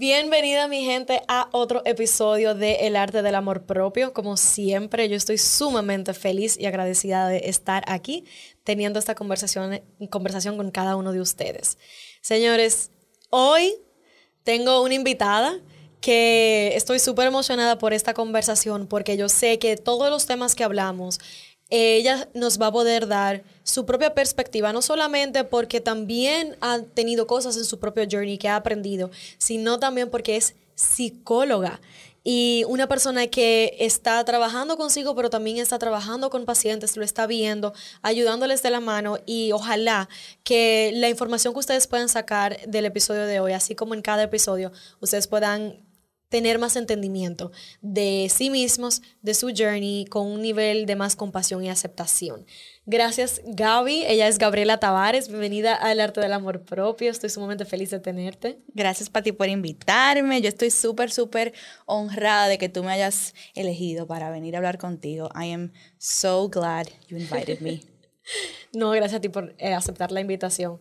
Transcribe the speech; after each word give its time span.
Bienvenida 0.00 0.68
mi 0.68 0.84
gente 0.84 1.22
a 1.26 1.48
otro 1.50 1.82
episodio 1.84 2.54
de 2.54 2.86
El 2.86 2.94
arte 2.94 3.20
del 3.20 3.34
amor 3.34 3.66
propio. 3.66 4.12
Como 4.12 4.36
siempre, 4.36 5.08
yo 5.08 5.16
estoy 5.16 5.38
sumamente 5.38 6.14
feliz 6.14 6.56
y 6.56 6.66
agradecida 6.66 7.26
de 7.26 7.38
estar 7.46 7.82
aquí 7.88 8.24
teniendo 8.62 9.00
esta 9.00 9.16
conversación, 9.16 9.82
conversación 10.08 10.56
con 10.56 10.70
cada 10.70 10.94
uno 10.94 11.10
de 11.10 11.20
ustedes. 11.20 11.78
Señores, 12.20 12.92
hoy 13.30 13.74
tengo 14.44 14.82
una 14.84 14.94
invitada 14.94 15.58
que 16.00 16.76
estoy 16.76 17.00
súper 17.00 17.26
emocionada 17.26 17.78
por 17.78 17.92
esta 17.92 18.14
conversación 18.14 18.86
porque 18.86 19.16
yo 19.16 19.28
sé 19.28 19.58
que 19.58 19.76
todos 19.76 20.10
los 20.10 20.26
temas 20.26 20.54
que 20.54 20.62
hablamos 20.62 21.18
ella 21.70 22.28
nos 22.34 22.60
va 22.60 22.66
a 22.68 22.72
poder 22.72 23.06
dar 23.06 23.42
su 23.62 23.84
propia 23.84 24.14
perspectiva, 24.14 24.72
no 24.72 24.82
solamente 24.82 25.44
porque 25.44 25.80
también 25.80 26.56
ha 26.60 26.80
tenido 26.80 27.26
cosas 27.26 27.56
en 27.56 27.64
su 27.64 27.78
propio 27.78 28.04
journey 28.10 28.38
que 28.38 28.48
ha 28.48 28.56
aprendido, 28.56 29.10
sino 29.36 29.78
también 29.78 30.10
porque 30.10 30.36
es 30.36 30.54
psicóloga 30.74 31.80
y 32.30 32.64
una 32.68 32.86
persona 32.88 33.26
que 33.28 33.74
está 33.78 34.22
trabajando 34.24 34.76
consigo, 34.76 35.14
pero 35.14 35.30
también 35.30 35.56
está 35.56 35.78
trabajando 35.78 36.28
con 36.28 36.44
pacientes, 36.44 36.96
lo 36.96 37.02
está 37.02 37.26
viendo, 37.26 37.72
ayudándoles 38.02 38.62
de 38.62 38.70
la 38.70 38.80
mano 38.80 39.18
y 39.24 39.52
ojalá 39.52 40.10
que 40.44 40.90
la 40.94 41.08
información 41.08 41.54
que 41.54 41.60
ustedes 41.60 41.86
puedan 41.86 42.10
sacar 42.10 42.60
del 42.66 42.84
episodio 42.84 43.24
de 43.24 43.40
hoy, 43.40 43.52
así 43.52 43.74
como 43.74 43.94
en 43.94 44.02
cada 44.02 44.24
episodio, 44.24 44.72
ustedes 45.00 45.26
puedan 45.26 45.87
tener 46.28 46.58
más 46.58 46.76
entendimiento 46.76 47.52
de 47.80 48.30
sí 48.30 48.50
mismos, 48.50 49.02
de 49.22 49.34
su 49.34 49.52
journey, 49.56 50.04
con 50.06 50.26
un 50.26 50.42
nivel 50.42 50.86
de 50.86 50.96
más 50.96 51.16
compasión 51.16 51.64
y 51.64 51.70
aceptación. 51.70 52.44
Gracias, 52.84 53.40
Gaby. 53.44 54.04
Ella 54.06 54.28
es 54.28 54.38
Gabriela 54.38 54.80
Tavares. 54.80 55.28
Bienvenida 55.28 55.74
al 55.74 56.00
Arte 56.00 56.20
del 56.20 56.32
Amor 56.32 56.64
Propio. 56.64 57.10
Estoy 57.10 57.30
sumamente 57.30 57.64
feliz 57.64 57.90
de 57.90 58.00
tenerte. 58.00 58.60
Gracias, 58.74 59.10
Pati, 59.10 59.32
por 59.32 59.48
invitarme. 59.48 60.40
Yo 60.40 60.48
estoy 60.48 60.70
súper, 60.70 61.10
súper 61.10 61.52
honrada 61.86 62.48
de 62.48 62.58
que 62.58 62.68
tú 62.68 62.84
me 62.84 62.92
hayas 62.92 63.34
elegido 63.54 64.06
para 64.06 64.30
venir 64.30 64.54
a 64.54 64.58
hablar 64.58 64.78
contigo. 64.78 65.28
I 65.34 65.52
am 65.52 65.72
so 65.98 66.48
glad 66.48 66.88
you 67.08 67.16
invited 67.16 67.60
me. 67.60 67.80
no, 68.72 68.90
gracias 68.90 69.18
a 69.18 69.20
ti 69.20 69.28
por 69.28 69.54
eh, 69.58 69.74
aceptar 69.74 70.12
la 70.12 70.20
invitación. 70.20 70.78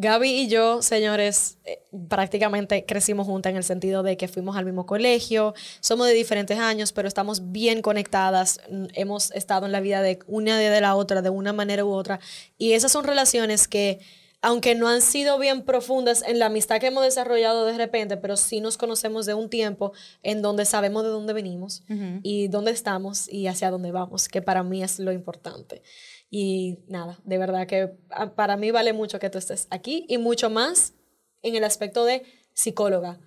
Gaby 0.00 0.30
y 0.30 0.46
yo, 0.46 0.80
señores, 0.80 1.58
eh, 1.64 1.82
prácticamente 2.08 2.84
crecimos 2.86 3.26
juntas 3.26 3.50
en 3.50 3.56
el 3.56 3.64
sentido 3.64 4.04
de 4.04 4.16
que 4.16 4.28
fuimos 4.28 4.56
al 4.56 4.64
mismo 4.64 4.86
colegio, 4.86 5.54
somos 5.80 6.06
de 6.06 6.12
diferentes 6.12 6.56
años, 6.56 6.92
pero 6.92 7.08
estamos 7.08 7.50
bien 7.50 7.82
conectadas, 7.82 8.60
mm, 8.70 8.84
hemos 8.94 9.32
estado 9.32 9.66
en 9.66 9.72
la 9.72 9.80
vida 9.80 10.00
de 10.00 10.20
una 10.28 10.56
de 10.56 10.80
la 10.80 10.94
otra, 10.94 11.20
de 11.20 11.30
una 11.30 11.52
manera 11.52 11.84
u 11.84 11.90
otra, 11.90 12.20
y 12.58 12.74
esas 12.74 12.92
son 12.92 13.02
relaciones 13.02 13.66
que, 13.66 13.98
aunque 14.40 14.76
no 14.76 14.86
han 14.86 15.02
sido 15.02 15.36
bien 15.36 15.62
profundas 15.64 16.22
en 16.22 16.38
la 16.38 16.46
amistad 16.46 16.78
que 16.78 16.86
hemos 16.86 17.02
desarrollado 17.02 17.66
de 17.66 17.76
repente, 17.76 18.16
pero 18.16 18.36
sí 18.36 18.60
nos 18.60 18.76
conocemos 18.76 19.26
de 19.26 19.34
un 19.34 19.50
tiempo 19.50 19.90
en 20.22 20.42
donde 20.42 20.64
sabemos 20.64 21.02
de 21.02 21.08
dónde 21.08 21.32
venimos 21.32 21.82
y 22.22 22.46
dónde 22.46 22.70
estamos 22.70 23.28
y 23.28 23.48
hacia 23.48 23.72
dónde 23.72 23.90
vamos, 23.90 24.28
que 24.28 24.42
para 24.42 24.62
mí 24.62 24.80
es 24.80 25.00
lo 25.00 25.10
importante. 25.10 25.82
Y 26.30 26.78
nada, 26.88 27.18
de 27.24 27.38
verdad 27.38 27.66
que 27.66 27.92
ah, 28.10 28.34
para 28.34 28.56
mí 28.56 28.70
vale 28.70 28.92
mucho 28.92 29.18
que 29.18 29.30
tú 29.30 29.38
estés 29.38 29.66
aquí 29.70 30.04
y 30.08 30.18
mucho 30.18 30.50
más 30.50 30.94
en 31.42 31.54
el 31.54 31.64
aspecto 31.64 32.04
de 32.04 32.24
psicóloga. 32.52 33.18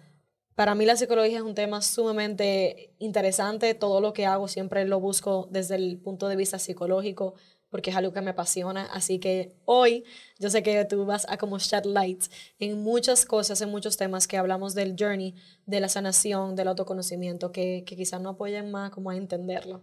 Para 0.55 0.75
mí 0.75 0.85
la 0.85 0.97
psicología 0.97 1.37
es 1.37 1.43
un 1.43 1.55
tema 1.55 1.81
sumamente 1.81 2.93
interesante. 2.99 3.73
Todo 3.73 4.01
lo 4.01 4.13
que 4.13 4.25
hago 4.25 4.47
siempre 4.47 4.85
lo 4.85 4.99
busco 4.99 5.47
desde 5.49 5.75
el 5.75 5.97
punto 5.97 6.27
de 6.27 6.35
vista 6.35 6.59
psicológico 6.59 7.33
porque 7.71 7.89
es 7.89 7.95
algo 7.95 8.11
que 8.13 8.21
me 8.21 8.31
apasiona. 8.31 8.85
Así 8.91 9.17
que 9.17 9.55
hoy 9.65 10.03
yo 10.37 10.49
sé 10.49 10.61
que 10.61 10.85
tú 10.85 11.05
vas 11.05 11.25
a 11.29 11.37
como 11.37 11.57
shed 11.57 11.85
lights 11.85 12.29
en 12.59 12.83
muchas 12.83 13.25
cosas, 13.25 13.61
en 13.61 13.69
muchos 13.69 13.97
temas 13.97 14.27
que 14.27 14.37
hablamos 14.37 14.75
del 14.75 14.95
journey, 14.99 15.33
de 15.65 15.79
la 15.79 15.87
sanación, 15.87 16.55
del 16.55 16.67
autoconocimiento, 16.67 17.51
que, 17.51 17.83
que 17.85 17.95
quizás 17.95 18.21
no 18.21 18.29
apoyen 18.29 18.69
más 18.69 18.91
como 18.91 19.09
a 19.09 19.15
entenderlo. 19.15 19.81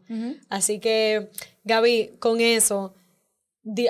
Así 0.51 0.79
que, 0.79 1.31
Gaby, 1.65 2.19
con 2.21 2.41
eso 2.41 2.95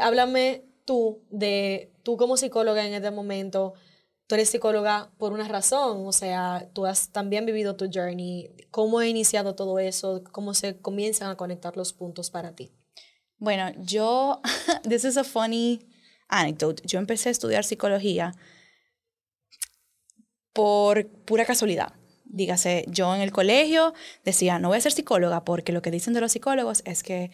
háblame 0.00 0.64
tú 0.84 1.22
de, 1.30 1.92
tú 2.02 2.16
como 2.16 2.36
psicóloga 2.36 2.86
en 2.86 2.94
este 2.94 3.10
momento, 3.10 3.74
tú 4.26 4.34
eres 4.34 4.50
psicóloga 4.50 5.10
por 5.18 5.32
una 5.32 5.48
razón, 5.48 6.06
o 6.06 6.12
sea, 6.12 6.68
tú 6.72 6.86
has 6.86 7.10
también 7.10 7.46
vivido 7.46 7.76
tu 7.76 7.90
journey, 7.92 8.50
¿cómo 8.70 8.98
ha 8.98 9.06
iniciado 9.06 9.54
todo 9.54 9.78
eso? 9.78 10.22
¿Cómo 10.32 10.54
se 10.54 10.78
comienzan 10.80 11.30
a 11.30 11.36
conectar 11.36 11.76
los 11.76 11.92
puntos 11.92 12.30
para 12.30 12.54
ti? 12.54 12.72
Bueno, 13.38 13.72
yo, 13.78 14.40
this 14.88 15.04
is 15.04 15.16
a 15.16 15.24
funny 15.24 15.80
anecdote, 16.28 16.82
yo 16.86 16.98
empecé 16.98 17.28
a 17.28 17.32
estudiar 17.32 17.64
psicología 17.64 18.34
por 20.52 21.06
pura 21.06 21.44
casualidad. 21.44 21.92
Dígase, 22.24 22.84
yo 22.88 23.14
en 23.14 23.22
el 23.22 23.32
colegio 23.32 23.94
decía, 24.24 24.58
no 24.58 24.68
voy 24.68 24.78
a 24.78 24.80
ser 24.82 24.92
psicóloga 24.92 25.44
porque 25.44 25.72
lo 25.72 25.80
que 25.80 25.90
dicen 25.90 26.12
de 26.12 26.20
los 26.20 26.32
psicólogos 26.32 26.82
es 26.84 27.02
que 27.02 27.30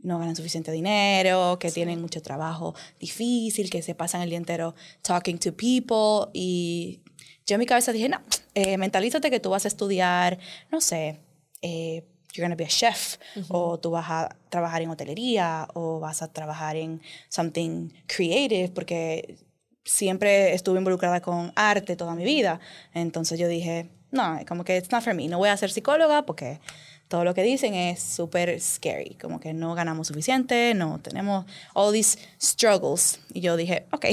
no 0.00 0.18
ganan 0.18 0.36
suficiente 0.36 0.70
dinero, 0.72 1.58
que 1.58 1.70
tienen 1.70 2.00
mucho 2.00 2.22
trabajo 2.22 2.74
difícil, 3.00 3.70
que 3.70 3.82
se 3.82 3.94
pasan 3.94 4.22
el 4.22 4.30
día 4.30 4.38
entero 4.38 4.74
talking 5.02 5.38
to 5.38 5.52
people. 5.52 6.30
Y 6.32 7.00
yo 7.46 7.54
en 7.54 7.60
mi 7.60 7.66
cabeza 7.66 7.92
dije, 7.92 8.08
no, 8.08 8.20
eh, 8.54 8.78
mentalízate 8.78 9.30
que 9.30 9.40
tú 9.40 9.50
vas 9.50 9.64
a 9.64 9.68
estudiar, 9.68 10.38
no 10.70 10.80
sé, 10.80 11.20
eh, 11.62 12.04
you're 12.34 12.46
going 12.46 12.50
to 12.50 12.56
be 12.56 12.64
a 12.64 12.68
chef, 12.68 13.16
o 13.48 13.78
tú 13.78 13.90
vas 13.90 14.06
a 14.08 14.36
trabajar 14.50 14.82
en 14.82 14.90
hotelería, 14.90 15.66
o 15.74 16.00
vas 16.00 16.22
a 16.22 16.32
trabajar 16.32 16.76
en 16.76 17.00
something 17.28 17.90
creative, 18.06 18.68
porque 18.68 19.38
siempre 19.84 20.52
estuve 20.52 20.78
involucrada 20.78 21.20
con 21.20 21.52
arte 21.56 21.96
toda 21.96 22.14
mi 22.14 22.24
vida. 22.24 22.60
Entonces 22.92 23.38
yo 23.38 23.48
dije, 23.48 23.90
no, 24.10 24.38
como 24.46 24.64
que 24.64 24.76
it's 24.76 24.90
not 24.90 25.02
for 25.02 25.14
me, 25.14 25.28
no 25.28 25.38
voy 25.38 25.48
a 25.48 25.56
ser 25.56 25.70
psicóloga 25.70 26.26
porque 26.26 26.60
todo 27.08 27.24
lo 27.24 27.34
que 27.34 27.42
dicen 27.42 27.74
es 27.74 28.02
súper 28.02 28.60
scary, 28.60 29.16
como 29.20 29.38
que 29.38 29.52
no 29.52 29.74
ganamos 29.74 30.08
suficiente, 30.08 30.74
no 30.74 30.98
tenemos 31.00 31.44
all 31.74 31.92
these 31.92 32.18
struggles. 32.42 33.20
Y 33.32 33.40
yo 33.40 33.56
dije, 33.56 33.86
ok. 33.92 34.06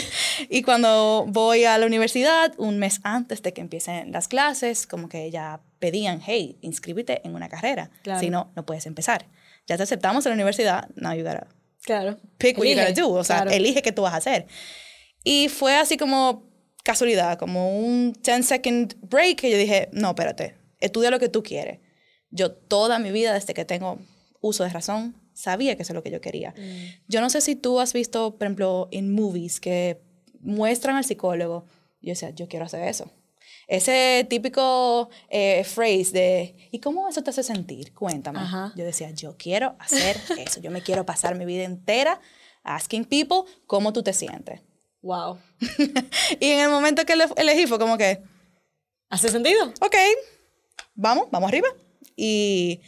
y 0.48 0.62
cuando 0.62 1.24
voy 1.28 1.64
a 1.64 1.76
la 1.76 1.86
universidad, 1.86 2.52
un 2.58 2.78
mes 2.78 3.00
antes 3.02 3.42
de 3.42 3.52
que 3.52 3.60
empiecen 3.60 4.12
las 4.12 4.28
clases, 4.28 4.86
como 4.86 5.08
que 5.08 5.30
ya 5.30 5.60
pedían, 5.80 6.20
hey, 6.24 6.56
inscríbete 6.60 7.20
en 7.26 7.34
una 7.34 7.48
carrera, 7.48 7.90
si 8.20 8.30
no, 8.30 8.52
no 8.54 8.64
puedes 8.64 8.86
empezar. 8.86 9.26
Ya 9.66 9.76
te 9.76 9.82
aceptamos 9.82 10.24
en 10.26 10.30
la 10.30 10.34
universidad, 10.34 10.88
now 10.94 11.12
you 11.14 11.24
gotta 11.24 11.48
claro. 11.84 12.16
pick 12.38 12.56
what 12.58 12.66
you 12.66 12.76
gotta 12.76 12.92
do, 12.92 13.10
o 13.10 13.24
sea, 13.24 13.42
elige 13.42 13.82
qué 13.82 13.90
tú 13.90 14.02
vas 14.02 14.14
a 14.14 14.18
hacer. 14.18 14.46
Y 15.24 15.48
fue 15.48 15.74
así 15.74 15.96
como 15.96 16.44
casualidad, 16.84 17.36
como 17.36 17.76
un 17.80 18.12
10 18.12 18.46
second 18.46 18.94
break 19.00 19.40
que 19.40 19.50
yo 19.50 19.58
dije, 19.58 19.88
no, 19.90 20.10
espérate, 20.10 20.54
estudia 20.78 21.10
lo 21.10 21.18
que 21.18 21.28
tú 21.28 21.42
quieres 21.42 21.80
yo 22.30 22.52
toda 22.52 22.98
mi 22.98 23.10
vida, 23.10 23.32
desde 23.32 23.54
que 23.54 23.64
tengo 23.64 23.98
uso 24.40 24.64
de 24.64 24.70
razón, 24.70 25.14
sabía 25.32 25.76
que 25.76 25.82
eso 25.82 25.92
es 25.92 25.94
lo 25.94 26.02
que 26.02 26.10
yo 26.10 26.20
quería. 26.20 26.54
Mm. 26.56 27.02
Yo 27.08 27.20
no 27.20 27.30
sé 27.30 27.40
si 27.40 27.56
tú 27.56 27.80
has 27.80 27.92
visto, 27.92 28.36
por 28.36 28.46
ejemplo, 28.46 28.88
en 28.90 29.14
movies 29.14 29.60
que 29.60 30.00
muestran 30.40 30.96
al 30.96 31.04
psicólogo. 31.04 31.66
Yo 32.00 32.10
decía, 32.10 32.30
yo 32.30 32.48
quiero 32.48 32.64
hacer 32.66 32.86
eso. 32.88 33.10
Ese 33.68 34.24
típico 34.30 35.10
eh, 35.28 35.64
phrase 35.64 36.12
de, 36.12 36.68
¿y 36.70 36.78
cómo 36.78 37.08
eso 37.08 37.22
te 37.22 37.30
hace 37.30 37.42
sentir? 37.42 37.92
Cuéntame. 37.92 38.40
Yo 38.76 38.84
decía, 38.84 39.10
yo 39.10 39.36
quiero 39.36 39.74
hacer 39.78 40.16
eso. 40.38 40.60
Yo 40.60 40.70
me 40.70 40.82
quiero 40.82 41.04
pasar 41.04 41.36
mi 41.36 41.44
vida 41.44 41.64
entera 41.64 42.20
asking 42.62 43.04
people 43.04 43.50
cómo 43.66 43.92
tú 43.92 44.02
te 44.02 44.12
sientes. 44.12 44.60
Wow. 45.02 45.38
y 46.40 46.50
en 46.50 46.60
el 46.60 46.70
momento 46.70 47.04
que 47.04 47.14
elegí 47.36 47.66
fue 47.66 47.78
como 47.78 47.96
que... 47.96 48.22
¿Hace 49.08 49.28
sentido? 49.28 49.72
Ok, 49.80 49.94
vamos, 50.94 51.28
vamos 51.30 51.48
arriba. 51.48 51.68
Y 52.16 52.80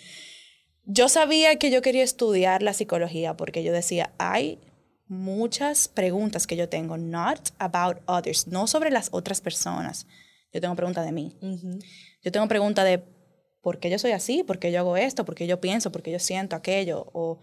yo 0.85 1.09
sabía 1.09 1.57
que 1.57 1.71
yo 1.71 1.83
quería 1.83 2.03
estudiar 2.03 2.63
la 2.63 2.73
psicología 2.73 3.37
porque 3.37 3.63
yo 3.63 3.73
decía, 3.73 4.13
hay 4.19 4.59
muchas 5.07 5.89
preguntas 5.89 6.47
que 6.47 6.57
yo 6.57 6.69
tengo, 6.69 6.97
not 6.97 7.51
about 7.59 7.99
others, 8.07 8.47
no 8.47 8.67
sobre 8.67 8.91
las 8.91 9.09
otras 9.13 9.41
personas. 9.41 10.07
Yo 10.53 10.61
tengo 10.61 10.75
preguntas 10.77 11.05
de 11.05 11.13
mí. 11.13 11.37
Yo 12.23 12.33
tengo 12.33 12.49
preguntas 12.49 12.85
de 12.85 13.03
por 13.61 13.81
qué 13.81 13.91
yo 13.91 13.99
soy 13.99 14.13
así, 14.13 14.43
por 14.43 14.59
qué 14.59 14.73
yo 14.73 14.79
hago 14.79 14.97
esto, 14.97 15.25
por 15.25 15.35
qué 15.35 15.47
yo 15.47 15.61
pienso, 15.61 15.93
por 15.93 16.03
qué 16.03 16.11
yo 16.11 16.19
siento 16.19 16.57
aquello, 16.57 17.11
o 17.13 17.41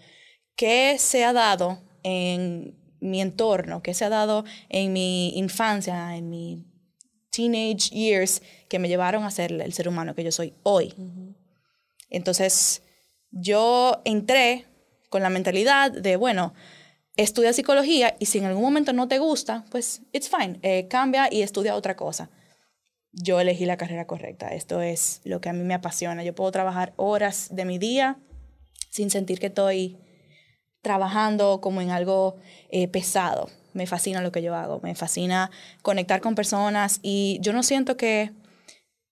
qué 0.56 0.96
se 0.98 1.24
ha 1.24 1.34
dado 1.34 1.84
en 2.04 2.76
mi 3.00 3.22
entorno, 3.22 3.84
qué 3.84 3.94
se 3.94 4.06
ha 4.06 4.10
dado 4.10 4.46
en 4.70 4.94
mi 4.94 5.38
infancia, 5.38 6.16
en 6.16 6.30
mi 6.30 6.66
teenage 7.30 7.90
years, 7.92 8.42
que 8.70 8.80
me 8.80 8.88
llevaron 8.88 9.24
a 9.24 9.32
ser 9.32 9.52
el 9.52 9.74
ser 9.74 9.88
humano 9.88 10.16
que 10.16 10.24
yo 10.24 10.32
soy 10.32 10.54
hoy. 10.64 10.94
Entonces, 12.10 12.84
yo 13.32 14.02
entré 14.06 14.66
con 15.10 15.22
la 15.22 15.30
mentalidad 15.30 15.92
de, 15.92 16.16
bueno, 16.16 16.54
estudia 17.18 17.54
psicología 17.54 18.16
y 18.20 18.26
si 18.26 18.40
en 18.40 18.46
algún 18.46 18.64
momento 18.64 18.94
no 18.94 19.08
te 19.08 19.20
gusta, 19.20 19.66
pues 19.72 20.02
it's 20.12 20.30
fine, 20.30 20.60
eh, 20.62 20.88
cambia 20.88 21.28
y 21.32 21.42
estudia 21.42 21.76
otra 21.76 21.96
cosa. 21.96 22.30
Yo 23.12 23.40
elegí 23.40 23.66
la 23.66 23.78
carrera 23.78 24.08
correcta, 24.08 24.50
esto 24.50 24.82
es 24.82 25.22
lo 25.24 25.40
que 25.40 25.50
a 25.50 25.54
mí 25.54 25.64
me 25.64 25.74
apasiona. 25.74 26.24
Yo 26.24 26.36
puedo 26.36 26.52
trabajar 26.52 26.94
horas 26.98 27.48
de 27.52 27.64
mi 27.64 27.78
día 27.78 28.18
sin 28.90 29.10
sentir 29.10 29.40
que 29.40 29.48
estoy 29.48 29.98
trabajando 30.82 31.62
como 31.62 31.82
en 31.82 31.92
algo 31.92 32.36
eh, 32.70 32.88
pesado. 32.88 33.50
Me 33.74 33.88
fascina 33.88 34.22
lo 34.22 34.32
que 34.32 34.42
yo 34.42 34.54
hago, 34.56 34.80
me 34.82 34.96
fascina 34.96 35.50
conectar 35.82 36.22
con 36.22 36.36
personas 36.36 37.00
y 37.02 37.40
yo 37.42 37.54
no 37.54 37.64
siento 37.64 37.98
que, 37.98 38.32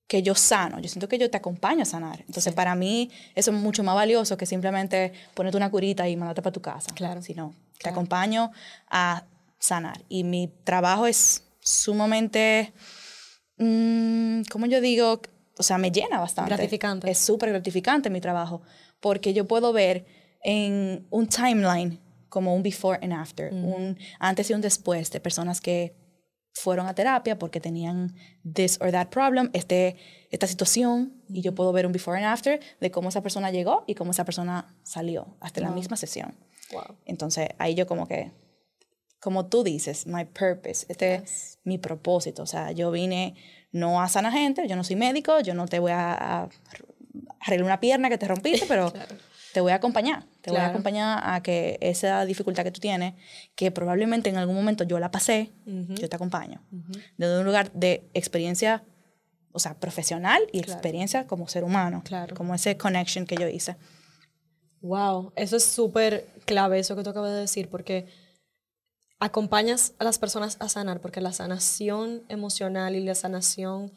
que 0.07 0.21
yo 0.21 0.35
sano, 0.35 0.79
yo 0.79 0.89
siento 0.89 1.07
que 1.07 1.17
yo 1.17 1.29
te 1.29 1.37
acompaño 1.37 1.83
a 1.83 1.85
sanar. 1.85 2.21
Entonces, 2.27 2.53
para 2.53 2.75
mí 2.75 3.09
eso 3.35 3.51
es 3.51 3.57
mucho 3.57 3.83
más 3.83 3.95
valioso 3.95 4.37
que 4.37 4.45
simplemente 4.45 5.13
ponerte 5.33 5.57
una 5.57 5.71
curita 5.71 6.07
y 6.07 6.15
mandarte 6.15 6.41
para 6.41 6.53
tu 6.53 6.61
casa. 6.61 6.93
Claro. 6.93 7.21
Sino, 7.21 7.53
te 7.81 7.89
acompaño 7.89 8.51
a 8.89 9.23
sanar. 9.59 10.03
Y 10.09 10.23
mi 10.23 10.49
trabajo 10.63 11.07
es 11.07 11.43
sumamente, 11.61 12.73
mm, 13.57 14.43
¿cómo 14.51 14.65
yo 14.65 14.81
digo? 14.81 15.21
O 15.57 15.63
sea, 15.63 15.77
me 15.77 15.91
llena 15.91 16.19
bastante. 16.19 16.49
Gratificante. 16.49 17.09
Es 17.09 17.19
súper 17.19 17.49
gratificante 17.49 18.09
mi 18.09 18.21
trabajo, 18.21 18.61
porque 18.99 19.33
yo 19.33 19.47
puedo 19.47 19.71
ver 19.73 20.05
en 20.43 21.07
un 21.09 21.27
timeline 21.27 21.99
como 22.29 22.55
un 22.55 22.63
before 22.63 22.99
and 23.01 23.13
after, 23.13 23.53
un 23.53 23.97
antes 24.19 24.49
y 24.49 24.53
un 24.53 24.61
después 24.61 25.11
de 25.11 25.19
personas 25.19 25.61
que 25.61 25.95
fueron 26.53 26.87
a 26.87 26.93
terapia 26.93 27.37
porque 27.37 27.59
tenían 27.59 28.15
this 28.53 28.79
or 28.81 28.91
that 28.91 29.09
problem, 29.09 29.49
este, 29.53 29.97
esta 30.29 30.47
situación, 30.47 31.13
y 31.27 31.41
yo 31.41 31.55
puedo 31.55 31.71
ver 31.71 31.85
un 31.85 31.91
before 31.91 32.17
and 32.17 32.25
after 32.25 32.59
de 32.79 32.91
cómo 32.91 33.09
esa 33.09 33.21
persona 33.21 33.51
llegó 33.51 33.83
y 33.87 33.95
cómo 33.95 34.11
esa 34.11 34.23
persona 34.23 34.73
salió 34.83 35.35
hasta 35.39 35.61
la 35.61 35.71
misma 35.71 35.97
sesión. 35.97 36.35
Wow. 36.71 36.97
Entonces, 37.05 37.49
ahí 37.57 37.75
yo 37.75 37.87
como 37.87 38.07
que, 38.07 38.31
como 39.19 39.47
tú 39.47 39.63
dices, 39.63 40.05
my 40.05 40.25
purpose, 40.25 40.85
este 40.89 41.15
es 41.15 41.59
mi 41.63 41.77
propósito. 41.77 42.43
O 42.43 42.47
sea, 42.47 42.71
yo 42.71 42.91
vine 42.91 43.35
no 43.71 44.01
a 44.01 44.07
sanar 44.07 44.33
gente, 44.33 44.67
yo 44.67 44.75
no 44.75 44.83
soy 44.83 44.95
médico, 44.95 45.39
yo 45.39 45.55
no 45.55 45.67
te 45.67 45.79
voy 45.79 45.91
a, 45.91 46.13
a 46.43 46.49
arreglar 47.39 47.65
una 47.65 47.79
pierna 47.79 48.09
que 48.09 48.17
te 48.17 48.27
rompiste, 48.27 48.65
pero 48.67 48.93
te 49.53 49.61
voy 49.61 49.71
a 49.71 49.75
acompañar. 49.75 50.25
Te 50.43 50.49
voy 50.51 50.57
a 50.57 50.61
Claro. 50.63 50.71
acompañar 50.73 51.21
a 51.23 51.41
que 51.41 51.77
esa 51.79 52.23
dificultad 52.25 52.63
que 52.63 52.71
tú 52.71 52.81
tienes, 52.81 53.13
que 53.55 53.71
probablemente 53.71 54.29
en 54.29 54.35
algún 54.37 54.55
momento 54.55 54.83
yo 54.83 54.99
la 54.99 55.09
pasé, 55.09 55.49
yo 55.65 56.09
te 56.09 56.15
acompaño. 56.15 56.61
Desde 57.17 57.39
un 57.39 57.45
lugar 57.45 57.71
de 57.71 58.03
experiencia, 58.13 58.83
o 59.53 59.59
sea, 59.59 59.73
profesional 59.79 60.41
y 60.51 60.59
Claro. 60.59 60.73
experiencia 60.73 61.27
como 61.27 61.47
ser 61.47 61.63
humano. 61.63 62.01
Claro. 62.03 62.35
Como 62.35 62.53
ese 62.53 62.75
connection 62.77 63.25
que 63.25 63.35
yo 63.37 63.47
hice. 63.47 63.77
Wow, 64.81 65.31
eso 65.37 65.55
es 65.55 65.63
súper 65.63 66.27
clave, 66.45 66.77
eso 66.79 66.95
que 66.97 67.03
tú 67.03 67.09
acabas 67.11 67.31
de 67.31 67.39
decir, 67.39 67.69
porque 67.69 68.05
acompañas 69.19 69.93
a 69.99 70.03
las 70.03 70.19
personas 70.19 70.57
a 70.59 70.67
sanar, 70.67 70.99
porque 70.99 71.21
la 71.21 71.31
sanación 71.31 72.23
emocional 72.27 72.95
y 72.95 72.99
la 73.05 73.15
sanación 73.15 73.93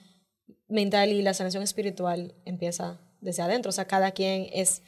mental 0.68 1.10
y 1.10 1.22
la 1.22 1.34
sanación 1.34 1.64
espiritual 1.64 2.34
empieza 2.44 3.00
desde 3.20 3.42
adentro. 3.42 3.70
O 3.70 3.72
sea, 3.72 3.86
cada 3.86 4.12
quien 4.12 4.46
es... 4.52 4.82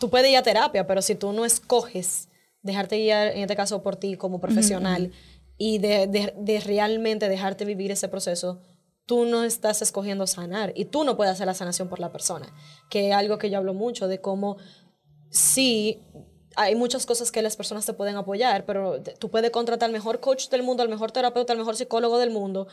Tú 0.00 0.10
puedes 0.10 0.30
ir 0.30 0.36
a 0.36 0.42
terapia, 0.42 0.86
pero 0.86 1.02
si 1.02 1.14
tú 1.14 1.32
no 1.32 1.44
escoges 1.44 2.28
dejarte 2.62 2.96
guiar, 2.98 3.28
en 3.28 3.38
este 3.42 3.56
caso 3.56 3.82
por 3.82 3.96
ti 3.96 4.16
como 4.16 4.40
profesional, 4.40 5.12
y 5.56 5.78
de, 5.78 6.06
de- 6.06 6.34
de 6.36 6.60
realmente 6.60 7.28
dejarte 7.28 7.64
vivir 7.64 7.90
ese 7.90 8.08
proceso, 8.08 8.60
tú 9.06 9.24
no 9.24 9.42
estás 9.44 9.80
escogiendo 9.82 10.26
sanar 10.26 10.72
y 10.76 10.84
tú 10.84 11.02
no 11.04 11.16
puedes 11.16 11.32
hacer 11.32 11.46
la 11.46 11.54
sanación 11.54 11.88
por 11.88 11.98
la 11.98 12.12
persona, 12.12 12.46
que 12.90 13.08
es 13.08 13.14
algo 13.14 13.38
que 13.38 13.48
yo 13.50 13.58
hablo 13.58 13.74
mucho 13.74 14.06
de 14.06 14.20
cómo 14.20 14.58
sí 15.30 16.00
hay 16.56 16.74
muchas 16.74 17.06
cosas 17.06 17.30
que 17.30 17.40
las 17.40 17.56
personas 17.56 17.86
te 17.86 17.92
pueden 17.92 18.16
apoyar, 18.16 18.64
pero 18.66 19.00
tú 19.18 19.30
puedes 19.30 19.50
contratar 19.50 19.86
al 19.86 19.92
mejor 19.92 20.18
coach 20.20 20.48
del 20.48 20.62
mundo, 20.64 20.82
al 20.82 20.88
mejor 20.88 21.12
terapeuta, 21.12 21.52
al 21.52 21.58
mejor 21.58 21.76
psicólogo 21.76 22.18
del 22.18 22.30
mundo, 22.30 22.66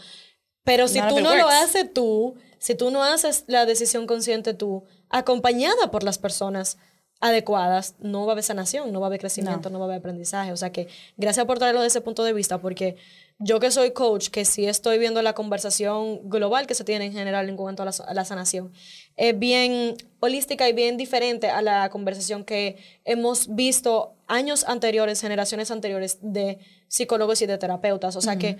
pero 0.63 0.87
si 0.87 0.99
tú 1.09 1.15
no 1.21 1.29
lo 1.35 1.47
haces 1.49 1.93
tú, 1.93 2.35
si 2.57 2.73
tú 2.75 2.89
no 2.89 3.03
haces 3.03 3.43
la 3.47 3.65
decisión 3.65 4.07
consciente 4.07 4.53
tú, 4.55 4.83
acompañada 5.09 5.91
por 5.91 6.03
las 6.03 6.17
personas 6.17 6.77
adecuadas, 7.21 7.95
no 7.99 8.25
va 8.25 8.31
a 8.31 8.33
haber 8.33 8.43
sanación, 8.43 8.91
no 8.91 8.99
va 8.99 9.07
a 9.07 9.09
haber 9.09 9.19
crecimiento, 9.19 9.69
no, 9.69 9.79
va 9.79 9.85
a 9.85 9.87
haber 9.87 9.99
aprendizaje. 9.99 10.51
O 10.51 10.57
sea 10.57 10.71
que 10.71 10.87
gracias 11.17 11.45
por 11.45 11.57
traerlo 11.57 11.81
desde 11.81 11.99
ese 11.99 12.01
punto 12.01 12.23
de 12.23 12.33
vista, 12.33 12.59
porque 12.59 12.97
yo 13.39 13.59
que 13.59 13.71
soy 13.71 13.91
coach, 13.91 14.29
que 14.29 14.45
sí 14.45 14.65
estoy 14.65 14.97
viendo 14.97 15.21
la 15.21 15.33
conversación 15.33 16.29
global 16.29 16.67
que 16.67 16.75
se 16.75 16.83
tiene 16.83 17.05
en 17.05 17.13
general 17.13 17.49
en 17.49 17.57
cuanto 17.57 17.83
a 17.83 17.85
la, 17.85 17.93
a 18.07 18.13
la 18.13 18.25
sanación, 18.25 18.71
es 19.15 19.37
bien 19.37 19.95
holística 20.19 20.67
y 20.69 20.73
bien 20.73 20.97
diferente 20.97 21.49
a 21.49 21.61
la 21.61 21.89
conversación 21.89 22.43
que 22.43 22.77
hemos 23.05 23.55
visto 23.55 24.13
años 24.27 24.65
anteriores, 24.65 25.21
generaciones 25.21 25.71
anteriores 25.71 26.19
de 26.21 26.59
psicólogos 26.87 27.41
y 27.41 27.45
de 27.45 27.57
terapeutas. 27.57 28.15
O 28.15 28.21
sea 28.21 28.37
que 28.37 28.57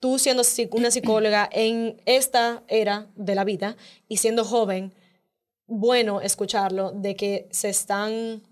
tú 0.00 0.18
siendo 0.18 0.42
una 0.72 0.90
psicóloga 0.90 1.48
en 1.52 2.00
esta 2.06 2.62
era 2.68 3.06
de 3.16 3.34
la 3.34 3.44
vida 3.44 3.76
y 4.08 4.18
siendo 4.18 4.44
joven, 4.44 4.92
bueno 5.66 6.20
escucharlo 6.20 6.92
de 6.92 7.16
que 7.16 7.48
se 7.50 7.68
están, 7.68 8.42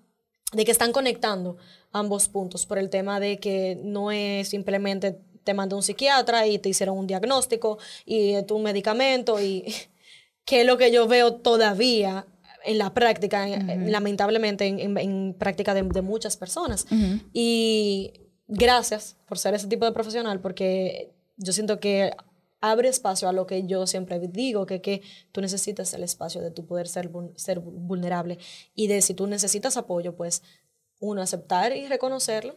de 0.52 0.64
que 0.64 0.70
están 0.72 0.92
conectando 0.92 1.56
ambos 1.92 2.28
puntos 2.28 2.66
por 2.66 2.78
el 2.78 2.90
tema 2.90 3.20
de 3.20 3.38
que 3.38 3.78
no 3.82 4.10
es 4.10 4.48
simplemente 4.48 5.18
te 5.44 5.54
mandó 5.54 5.76
un 5.76 5.82
psiquiatra 5.82 6.46
y 6.46 6.58
te 6.58 6.70
hicieron 6.70 6.98
un 6.98 7.06
diagnóstico 7.06 7.78
y 8.06 8.42
tu 8.44 8.58
medicamento 8.58 9.40
y 9.40 9.64
que 10.44 10.62
es 10.62 10.66
lo 10.66 10.76
que 10.78 10.90
yo 10.90 11.06
veo 11.06 11.34
todavía 11.36 12.26
en 12.64 12.78
la 12.78 12.94
práctica, 12.94 13.46
en- 13.46 13.68
en- 13.68 13.92
lamentablemente 13.92 14.66
en, 14.66 14.80
en- 14.80 14.96
en 14.98 15.34
práctica 15.38 15.74
de, 15.74 15.82
de 15.82 16.00
muchas 16.02 16.36
personas. 16.38 16.86
Y 17.32 18.12
gracias 18.48 19.16
por 19.26 19.38
ser 19.38 19.52
ese 19.54 19.66
tipo 19.68 19.84
de 19.84 19.92
profesional, 19.92 20.40
porque 20.40 21.12
yo 21.36 21.52
siento 21.52 21.78
que 21.78 22.12
abre 22.70 22.88
espacio 22.88 23.28
a 23.28 23.32
lo 23.32 23.46
que 23.46 23.66
yo 23.66 23.86
siempre 23.86 24.18
digo, 24.20 24.66
que, 24.66 24.80
que 24.80 25.02
tú 25.32 25.40
necesitas 25.40 25.92
el 25.94 26.02
espacio 26.02 26.40
de 26.40 26.50
tu 26.50 26.66
poder 26.66 26.88
ser, 26.88 27.10
ser 27.36 27.60
vulnerable 27.60 28.38
y 28.74 28.86
de 28.86 29.02
si 29.02 29.14
tú 29.14 29.26
necesitas 29.26 29.76
apoyo, 29.76 30.16
pues 30.16 30.42
uno, 31.00 31.22
aceptar 31.22 31.76
y 31.76 31.86
reconocerlo 31.86 32.56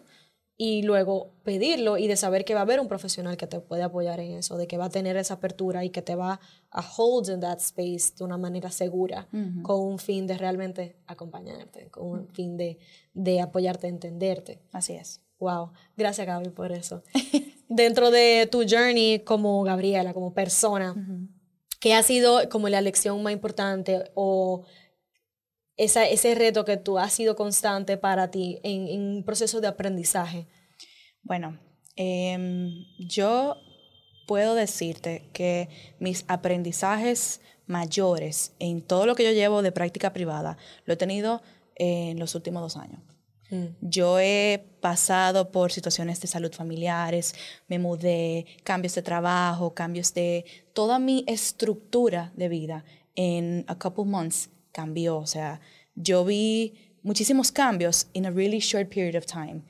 y 0.60 0.82
luego 0.82 1.34
pedirlo 1.44 1.98
y 1.98 2.08
de 2.08 2.16
saber 2.16 2.44
que 2.44 2.56
va 2.56 2.62
a 2.62 2.64
haber 2.64 2.80
un 2.80 2.88
profesional 2.88 3.38
que 3.38 3.46
te 3.46 3.60
puede 3.60 3.84
apoyar 3.84 4.20
en 4.20 4.32
eso, 4.34 4.58
de 4.58 4.66
que 4.66 4.78
va 4.78 4.86
a 4.86 4.90
tener 4.90 5.16
esa 5.18 5.36
apertura 5.36 5.86
y 5.86 5.92
que 5.92 6.02
te 6.02 6.16
va 6.16 6.40
a 6.72 6.82
hold 6.98 7.30
in 7.30 7.42
that 7.42 7.60
space 7.60 8.14
de 8.18 8.24
una 8.24 8.38
manera 8.38 8.72
segura, 8.72 9.28
con 9.62 9.80
un 9.82 10.00
fin 10.00 10.26
de 10.26 10.38
realmente 10.38 10.96
acompañarte, 11.06 11.90
con 11.92 12.08
un 12.08 12.28
fin 12.30 12.58
de, 12.58 12.80
de 13.14 13.42
apoyarte, 13.42 13.88
entenderte. 13.88 14.62
Así 14.72 14.94
es. 14.94 15.22
Wow, 15.40 15.72
gracias 15.96 16.26
Gaby 16.26 16.50
por 16.50 16.72
eso. 16.72 17.04
Dentro 17.70 18.12
de 18.12 18.48
tu 18.52 18.64
journey 18.68 19.20
como 19.20 19.62
Gabriela, 19.64 20.14
como 20.14 20.34
persona, 20.34 20.96
¿qué 21.80 21.94
ha 21.94 22.02
sido 22.02 22.50
como 22.50 22.70
la 22.70 22.82
lección 22.82 23.22
más 23.22 23.34
importante 23.34 24.12
o 24.16 24.66
esa, 25.76 26.08
ese 26.08 26.34
reto 26.34 26.66
que 26.66 26.78
tú 26.78 26.98
has 26.98 27.14
sido 27.14 27.36
constante 27.36 27.98
para 27.98 28.32
ti 28.32 28.60
en, 28.64 28.88
en 28.88 29.02
un 29.02 29.24
proceso 29.24 29.62
de 29.62 29.68
aprendizaje? 29.68 30.48
Bueno, 31.22 31.60
em, 31.96 32.86
yo 32.98 33.58
puedo 34.28 34.56
decirte 34.56 35.30
que 35.34 35.70
mis 36.00 36.26
aprendizajes 36.28 37.42
mayores 37.68 38.54
en 38.60 38.82
todo 38.82 39.06
lo 39.06 39.16
que 39.16 39.24
yo 39.24 39.32
llevo 39.32 39.62
de 39.62 39.72
práctica 39.72 40.14
privada 40.14 40.58
lo 40.86 40.94
he 40.94 40.98
tenido 40.98 41.42
en 41.76 42.18
los 42.18 42.34
últimos 42.34 42.62
dos 42.62 42.78
años. 42.78 43.02
Yo 43.82 44.20
he 44.20 44.66
pasado 44.82 45.52
por 45.52 45.72
situaciones 45.72 46.20
de 46.20 46.28
salud 46.28 46.52
familiares, 46.52 47.34
me 47.68 47.80
mudé, 47.80 48.46
cambios 48.64 48.96
de 48.96 49.02
trabajo, 49.02 49.74
cambios 49.74 50.14
de 50.14 50.46
toda 50.74 51.00
mi 51.00 51.24
estructura 51.28 52.32
de 52.36 52.50
vida 52.50 52.84
en 53.16 53.64
a 53.68 53.76
couple 53.76 54.06
months 54.06 54.50
cambió. 54.72 55.18
O 55.18 55.28
sea, 55.28 55.62
yo 55.96 56.26
vi 56.26 56.74
muchísimos 57.04 57.52
cambios 57.52 58.08
in 58.14 58.26
a 58.26 58.32
really 58.32 58.60
short 58.60 58.90
period 58.90 59.16
of 59.16 59.26
time. 59.26 59.62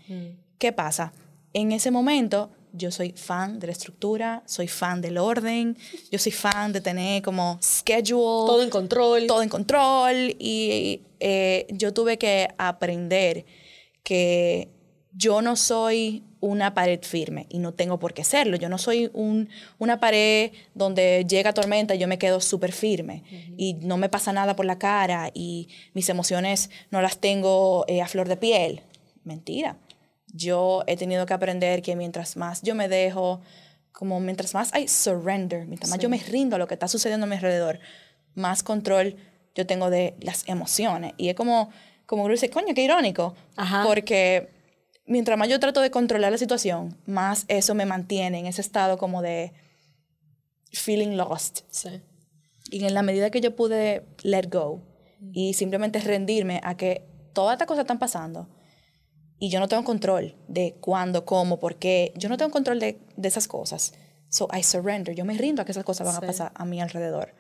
¿Qué 0.57 0.72
pasa? 0.72 1.13
En 1.53 1.72
ese 1.72 1.91
momento 1.91 2.50
yo 2.74 2.91
soy 2.91 3.12
fan 3.12 3.60
de 3.60 3.67
la 3.67 3.74
estructura, 3.74 4.43
soy 4.46 4.67
fan 4.67 5.01
del 5.01 5.17
orden, 5.17 5.77
yo 6.12 6.19
soy 6.19 6.31
fan 6.31 6.74
de 6.74 6.81
tener 6.81 7.22
como 7.22 7.57
schedule 7.62 8.46
Todo 8.48 8.63
en 8.63 8.69
control. 8.69 9.27
todo 9.27 9.41
en 9.41 9.50
control 9.50 10.36
y 10.39 11.01
eh, 11.19 11.65
yo 11.72 11.93
tuve 11.93 12.17
que 12.17 12.48
aprender 12.57 13.46
que 14.07 14.69
yo 15.11 15.41
no 15.41 15.57
soy 15.57 16.23
una 16.39 16.73
pared 16.73 17.01
firme 17.01 17.45
y 17.49 17.59
no 17.59 17.73
tengo 17.73 17.99
por 17.99 18.13
qué 18.13 18.23
serlo. 18.23 18.55
Yo 18.55 18.69
no 18.69 18.77
soy 18.77 19.11
un, 19.11 19.49
una 19.79 19.99
pared 19.99 20.53
donde 20.73 21.25
llega 21.27 21.51
tormenta 21.51 21.93
y 21.93 21.97
yo 21.97 22.07
me 22.07 22.17
quedo 22.17 22.39
súper 22.39 22.71
firme 22.71 23.23
y 23.57 23.73
no 23.81 23.97
me 23.97 24.07
pasa 24.07 24.31
nada 24.31 24.55
por 24.55 24.65
la 24.65 24.79
cara 24.79 25.29
y 25.33 25.67
mis 25.93 26.07
emociones 26.07 26.69
no 26.89 27.01
las 27.01 27.17
tengo 27.17 27.83
eh, 27.89 28.01
a 28.01 28.07
flor 28.07 28.29
de 28.29 28.37
piel. 28.37 28.81
Mentira. 29.25 29.75
Yo 30.31 30.85
he 30.87 30.95
tenido 30.95 31.25
que 31.25 31.33
aprender 31.33 31.81
que 31.81 31.97
mientras 31.97 32.37
más 32.37 32.61
yo 32.61 32.75
me 32.75 32.87
dejo, 32.87 33.41
como 33.91 34.21
mientras 34.21 34.53
más 34.53 34.73
hay 34.73 34.87
surrender, 34.87 35.67
mientras 35.67 35.89
más 35.89 35.99
yo 35.99 36.07
me 36.07 36.17
rindo 36.17 36.55
a 36.55 36.59
lo 36.59 36.67
que 36.67 36.75
está 36.75 36.87
sucediendo 36.87 37.25
a 37.25 37.27
mi 37.27 37.35
alrededor, 37.35 37.81
más 38.35 38.63
control 38.63 39.17
yo 39.53 39.67
tengo 39.67 39.89
de 39.89 40.15
las 40.21 40.47
emociones. 40.47 41.13
Y 41.17 41.27
es 41.27 41.35
como, 41.35 41.71
como 42.07 42.23
uno 42.23 42.31
dice, 42.31 42.49
coño, 42.49 42.73
qué 42.73 42.81
irónico. 42.81 43.35
Ajá. 43.55 43.83
Porque 43.85 44.49
mientras 45.05 45.37
más 45.37 45.49
yo 45.49 45.59
trato 45.59 45.81
de 45.81 45.91
controlar 45.91 46.31
la 46.31 46.39
situación, 46.39 46.97
más 47.05 47.45
eso 47.47 47.75
me 47.75 47.85
mantiene 47.85 48.39
en 48.39 48.47
ese 48.47 48.61
estado 48.61 48.97
como 48.97 49.21
de 49.21 49.53
feeling 50.71 51.15
lost. 51.15 51.59
Sí. 51.69 52.01
Y 52.71 52.83
en 52.83 52.93
la 52.95 53.03
medida 53.03 53.29
que 53.29 53.41
yo 53.41 53.55
pude 53.55 54.05
let 54.23 54.47
go 54.49 54.81
y 55.31 55.53
simplemente 55.53 55.99
rendirme 55.99 56.59
a 56.63 56.75
que 56.75 57.03
todas 57.33 57.53
estas 57.53 57.67
cosas 57.67 57.83
están 57.83 57.99
pasando 57.99 58.47
y 59.39 59.49
yo 59.49 59.59
no 59.59 59.67
tengo 59.67 59.83
control 59.83 60.35
de 60.47 60.75
cuándo, 60.79 61.25
cómo, 61.25 61.59
por 61.59 61.75
qué, 61.75 62.13
yo 62.15 62.29
no 62.29 62.37
tengo 62.37 62.51
control 62.51 62.79
de, 62.79 62.99
de 63.15 63.27
esas 63.27 63.47
cosas. 63.47 63.93
So 64.29 64.47
I 64.53 64.63
surrender, 64.63 65.15
yo 65.15 65.23
me 65.25 65.37
rindo 65.37 65.61
a 65.61 65.65
que 65.65 65.71
esas 65.71 65.85
cosas 65.85 66.07
van 66.07 66.15
a 66.15 66.21
pasar 66.21 66.51
a 66.55 66.65
mi 66.65 66.81
alrededor. 66.81 67.33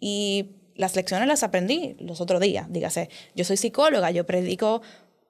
Y 0.00 0.56
las 0.74 0.96
lecciones 0.96 1.28
las 1.28 1.42
aprendí 1.42 1.96
los 2.00 2.20
otros 2.20 2.40
días, 2.40 2.66
dígase, 2.70 3.08
yo 3.34 3.44
soy 3.44 3.56
psicóloga, 3.56 4.10
yo 4.10 4.26
predico 4.26 4.82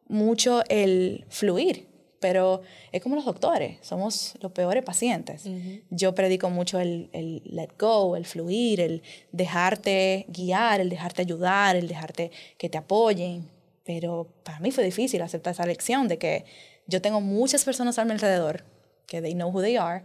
mucho 0.09 0.63
el 0.69 1.25
fluir, 1.29 1.89
pero 2.21 2.63
es 2.91 3.03
como 3.03 3.17
los 3.17 3.27
doctores, 3.27 3.77
somos 3.83 4.35
los 4.41 4.51
peores 4.53 4.83
pacientes. 4.83 5.45
Yo 5.91 6.15
predico 6.15 6.49
mucho 6.49 6.81
el, 6.81 7.11
el, 7.13 7.43
let 7.45 7.69
go, 7.79 8.17
el 8.17 8.25
fluir, 8.25 8.81
el 8.81 9.03
dejarte 9.33 10.25
guiar, 10.29 10.81
el 10.81 10.89
dejarte 10.89 11.21
ayudar, 11.21 11.77
el 11.77 11.87
dejarte 11.87 12.31
que 12.57 12.71
te 12.71 12.79
apoyen. 12.79 13.51
Pero 13.85 14.27
para 14.43 14.59
mí 14.61 14.71
fue 14.71 14.85
difícil 14.85 15.21
aceptar 15.21 15.53
esa 15.53 15.67
lección 15.67 16.09
de 16.09 16.17
que 16.17 16.47
yo 16.87 17.03
tengo 17.03 17.21
muchas 17.21 17.63
personas 17.63 17.99
a 17.99 18.07
mi 18.07 18.13
alrededor, 18.13 18.65
que 19.07 19.21
they 19.21 19.35
know 19.35 19.51
who 19.51 19.61
they 19.61 19.77
are, 19.77 20.03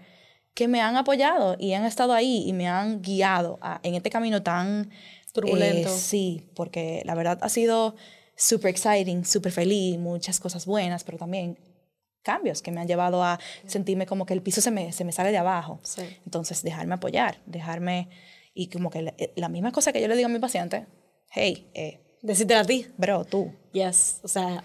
que 0.53 0.67
me 0.67 0.81
han 0.81 0.97
apoyado 0.97 1.55
y 1.57 1.71
han 1.71 1.85
estado 1.85 2.11
ahí 2.11 2.43
y 2.45 2.51
me 2.51 2.67
han 2.67 3.01
guiado 3.01 3.59
a, 3.61 3.79
en 3.83 3.95
este 3.95 4.09
camino 4.09 4.43
tan 4.43 4.89
turbulento. 5.33 5.89
Eh, 5.89 5.97
sí, 5.97 6.49
porque 6.55 7.01
la 7.05 7.15
verdad 7.15 7.39
ha 7.41 7.49
sido 7.49 7.95
súper 8.35 8.71
exciting, 8.71 9.25
súper 9.25 9.51
feliz, 9.51 9.97
muchas 9.97 10.39
cosas 10.39 10.65
buenas, 10.65 11.03
pero 11.03 11.17
también 11.17 11.57
cambios 12.21 12.61
que 12.61 12.71
me 12.71 12.81
han 12.81 12.87
llevado 12.87 13.23
a 13.23 13.39
sentirme 13.65 14.05
como 14.05 14.25
que 14.25 14.33
el 14.33 14.41
piso 14.41 14.61
se 14.61 14.71
me, 14.71 14.91
se 14.91 15.03
me 15.03 15.11
sale 15.11 15.31
de 15.31 15.37
abajo. 15.37 15.79
Sí. 15.83 16.03
Entonces, 16.25 16.63
dejarme 16.63 16.95
apoyar, 16.95 17.41
dejarme... 17.45 18.09
Y 18.53 18.67
como 18.67 18.89
que 18.89 19.03
la, 19.03 19.13
la, 19.35 19.47
misma 19.47 19.71
cosa 19.71 19.93
que 19.93 20.01
yo 20.01 20.07
le 20.07 20.17
digo 20.17 20.25
a 20.25 20.31
mi 20.31 20.39
paciente, 20.39 20.85
hey, 21.31 21.69
eh, 21.75 22.01
Decirte 22.21 22.55
a 22.55 22.65
ti. 22.65 22.85
Bro, 22.97 23.25
tú. 23.25 23.53
Yes. 23.71 24.19
O 24.23 24.27
sea, 24.27 24.61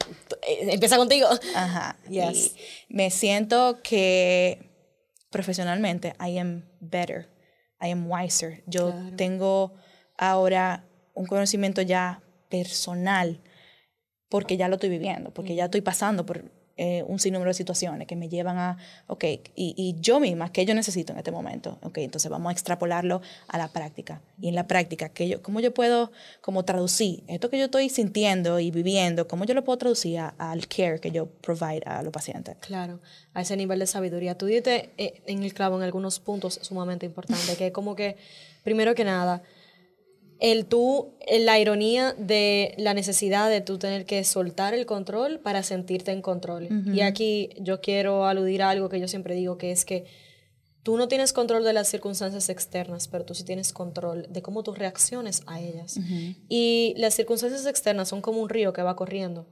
eh, 0.47 0.69
empieza 0.73 0.97
contigo. 0.97 1.29
Ajá. 1.55 1.97
Yes. 2.09 2.55
Y 2.89 2.95
me 2.95 3.11
siento 3.11 3.81
que 3.83 4.71
profesionalmente 5.31 6.15
I 6.21 6.39
am 6.39 6.65
better. 6.81 7.29
I 7.81 7.91
am 7.91 8.11
wiser. 8.11 8.65
Yo 8.67 8.91
Claro. 8.91 9.17
tengo 9.17 9.75
ahora 10.31 10.85
un 11.15 11.27
conocimiento 11.27 11.83
ya 11.83 12.23
personal 12.49 13.41
porque 14.29 14.57
ya 14.57 14.69
lo 14.69 14.75
estoy 14.75 14.91
viviendo, 14.91 15.31
porque 15.33 15.55
ya 15.55 15.67
estoy 15.67 15.81
pasando 15.81 16.27
por 16.27 16.51
eh, 16.77 17.05
un 17.07 17.21
sinnúmero 17.21 17.51
de 17.51 17.55
situaciones 17.55 18.09
que 18.09 18.17
me 18.17 18.29
llevan 18.29 18.59
a, 18.59 18.79
ok, 19.07 19.23
y, 19.55 19.75
y 19.77 19.95
yo 20.01 20.19
misma, 20.19 20.51
¿qué 20.51 20.67
yo 20.67 20.75
necesito 20.75 21.13
en 21.13 21.19
este 21.19 21.31
momento? 21.31 21.79
Ok, 21.83 21.99
entonces 21.99 22.29
vamos 22.29 22.51
a 22.51 22.53
extrapolarlo 22.53 23.23
a 23.47 23.59
la 23.59 23.69
práctica. 23.69 24.23
Y 24.41 24.49
en 24.49 24.57
la 24.57 24.67
práctica, 24.67 25.09
¿qué 25.11 25.29
yo, 25.29 25.41
¿cómo 25.41 25.61
yo 25.61 25.73
puedo 25.73 26.11
como 26.41 26.65
traducir 26.65 27.23
esto 27.29 27.49
que 27.49 27.59
yo 27.59 27.67
estoy 27.67 27.91
sintiendo 27.91 28.59
y 28.59 28.73
viviendo? 28.73 29.29
¿Cómo 29.29 29.45
yo 29.45 29.55
lo 29.55 29.63
puedo 29.63 29.79
traducir 29.79 30.19
a- 30.19 30.35
al 30.37 30.67
care 30.67 30.99
que 30.99 31.13
yo 31.13 31.27
provide 31.27 31.83
a 31.87 32.03
los 32.03 32.13
pacientes? 32.13 32.57
Claro, 32.59 32.99
a 33.35 33.43
ese 33.43 33.57
nivel 33.57 33.79
de 33.79 33.87
sabiduría. 33.87 34.37
Tú 34.37 34.47
diste 34.47 34.91
eh, 34.97 35.23
en 35.27 35.45
el 35.45 35.55
clavo 35.55 35.77
en 35.77 35.85
algunos 35.85 36.19
puntos 36.19 36.59
sumamente 36.61 37.07
importantes, 37.07 37.57
que 37.57 37.69
es 37.69 37.73
como 37.73 37.95
que, 37.95 38.17
primero 38.65 38.97
que 38.97 39.05
nada, 39.05 39.43
el 40.45 40.67
tú, 40.67 41.15
eh, 41.21 41.39
la 41.39 41.59
ironía 41.59 42.15
de 42.19 42.75
la 42.77 42.93
necesidad 42.93 43.49
de 43.49 43.63
tú 43.63 43.79
tener 43.79 44.05
que 44.05 44.23
soltar 44.25 44.75
el 44.75 44.85
control 44.85 45.41
para 45.41 45.63
sentirte 45.63 46.13
en 46.13 46.21
control. 46.21 46.69
Y 46.93 47.01
aquí 47.01 47.49
yo 47.59 47.81
quiero 47.81 48.27
aludir 48.27 48.63
a 48.63 48.69
algo 48.69 48.91
que 48.91 49.01
yo 49.01 49.09
siempre 49.09 49.35
digo, 49.35 49.57
que 49.57 49.73
es 49.73 49.87
que 49.87 50.05
tú 50.83 50.99
no 50.99 51.09
tienes 51.09 51.33
control 51.33 51.65
de 51.65 51.73
las 51.73 51.89
circunstancias 51.89 52.51
externas, 52.51 53.09
pero 53.09 53.25
tú 53.25 53.35
sí 53.35 53.43
tienes 53.43 53.73
control 53.73 54.27
de 54.29 54.43
cómo 54.43 54.63
tú 54.63 54.75
reacciones 54.75 55.41
a 55.47 55.63
ellas. 55.63 55.99
Y 56.51 56.93
las 56.99 57.15
circunstancias 57.15 57.65
externas 57.65 58.09
son 58.09 58.21
como 58.21 58.43
un 58.43 58.51
río 58.51 58.75
que 58.75 58.83
va 58.83 58.97
corriendo. 58.97 59.47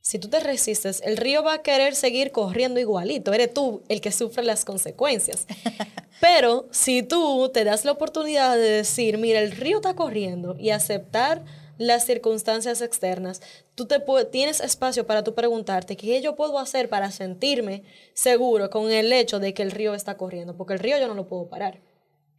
Si 0.00 0.18
tú 0.18 0.28
te 0.28 0.40
resistes, 0.40 1.02
el 1.04 1.16
río 1.16 1.42
va 1.42 1.54
a 1.54 1.62
querer 1.62 1.94
seguir 1.94 2.32
corriendo 2.32 2.80
igualito. 2.80 3.32
Eres 3.32 3.52
tú 3.52 3.82
el 3.88 4.00
que 4.00 4.12
sufre 4.12 4.42
las 4.42 4.64
consecuencias. 4.64 5.46
Pero 6.20 6.68
si 6.70 7.02
tú 7.02 7.50
te 7.52 7.64
das 7.64 7.84
la 7.84 7.92
oportunidad 7.92 8.56
de 8.56 8.62
decir, 8.62 9.18
mira, 9.18 9.40
el 9.40 9.52
río 9.52 9.76
está 9.76 9.94
corriendo 9.94 10.56
y 10.58 10.70
aceptar 10.70 11.44
las 11.76 12.04
circunstancias 12.04 12.82
externas, 12.82 13.40
tú 13.74 13.86
te 13.86 14.02
tienes 14.30 14.60
espacio 14.60 15.06
para 15.06 15.24
tú 15.24 15.34
preguntarte 15.34 15.96
qué 15.96 16.20
yo 16.20 16.36
puedo 16.36 16.58
hacer 16.58 16.90
para 16.90 17.10
sentirme 17.10 17.84
seguro 18.12 18.68
con 18.68 18.90
el 18.90 19.10
hecho 19.12 19.38
de 19.38 19.54
que 19.54 19.62
el 19.62 19.70
río 19.70 19.94
está 19.94 20.18
corriendo, 20.18 20.56
porque 20.56 20.74
el 20.74 20.78
río 20.78 20.98
yo 20.98 21.08
no 21.08 21.14
lo 21.14 21.26
puedo 21.26 21.48
parar. 21.48 21.80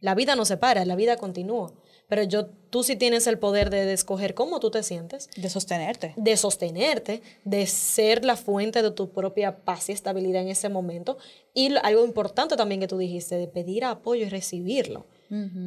La 0.00 0.14
vida 0.14 0.36
no 0.36 0.44
se 0.44 0.56
para, 0.56 0.84
la 0.84 0.94
vida 0.94 1.16
continúa. 1.16 1.72
Pero 2.12 2.24
yo, 2.24 2.44
tú 2.68 2.82
sí 2.82 2.94
tienes 2.96 3.26
el 3.26 3.38
poder 3.38 3.70
de, 3.70 3.86
de 3.86 3.94
escoger 3.94 4.34
cómo 4.34 4.60
tú 4.60 4.70
te 4.70 4.82
sientes, 4.82 5.30
De 5.34 5.48
sostenerte. 5.48 6.12
de 6.14 6.36
sostenerte, 6.36 7.22
de 7.46 7.66
ser 7.66 8.22
la 8.22 8.36
fuente 8.36 8.82
de 8.82 8.90
tu 8.90 9.12
propia 9.12 9.64
paz 9.64 9.88
y 9.88 9.92
estabilidad 9.92 10.42
en 10.42 10.48
ese 10.48 10.68
momento. 10.68 11.16
Y 11.54 11.74
algo 11.76 12.04
importante 12.04 12.54
también 12.54 12.82
que 12.82 12.86
tú 12.86 12.98
dijiste, 12.98 13.36
de 13.36 13.48
pedir 13.48 13.86
apoyo 13.86 14.26
y 14.26 14.28
recibirlo. 14.28 15.06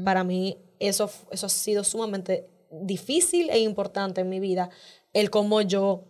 Para 0.04 0.24
mí 0.24 0.60
eso, 0.78 1.10
eso 1.32 1.48
ha 1.48 1.50
sido 1.50 1.84
sumamente 1.84 2.48
difícil 2.70 3.50
e 3.50 3.58
importante 3.58 4.22
en 4.22 4.30
mi 4.30 4.40
vida, 4.40 4.70
el 5.14 5.32
cómo 5.32 5.62
yo, 5.62 6.04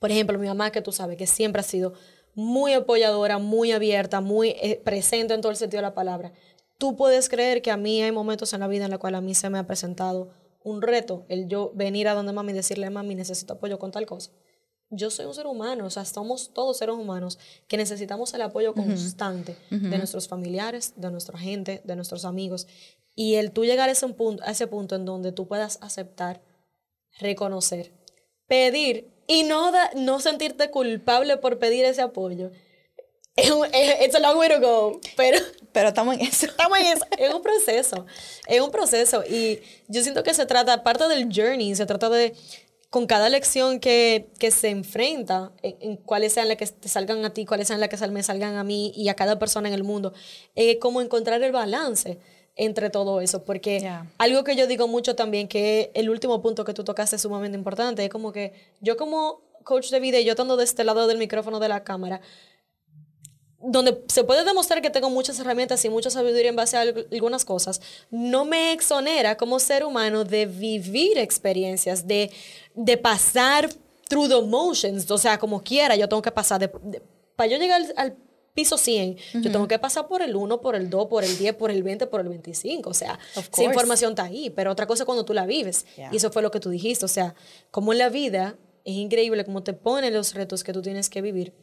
por 0.00 0.10
ejemplo, 0.10 0.40
mi 0.40 0.48
mamá, 0.48 0.72
que 0.72 0.82
tú 0.82 0.90
sabes, 0.90 1.16
que 1.16 1.28
siempre 1.28 1.60
ha 1.60 1.62
sido 1.62 1.92
muy 2.34 2.72
apoyadora, 2.72 3.38
muy 3.38 3.72
abierta, 3.72 4.20
muy 4.20 4.50
eh, 4.60 4.80
presente 4.82 5.34
en 5.34 5.40
todo 5.40 5.52
el 5.52 5.56
sentido 5.56 5.78
de 5.78 5.88
la 5.88 5.94
palabra. 5.94 6.32
Tú 6.82 6.96
puedes 6.96 7.28
creer 7.28 7.62
que 7.62 7.70
a 7.70 7.76
mí 7.76 8.02
hay 8.02 8.10
momentos 8.10 8.52
en 8.54 8.58
la 8.60 8.66
vida 8.66 8.86
en 8.86 8.90
los 8.90 8.98
cuales 8.98 9.18
a 9.18 9.20
mí 9.20 9.36
se 9.36 9.48
me 9.50 9.58
ha 9.58 9.66
presentado 9.68 10.30
un 10.64 10.82
reto, 10.82 11.24
el 11.28 11.46
yo 11.46 11.70
venir 11.76 12.08
a 12.08 12.14
donde 12.14 12.32
mami 12.32 12.50
y 12.50 12.56
decirle, 12.56 12.90
mami, 12.90 13.14
necesito 13.14 13.52
apoyo 13.54 13.78
con 13.78 13.92
tal 13.92 14.04
cosa. 14.04 14.32
Yo 14.90 15.08
soy 15.10 15.26
un 15.26 15.34
ser 15.34 15.46
humano, 15.46 15.86
o 15.86 15.90
sea, 15.90 16.04
somos 16.04 16.52
todos 16.52 16.78
seres 16.78 16.96
humanos 16.96 17.38
que 17.68 17.76
necesitamos 17.76 18.34
el 18.34 18.42
apoyo 18.42 18.74
constante 18.74 19.56
de 19.70 19.96
nuestros 19.96 20.26
familiares, 20.26 20.94
de 20.96 21.10
nuestra 21.12 21.38
gente, 21.38 21.82
de 21.84 21.94
nuestros 21.94 22.24
amigos. 22.24 22.66
Y 23.14 23.34
el 23.36 23.52
tú 23.52 23.64
llegar 23.64 23.88
a 23.88 23.92
ese 23.92 24.08
punto, 24.08 24.42
a 24.44 24.50
ese 24.50 24.66
punto 24.66 24.96
en 24.96 25.04
donde 25.04 25.30
tú 25.30 25.46
puedas 25.46 25.78
aceptar, 25.82 26.42
reconocer, 27.20 27.92
pedir 28.48 29.12
y 29.28 29.44
no, 29.44 29.70
da- 29.70 29.92
no 29.94 30.18
sentirte 30.18 30.70
culpable 30.70 31.36
por 31.36 31.58
pedir 31.60 31.84
ese 31.84 32.02
apoyo. 32.02 32.50
It's 33.36 34.14
a 34.14 34.18
long 34.20 34.36
way 34.38 34.48
to 34.50 34.60
go, 34.60 35.00
pero 35.16 35.38
Pero 35.72 35.88
estamos 35.88 36.14
en 36.16 36.20
eso. 36.26 36.46
estamos 36.46 36.78
en 36.78 36.86
eso. 36.86 37.04
Es 37.18 37.32
un 37.34 37.42
proceso, 37.42 38.06
es 38.46 38.60
un 38.60 38.70
proceso. 38.70 39.22
Y 39.28 39.60
yo 39.88 40.02
siento 40.02 40.22
que 40.22 40.34
se 40.34 40.46
trata, 40.46 40.82
parte 40.82 41.08
del 41.08 41.28
journey, 41.34 41.74
se 41.74 41.86
trata 41.86 42.08
de, 42.10 42.34
con 42.90 43.06
cada 43.06 43.28
lección 43.30 43.80
que, 43.80 44.28
que 44.38 44.50
se 44.50 44.68
enfrenta, 44.68 45.52
en, 45.62 45.76
en 45.80 45.96
cuáles 45.96 46.34
sean 46.34 46.48
las 46.48 46.56
que 46.58 46.66
te 46.66 46.88
salgan 46.88 47.24
a 47.24 47.32
ti, 47.32 47.44
cuáles 47.46 47.68
sean 47.68 47.80
las 47.80 47.88
que 47.88 47.96
sal- 47.96 48.12
me 48.12 48.22
salgan 48.22 48.56
a 48.56 48.64
mí 48.64 48.92
y 48.94 49.08
a 49.08 49.14
cada 49.14 49.38
persona 49.38 49.68
en 49.68 49.74
el 49.74 49.82
mundo, 49.84 50.12
eh, 50.56 50.78
como 50.78 51.00
encontrar 51.00 51.42
el 51.42 51.52
balance 51.52 52.18
entre 52.54 52.90
todo 52.90 53.22
eso, 53.22 53.44
porque 53.46 53.80
Yeah. 53.80 54.10
algo 54.18 54.44
que 54.44 54.54
yo 54.56 54.66
digo 54.66 54.86
mucho 54.88 55.16
también, 55.16 55.48
que 55.48 55.90
el 55.94 56.10
último 56.10 56.42
punto 56.42 56.66
que 56.66 56.74
tú 56.74 56.84
tocaste 56.84 57.16
es 57.16 57.22
sumamente 57.22 57.56
importante, 57.56 58.04
es 58.04 58.10
como 58.10 58.30
que 58.30 58.52
yo 58.82 58.98
como 58.98 59.40
coach 59.64 59.88
de 59.90 60.00
vida 60.00 60.18
y 60.20 60.24
yo 60.24 60.32
estando 60.32 60.58
de 60.58 60.64
este 60.64 60.84
lado 60.84 61.06
del 61.06 61.16
micrófono 61.16 61.60
de 61.60 61.68
la 61.70 61.82
cámara, 61.82 62.20
donde 63.64 64.02
se 64.08 64.24
puede 64.24 64.44
demostrar 64.44 64.82
que 64.82 64.90
tengo 64.90 65.08
muchas 65.10 65.38
herramientas 65.38 65.84
y 65.84 65.88
mucha 65.88 66.10
sabiduría 66.10 66.50
en 66.50 66.56
base 66.56 66.76
a 66.76 66.84
alg- 66.84 67.06
algunas 67.12 67.44
cosas, 67.44 67.80
no 68.10 68.44
me 68.44 68.72
exonera 68.72 69.36
como 69.36 69.58
ser 69.60 69.84
humano 69.84 70.24
de 70.24 70.46
vivir 70.46 71.16
experiencias, 71.18 72.06
de, 72.06 72.30
de 72.74 72.96
pasar 72.96 73.68
through 74.08 74.28
the 74.28 74.42
motions, 74.42 75.10
o 75.10 75.18
sea, 75.18 75.38
como 75.38 75.62
quiera, 75.62 75.96
yo 75.96 76.08
tengo 76.08 76.22
que 76.22 76.30
pasar, 76.32 76.60
de, 76.60 76.70
de- 76.82 77.02
para 77.36 77.48
yo 77.50 77.58
llegar 77.58 77.80
al, 77.82 77.94
al 77.96 78.16
piso 78.54 78.76
100, 78.76 79.16
yo 79.34 79.50
tengo 79.50 79.66
que 79.66 79.78
pasar 79.78 80.06
por 80.08 80.20
el 80.20 80.36
1, 80.36 80.60
por 80.60 80.74
el 80.76 80.90
2, 80.90 81.06
por 81.06 81.24
el 81.24 81.38
10, 81.38 81.54
por 81.54 81.70
el 81.70 81.82
20, 81.82 82.06
por 82.08 82.20
el 82.20 82.28
25, 82.28 82.90
o 82.90 82.94
sea, 82.94 83.18
esa 83.34 83.48
información 83.70 84.10
está 84.12 84.24
ahí, 84.24 84.50
pero 84.50 84.70
otra 84.72 84.86
cosa 84.86 85.04
es 85.04 85.06
cuando 85.06 85.24
tú 85.24 85.32
la 85.32 85.46
vives, 85.46 85.86
Yeah. 85.96 86.10
y 86.12 86.16
eso 86.16 86.30
fue 86.30 86.42
lo 86.42 86.50
que 86.50 86.60
tú 86.60 86.68
dijiste, 86.68 87.04
o 87.04 87.08
sea, 87.08 87.34
como 87.70 87.92
en 87.92 87.98
la 87.98 88.08
vida 88.10 88.56
es 88.84 88.94
increíble 88.94 89.44
como 89.44 89.62
te 89.62 89.72
pone 89.72 90.10
los 90.10 90.34
retos 90.34 90.64
que 90.64 90.72
tú 90.72 90.82
tienes 90.82 91.08
que 91.08 91.22
vivir. 91.22 91.54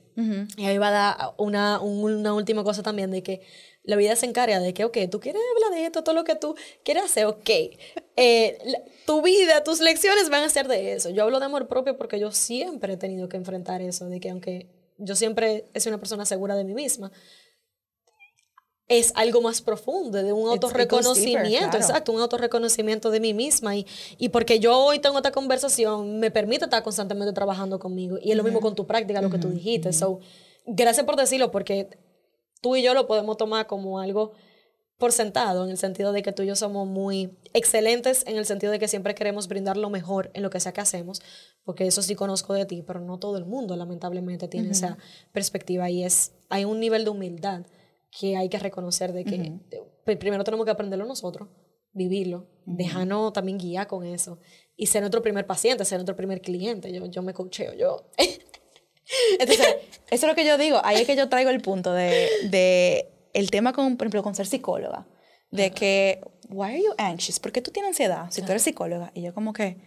Y 0.58 0.66
ahí 0.66 0.78
va 0.78 0.88
a 0.90 0.92
dar 0.92 1.18
una, 1.38 1.80
un- 1.80 2.04
una 2.16 2.34
última 2.34 2.64
cosa 2.64 2.84
también 2.84 3.12
de 3.12 3.24
que 3.24 3.42
la 3.84 3.96
vida 3.96 4.16
se 4.16 4.26
encarga 4.26 4.60
de 4.60 4.74
que, 4.74 4.84
ok, 4.86 4.98
tú 5.10 5.20
quieres 5.20 5.42
hablar 5.56 5.80
de 5.80 5.86
esto, 5.86 6.04
todo 6.04 6.14
lo 6.14 6.24
que 6.24 6.36
tú 6.36 6.56
quieres 6.84 7.04
hacer, 7.06 7.26
ok. 7.26 7.50
Eh, 8.18 8.58
tu 9.06 9.22
vida, 9.22 9.64
tus 9.64 9.80
lecciones 9.80 10.30
van 10.30 10.44
a 10.44 10.50
ser 10.50 10.68
de 10.68 10.94
eso. 10.94 11.10
Yo 11.10 11.24
hablo 11.24 11.40
de 11.40 11.46
amor 11.46 11.68
propio 11.68 11.98
porque 11.98 12.20
yo 12.20 12.32
siempre 12.32 12.94
he 12.94 12.98
tenido 12.98 13.30
que 13.30 13.38
enfrentar 13.38 13.82
eso, 13.82 14.08
de 14.10 14.20
que 14.20 14.30
aunque 14.30 14.68
yo 14.98 15.16
siempre 15.16 15.66
he 15.74 15.80
sido 15.80 15.92
una 15.96 16.00
persona 16.02 16.26
segura 16.26 16.56
de 16.56 16.66
mí 16.66 16.74
misma, 16.74 17.12
es 18.90 19.14
algo 19.16 19.42
más 19.42 19.62
profundo, 19.62 20.18
de 20.18 20.34
un 20.34 20.50
autorreconocimiento, 20.50 21.70
claro. 21.70 21.78
exacto, 21.78 22.12
un 22.12 22.22
autorreconocimiento 22.22 23.12
de 23.12 23.20
mí 23.20 23.36
misma. 23.36 23.76
Y, 23.76 23.86
y 24.18 24.30
porque 24.30 24.60
yo 24.60 24.78
hoy 24.78 24.98
tengo 24.98 25.18
esta 25.18 25.32
conversación, 25.32 26.20
me 26.20 26.32
permite 26.32 26.66
estar 26.66 26.82
constantemente 26.82 27.32
trabajando 27.32 27.78
conmigo. 27.78 28.18
Y 28.22 28.32
es 28.32 28.38
lo 28.38 28.44
mismo 28.44 28.60
con 28.60 28.74
tu 28.76 28.88
práctica, 28.88 29.22
lo 29.22 29.30
que 29.30 29.38
tú 29.38 29.50
dijiste. 29.50 29.94
So, 29.94 30.20
gracias 30.66 31.06
por 31.06 31.16
decirlo, 31.16 31.52
porque 31.52 31.88
tú 32.62 32.76
y 32.76 32.82
yo 32.82 32.96
lo 32.96 33.06
podemos 33.06 33.38
tomar 33.38 33.68
como 33.68 34.00
algo 34.00 34.34
por 34.98 35.12
sentado, 35.14 35.64
en 35.64 35.70
el 35.70 35.78
sentido 35.78 36.12
de 36.12 36.24
que 36.24 36.34
tú 36.34 36.42
y 36.44 36.48
yo 36.48 36.56
somos 36.56 36.86
muy 36.86 37.38
excelentes, 37.54 38.26
en 38.28 38.38
el 38.38 38.46
sentido 38.46 38.72
de 38.72 38.80
que 38.80 38.88
siempre 38.88 39.16
queremos 39.16 39.48
brindar 39.48 39.78
lo 39.78 39.90
mejor 39.90 40.30
en 40.34 40.44
lo 40.44 40.50
que 40.50 40.60
sea 40.60 40.74
que 40.74 40.82
hacemos, 40.82 41.22
porque 41.64 41.88
eso 41.88 42.02
sí 42.02 42.16
conozco 42.16 42.54
de 42.54 42.66
ti, 42.66 42.84
pero 42.86 43.00
no 43.00 43.18
todo 43.18 43.38
el 43.38 43.46
mundo 43.46 43.78
lamentablemente 43.78 44.50
tiene 44.50 44.72
esa 44.72 44.98
perspectiva 45.32 45.90
y 45.90 46.04
es, 46.04 46.34
hay 46.50 46.66
un 46.66 46.82
nivel 46.82 47.06
de 47.06 47.12
humildad 47.12 47.62
que 48.12 48.36
hay 48.36 48.50
que 48.50 48.60
reconocer 48.60 49.14
de 49.14 49.24
que 49.26 50.18
primero 50.18 50.44
tenemos 50.44 50.66
que 50.66 50.72
aprenderlo 50.72 51.06
nosotros, 51.06 51.48
vivirlo, 51.92 52.48
dejarnos 52.66 53.34
también 53.34 53.58
guiar 53.58 53.88
con 53.88 54.06
eso 54.06 54.40
y 54.76 54.88
ser 54.88 55.02
nuestro 55.02 55.22
primer 55.22 55.46
paciente, 55.46 55.86
ser 55.86 55.98
nuestro 55.98 56.16
primer 56.16 56.42
cliente. 56.42 56.92
Yo, 56.92 57.06
yo 57.06 57.22
me 57.22 57.34
coacheo, 57.34 57.74
yo... 57.74 58.10
Entonces, 59.40 59.68
eso 60.12 60.26
es 60.26 60.28
lo 60.28 60.36
que 60.36 60.46
yo 60.46 60.58
digo, 60.58 60.80
ahí 60.84 61.02
es 61.02 61.08
que 61.08 61.16
yo 61.16 61.30
traigo 61.30 61.50
el 61.50 61.62
punto 61.62 61.94
de, 61.94 62.28
de 62.50 63.10
el 63.34 63.50
tema, 63.50 63.74
con, 63.74 63.98
por 63.98 64.06
ejemplo, 64.06 64.24
con 64.24 64.36
ser 64.36 64.46
psicóloga, 64.46 65.08
de 65.52 65.72
que, 65.72 66.22
why 66.50 66.70
are 66.70 66.84
you 66.84 66.94
anxious? 66.98 67.40
¿Por 67.40 67.52
qué 67.52 67.62
tú 67.62 67.72
tienes 67.72 67.90
ansiedad 67.90 68.28
si 68.30 68.42
tú 68.44 68.52
eres 68.52 68.62
psicóloga? 68.62 69.12
Y 69.16 69.24
yo 69.24 69.34
como 69.34 69.52
que, 69.52 69.78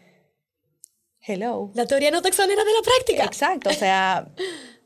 hello. 1.20 1.70
La 1.74 1.86
teoría 1.86 2.10
no 2.10 2.20
te 2.20 2.28
exonera 2.28 2.64
de 2.64 2.72
la 2.72 2.82
práctica. 2.82 3.24
Exacto, 3.24 3.70
o 3.70 3.74
sea, 3.74 4.28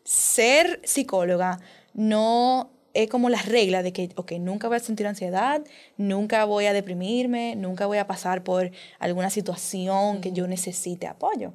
ser 0.04 0.80
psicóloga 0.84 1.60
no 1.94 2.85
es 3.02 3.10
como 3.10 3.28
la 3.28 3.42
regla 3.42 3.82
de 3.82 3.92
que, 3.92 4.10
ok, 4.16 4.32
nunca 4.32 4.68
voy 4.68 4.78
a 4.78 4.80
sentir 4.80 5.06
ansiedad, 5.06 5.62
nunca 5.96 6.44
voy 6.44 6.66
a 6.66 6.72
deprimirme, 6.72 7.54
nunca 7.56 7.86
voy 7.86 7.98
a 7.98 8.06
pasar 8.06 8.42
por 8.42 8.70
alguna 8.98 9.30
situación 9.30 10.20
que 10.20 10.32
yo 10.32 10.46
necesite 10.48 11.06
apoyo. 11.06 11.52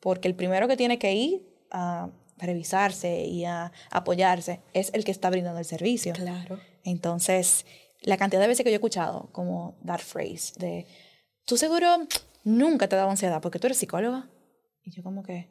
Porque 0.00 0.28
el 0.28 0.34
primero 0.34 0.68
que 0.68 0.76
tiene 0.76 0.98
que 0.98 1.12
ir 1.14 1.42
a 1.70 2.10
revisarse 2.38 3.24
y 3.24 3.44
a 3.44 3.72
apoyarse 3.90 4.60
es 4.72 4.90
el 4.94 5.04
que 5.04 5.12
está 5.12 5.30
brindando 5.30 5.58
el 5.58 5.64
servicio. 5.64 6.12
Claro. 6.14 6.58
Entonces, 6.84 7.66
la 8.02 8.16
cantidad 8.16 8.40
de 8.40 8.48
veces 8.48 8.64
que 8.64 8.70
yo 8.70 8.74
he 8.74 8.76
escuchado 8.76 9.28
como 9.32 9.78
that 9.86 10.00
phrase 10.00 10.54
de, 10.58 10.86
tú 11.44 11.56
seguro 11.56 11.98
nunca 12.44 12.88
te 12.88 12.96
da 12.96 13.08
ansiedad 13.08 13.40
porque 13.40 13.58
tú 13.58 13.66
eres 13.66 13.78
psicóloga. 13.78 14.28
Y 14.82 14.90
yo 14.92 15.02
como 15.02 15.22
que... 15.22 15.50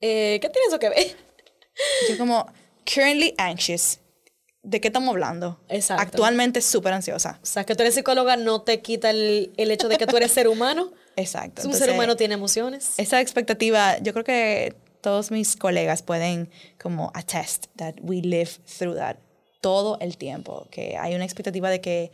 Eh, 0.00 0.38
¿Qué 0.40 0.48
tiene 0.48 0.68
eso 0.68 0.78
que 0.78 0.88
ver? 0.88 1.06
Yo 2.08 2.16
como, 2.16 2.46
currently 2.86 3.34
anxious. 3.36 4.00
¿De 4.62 4.80
qué 4.80 4.88
estamos 4.88 5.10
hablando? 5.10 5.58
Exacto. 5.68 6.02
Actualmente 6.02 6.60
súper 6.60 6.92
ansiosa. 6.92 7.38
O 7.42 7.46
sea, 7.46 7.64
que 7.64 7.74
tú 7.74 7.82
eres 7.82 7.94
psicóloga 7.94 8.36
no 8.36 8.62
te 8.62 8.80
quita 8.80 9.10
el, 9.10 9.52
el 9.56 9.70
hecho 9.70 9.88
de 9.88 9.96
que 9.96 10.06
tú 10.06 10.16
eres 10.16 10.32
ser 10.32 10.48
humano. 10.48 10.92
Exacto. 11.16 11.66
un 11.66 11.74
ser 11.74 11.90
humano 11.90 12.16
tiene 12.16 12.34
emociones. 12.34 12.94
Esa 12.98 13.20
expectativa, 13.20 13.98
yo 13.98 14.12
creo 14.12 14.24
que 14.24 14.74
todos 15.00 15.30
mis 15.30 15.56
colegas 15.56 16.02
pueden 16.02 16.50
como 16.80 17.10
attest 17.14 17.66
that 17.76 17.94
we 18.02 18.16
live 18.16 18.50
through 18.78 18.96
that 18.96 19.16
todo 19.60 19.98
el 20.00 20.16
tiempo, 20.16 20.66
que 20.70 20.96
hay 20.96 21.14
una 21.14 21.24
expectativa 21.24 21.68
de 21.68 21.80
que 21.80 22.12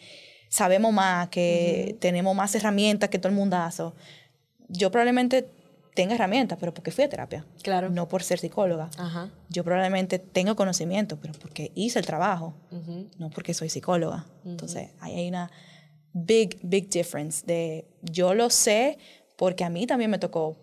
sabemos 0.48 0.92
más, 0.92 1.28
que 1.28 1.96
tenemos 2.00 2.34
más 2.34 2.54
herramientas 2.54 3.08
que 3.08 3.18
todo 3.18 3.28
el 3.28 3.36
mundazo. 3.36 3.94
Yo 4.68 4.90
probablemente 4.90 5.48
tenga 5.96 6.14
herramientas, 6.14 6.58
pero 6.60 6.72
porque 6.72 6.92
fui 6.92 7.02
a 7.02 7.08
terapia. 7.08 7.44
Claro. 7.62 7.90
No 7.90 8.06
por 8.06 8.22
ser 8.22 8.38
psicóloga. 8.38 8.90
Ajá. 8.98 9.30
Yo 9.48 9.64
probablemente 9.64 10.20
tengo 10.20 10.54
conocimiento, 10.54 11.18
pero 11.20 11.32
porque 11.34 11.72
hice 11.74 11.98
el 11.98 12.06
trabajo, 12.06 12.54
no 13.18 13.30
porque 13.30 13.54
soy 13.54 13.68
psicóloga. 13.68 14.26
Entonces, 14.44 14.90
ahí 15.00 15.16
hay 15.16 15.28
una 15.28 15.50
big, 16.12 16.58
big 16.62 16.88
difference 16.90 17.44
de 17.44 17.88
yo 18.02 18.34
lo 18.34 18.50
sé 18.50 18.98
porque 19.36 19.64
a 19.64 19.70
mí 19.70 19.86
también 19.86 20.10
me 20.10 20.18
tocó 20.18 20.56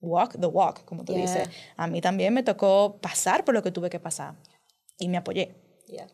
walk 0.00 0.38
the 0.38 0.46
walk, 0.46 0.84
como 0.84 1.04
tú 1.04 1.14
dices. 1.14 1.48
A 1.76 1.86
mí 1.86 2.00
también 2.00 2.34
me 2.34 2.42
tocó 2.42 2.98
pasar 3.00 3.44
por 3.44 3.54
lo 3.54 3.62
que 3.62 3.70
tuve 3.70 3.88
que 3.88 4.00
pasar 4.00 4.34
y 4.98 5.08
me 5.08 5.16
apoyé. 5.16 5.54
Yeah. 5.86 6.08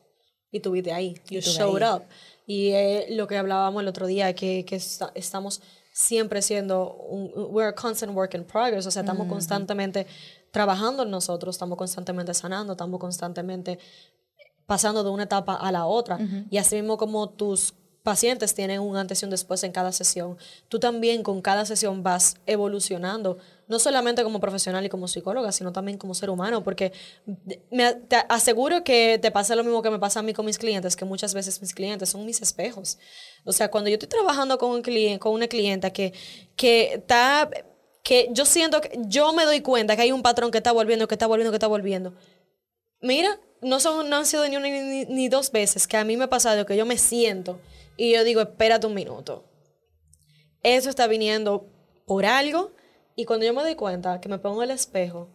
Y 0.51 0.61
tuviste 0.61 0.93
ahí, 0.93 1.15
you 1.31 1.41
showed 1.41 1.83
up. 1.83 2.03
Y 2.47 2.73
eh, 2.73 3.07
lo 3.11 3.27
que 3.27 3.39
hablábamos 3.39 3.83
el 3.83 3.89
otro 3.89 4.07
día, 4.07 4.35
que, 4.35 4.67
que 4.67 4.77
estamos 5.15 5.63
siempre 5.93 6.41
siendo 6.43 6.95
un 6.95 7.31
we're 7.51 7.69
a 7.69 7.75
constant 7.75 8.15
work 8.15 8.35
in 8.35 8.45
progress, 8.45 8.87
o 8.87 8.91
sea, 8.91 9.03
estamos 9.03 9.29
constantemente 9.29 10.07
trabajando 10.51 11.03
en 11.03 11.11
nosotros, 11.11 11.55
estamos 11.55 11.79
constantemente 11.79 12.35
sanando, 12.35 12.73
estamos 12.73 12.99
constantemente 12.99 13.79
pasando 14.67 15.05
de 15.05 15.11
una 15.11 15.25
etapa 15.25 15.55
a 15.55 15.71
la 15.71 15.87
otra. 15.87 16.19
Y 16.51 16.57
así 16.57 16.77
mismo 16.77 16.97
como 16.97 17.29
tus 17.31 17.75
pacientes 18.03 18.55
tienen 18.55 18.81
un 18.81 18.97
antes 18.97 19.23
y 19.23 19.25
un 19.25 19.31
después 19.31 19.63
en 19.63 19.73
cada 19.73 19.93
sesión, 19.93 20.37
tú 20.69 20.79
también 20.79 21.23
con 21.23 21.41
cada 21.41 21.65
sesión 21.65 22.03
vas 22.03 22.37
evolucionando, 22.47 23.39
no 23.69 23.79
solamente 23.79 24.23
como 24.25 24.41
profesional 24.41 24.85
y 24.85 24.89
como 24.89 25.09
psicóloga, 25.09 25.53
sino 25.53 25.73
también 25.73 25.99
como 25.99 26.15
ser 26.15 26.29
humano, 26.29 26.65
porque 26.65 26.93
me, 27.71 27.95
te 27.95 28.17
aseguro 28.29 28.83
que 28.85 29.19
te 29.23 29.31
pasa 29.31 29.55
lo 29.55 29.65
mismo 29.65 29.83
que 29.83 29.91
me 29.91 29.99
pasa 29.99 30.21
a 30.21 30.23
mí 30.23 30.33
con 30.33 30.45
mis 30.45 30.59
clientes, 30.59 30.97
que 30.97 31.05
muchas 31.05 31.33
veces 31.33 31.61
mis 31.61 31.73
clientes 31.73 32.09
son 32.09 32.27
mis 32.27 32.43
espejos. 32.43 32.99
O 33.45 33.53
sea, 33.53 33.71
cuando 33.71 33.89
yo 33.89 33.95
estoy 33.95 34.09
trabajando 34.09 34.59
con, 34.59 34.71
un 34.73 34.83
cliente, 34.83 35.21
con 35.21 35.33
una 35.33 35.47
clienta 35.49 35.91
que, 35.91 36.13
que 36.57 36.95
está 36.95 37.49
que 38.03 38.29
yo 38.33 38.45
siento 38.45 38.81
que 38.81 38.99
yo 39.07 39.33
me 39.33 39.45
doy 39.45 39.61
cuenta 39.61 39.95
que 39.95 40.03
hay 40.03 40.13
un 40.13 40.23
patrón 40.23 40.51
que 40.51 40.59
está 40.59 40.73
volviendo, 40.73 41.07
que 41.07 41.15
está 41.15 41.27
volviendo, 41.27 41.53
que 41.53 41.57
está 41.57 41.69
volviendo. 41.69 42.13
Mira, 43.01 43.39
no, 43.61 43.79
son, 43.79 44.11
no 44.11 44.17
han 44.17 44.27
sido 44.27 44.47
ni 44.49 44.57
una 44.57 44.69
ni, 44.69 45.05
ni, 45.05 45.29
dos 45.29 45.53
veces 45.53 45.87
que 45.87 45.97
a 45.97 46.05
mí 46.05 46.17
me 46.17 46.25
ha 46.25 46.31
pasado 46.31 46.67
que 46.67 46.77
yo 46.77 46.85
me 46.85 46.99
siento 46.99 47.61
y 47.97 48.13
yo 48.13 48.25
digo, 48.25 48.41
espérate 48.41 48.87
un 48.87 48.95
minuto. 48.95 49.45
Eso 50.63 50.91
está 50.91 51.07
viniendo 51.07 51.67
por 52.07 52.25
algo. 52.25 52.73
Y 53.17 53.25
cuando 53.25 53.45
yo 53.45 53.53
me 53.53 53.63
doy 53.63 53.75
cuenta 53.75 54.21
que 54.21 54.29
me 54.29 54.39
pongo 54.39 54.63
el 54.63 54.71
espejo, 54.71 55.29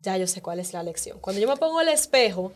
ya 0.00 0.16
yo 0.16 0.26
sé 0.26 0.40
cuál 0.40 0.60
es 0.60 0.72
la 0.72 0.82
lección. 0.82 1.18
Cuando 1.20 1.40
yo 1.40 1.48
me 1.48 1.56
pongo 1.56 1.80
el 1.80 1.88
espejo, 1.88 2.52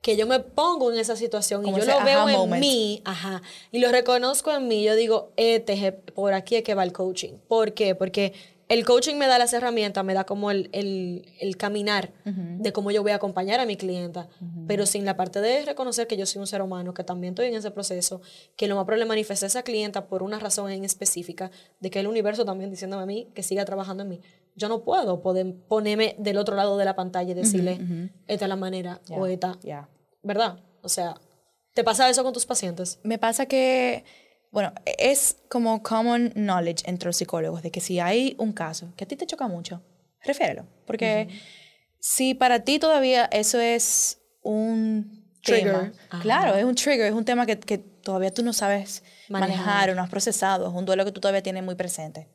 que 0.00 0.16
yo 0.16 0.26
me 0.26 0.40
pongo 0.40 0.92
en 0.92 0.98
esa 0.98 1.16
situación 1.16 1.66
y 1.66 1.70
yo 1.70 1.84
lo 1.84 2.04
veo 2.04 2.28
en 2.28 2.60
mí, 2.60 3.02
ajá, 3.04 3.40
y 3.70 3.78
lo 3.78 3.90
reconozco 3.90 4.52
en 4.52 4.66
mí, 4.66 4.82
yo 4.82 4.96
digo, 4.96 5.32
este, 5.36 5.92
por 5.92 6.34
aquí 6.34 6.56
es 6.56 6.64
que 6.64 6.74
va 6.74 6.82
el 6.82 6.92
coaching. 6.92 7.38
¿Por 7.46 7.72
qué? 7.72 7.94
Porque 7.94 8.32
el 8.72 8.86
coaching 8.86 9.16
me 9.16 9.26
da 9.26 9.38
las 9.38 9.52
herramientas, 9.52 10.02
me 10.02 10.14
da 10.14 10.24
como 10.24 10.50
el, 10.50 10.70
el, 10.72 11.26
el 11.40 11.58
caminar 11.58 12.10
de 12.24 12.72
cómo 12.72 12.90
yo 12.90 13.02
voy 13.02 13.12
a 13.12 13.16
acompañar 13.16 13.60
a 13.60 13.66
mi 13.66 13.76
clienta, 13.76 14.28
pero 14.66 14.86
sin 14.86 15.04
la 15.04 15.14
parte 15.14 15.42
de 15.42 15.66
reconocer 15.66 16.06
que 16.06 16.16
yo 16.16 16.24
soy 16.24 16.40
un 16.40 16.46
ser 16.46 16.62
humano, 16.62 16.94
que 16.94 17.04
también 17.04 17.32
estoy 17.34 17.48
en 17.48 17.54
ese 17.54 17.70
proceso, 17.70 18.22
que 18.56 18.68
lo 18.68 18.76
más 18.76 18.86
probable 18.86 19.04
manifesté 19.04 19.44
a 19.44 19.48
esa 19.48 19.62
clienta 19.62 20.06
por 20.06 20.22
una 20.22 20.38
razón 20.38 20.70
en 20.70 20.86
específica, 20.86 21.50
de 21.80 21.90
que 21.90 22.00
el 22.00 22.06
universo 22.06 22.46
también 22.46 22.70
diciéndome 22.70 23.02
a 23.02 23.06
mí 23.06 23.28
que 23.34 23.42
siga 23.42 23.66
trabajando 23.66 24.04
en 24.04 24.08
mí. 24.08 24.20
Yo 24.56 24.70
no 24.70 24.82
puedo 24.84 25.20
poder 25.20 25.54
ponerme 25.68 26.16
del 26.18 26.38
otro 26.38 26.56
lado 26.56 26.78
de 26.78 26.86
la 26.86 26.96
pantalla 26.96 27.30
y 27.30 27.34
decirle, 27.34 27.78
esta 28.26 28.46
es 28.46 28.48
la 28.48 28.56
manera 28.56 29.02
o 29.10 29.26
esta, 29.26 29.58
¿verdad? 30.22 30.60
O 30.80 30.88
sea, 30.88 31.20
¿te 31.74 31.84
pasa 31.84 32.08
eso 32.08 32.24
con 32.24 32.32
tus 32.32 32.46
pacientes? 32.46 33.00
Me 33.02 33.18
pasa 33.18 33.44
que 33.44 34.04
bueno, 34.52 34.72
es 34.84 35.38
como 35.48 35.82
common 35.82 36.30
knowledge 36.34 36.84
entre 36.84 37.08
los 37.08 37.16
psicólogos 37.16 37.62
de 37.62 37.70
que 37.70 37.80
si 37.80 37.98
hay 37.98 38.36
un 38.38 38.52
caso 38.52 38.92
que 38.96 39.04
a 39.04 39.08
ti 39.08 39.16
te 39.16 39.26
choca 39.26 39.48
mucho, 39.48 39.82
refiérelo. 40.22 40.66
Porque 40.86 41.28
si 41.98 42.34
para 42.34 42.60
ti 42.60 42.78
todavía 42.78 43.24
eso 43.32 43.58
es 43.58 44.20
un 44.42 45.26
trigger, 45.42 45.92
claro, 46.20 46.54
es 46.54 46.64
un 46.64 46.74
trigger, 46.74 47.06
es 47.06 47.14
un 47.14 47.24
tema 47.24 47.46
que, 47.46 47.58
que 47.58 47.78
todavía 47.78 48.30
tú 48.30 48.42
no 48.42 48.52
sabes 48.52 49.02
manejar. 49.30 49.88
o 49.88 49.94
no 49.94 50.02
has 50.02 50.10
procesado, 50.10 50.68
es 50.68 50.74
un 50.74 50.84
duelo 50.84 51.06
que 51.06 51.12
tú 51.12 51.20
todavía 51.20 51.42
tienes 51.42 51.64
muy 51.64 51.74
presente. 51.74 52.28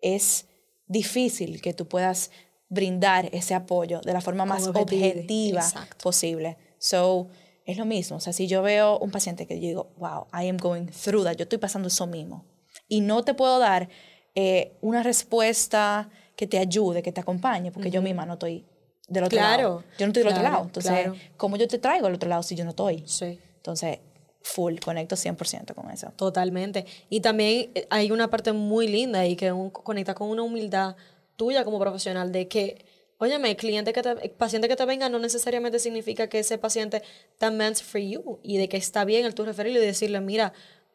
Es 0.00 0.46
difícil 0.86 1.60
que 1.60 1.74
tú 1.74 1.88
puedas 1.88 2.30
brindar 2.68 3.28
ese 3.32 3.54
apoyo 3.54 4.00
de 4.02 4.12
la 4.12 4.20
forma 4.20 4.44
más 4.44 4.68
objetiva 4.68 5.64
posible. 6.00 6.56
So, 6.78 7.28
es 7.64 7.78
lo 7.78 7.84
mismo. 7.84 8.16
O 8.16 8.20
sea, 8.20 8.32
si 8.32 8.46
yo 8.46 8.62
veo 8.62 8.98
un 8.98 9.10
paciente 9.10 9.46
que 9.46 9.60
yo 9.60 9.68
digo, 9.68 9.92
wow, 9.96 10.26
I 10.32 10.48
am 10.48 10.56
going 10.56 10.86
through 10.86 11.24
that, 11.24 11.36
yo 11.36 11.44
estoy 11.44 11.58
pasando 11.58 11.88
eso 11.88 12.06
mismo. 12.06 12.44
Y 12.88 13.00
no 13.00 13.24
te 13.24 13.34
puedo 13.34 13.58
dar 13.58 13.88
eh, 14.34 14.76
una 14.80 15.02
respuesta 15.02 16.10
que 16.36 16.46
te 16.46 16.58
ayude, 16.58 17.02
que 17.02 17.12
te 17.12 17.20
acompañe, 17.20 17.70
porque 17.72 17.90
yo 17.90 18.02
misma 18.02 18.26
no 18.26 18.34
estoy 18.34 18.66
del 19.08 19.24
otro 19.24 19.38
lado. 19.38 19.84
Yo 19.98 20.06
no 20.06 20.10
estoy 20.10 20.22
del 20.22 20.32
otro 20.32 20.42
lado. 20.42 20.64
Entonces, 20.64 21.08
¿cómo 21.36 21.56
yo 21.56 21.68
te 21.68 21.78
traigo 21.78 22.06
al 22.06 22.14
otro 22.14 22.28
lado 22.28 22.42
si 22.42 22.54
yo 22.54 22.64
no 22.64 22.70
estoy? 22.70 23.04
Sí. 23.06 23.38
Entonces, 23.56 24.00
full, 24.42 24.78
conecto 24.78 25.16
100% 25.16 25.74
con 25.74 25.90
eso. 25.90 26.12
Totalmente. 26.16 26.84
Y 27.08 27.20
también 27.20 27.70
eh, 27.74 27.86
hay 27.90 28.10
una 28.10 28.28
parte 28.28 28.52
muy 28.52 28.88
linda 28.88 29.26
y 29.26 29.36
que 29.36 29.52
conecta 29.72 30.14
con 30.14 30.28
una 30.28 30.42
humildad 30.42 30.96
tuya 31.36 31.64
como 31.64 31.78
profesional 31.78 32.30
de 32.30 32.48
que 32.48 32.84
Óyeme, 33.18 33.50
el 33.50 33.56
cliente 33.56 33.92
que 33.92 34.02
te, 34.02 34.28
paciente 34.30 34.68
que 34.68 34.76
te 34.76 34.84
venga 34.84 35.08
no 35.08 35.18
necesariamente 35.18 35.78
significa 35.78 36.28
que 36.28 36.40
ese 36.40 36.58
paciente 36.58 37.02
está 37.32 37.50
meant 37.50 37.80
for 37.80 38.00
you 38.00 38.38
y 38.42 38.58
de 38.58 38.68
que 38.68 38.76
está 38.76 39.04
bien 39.04 39.24
el 39.24 39.34
tú 39.34 39.44
referirlo 39.44 39.80
y 39.80 39.86
decirle, 39.86 40.20
mira, 40.20 40.52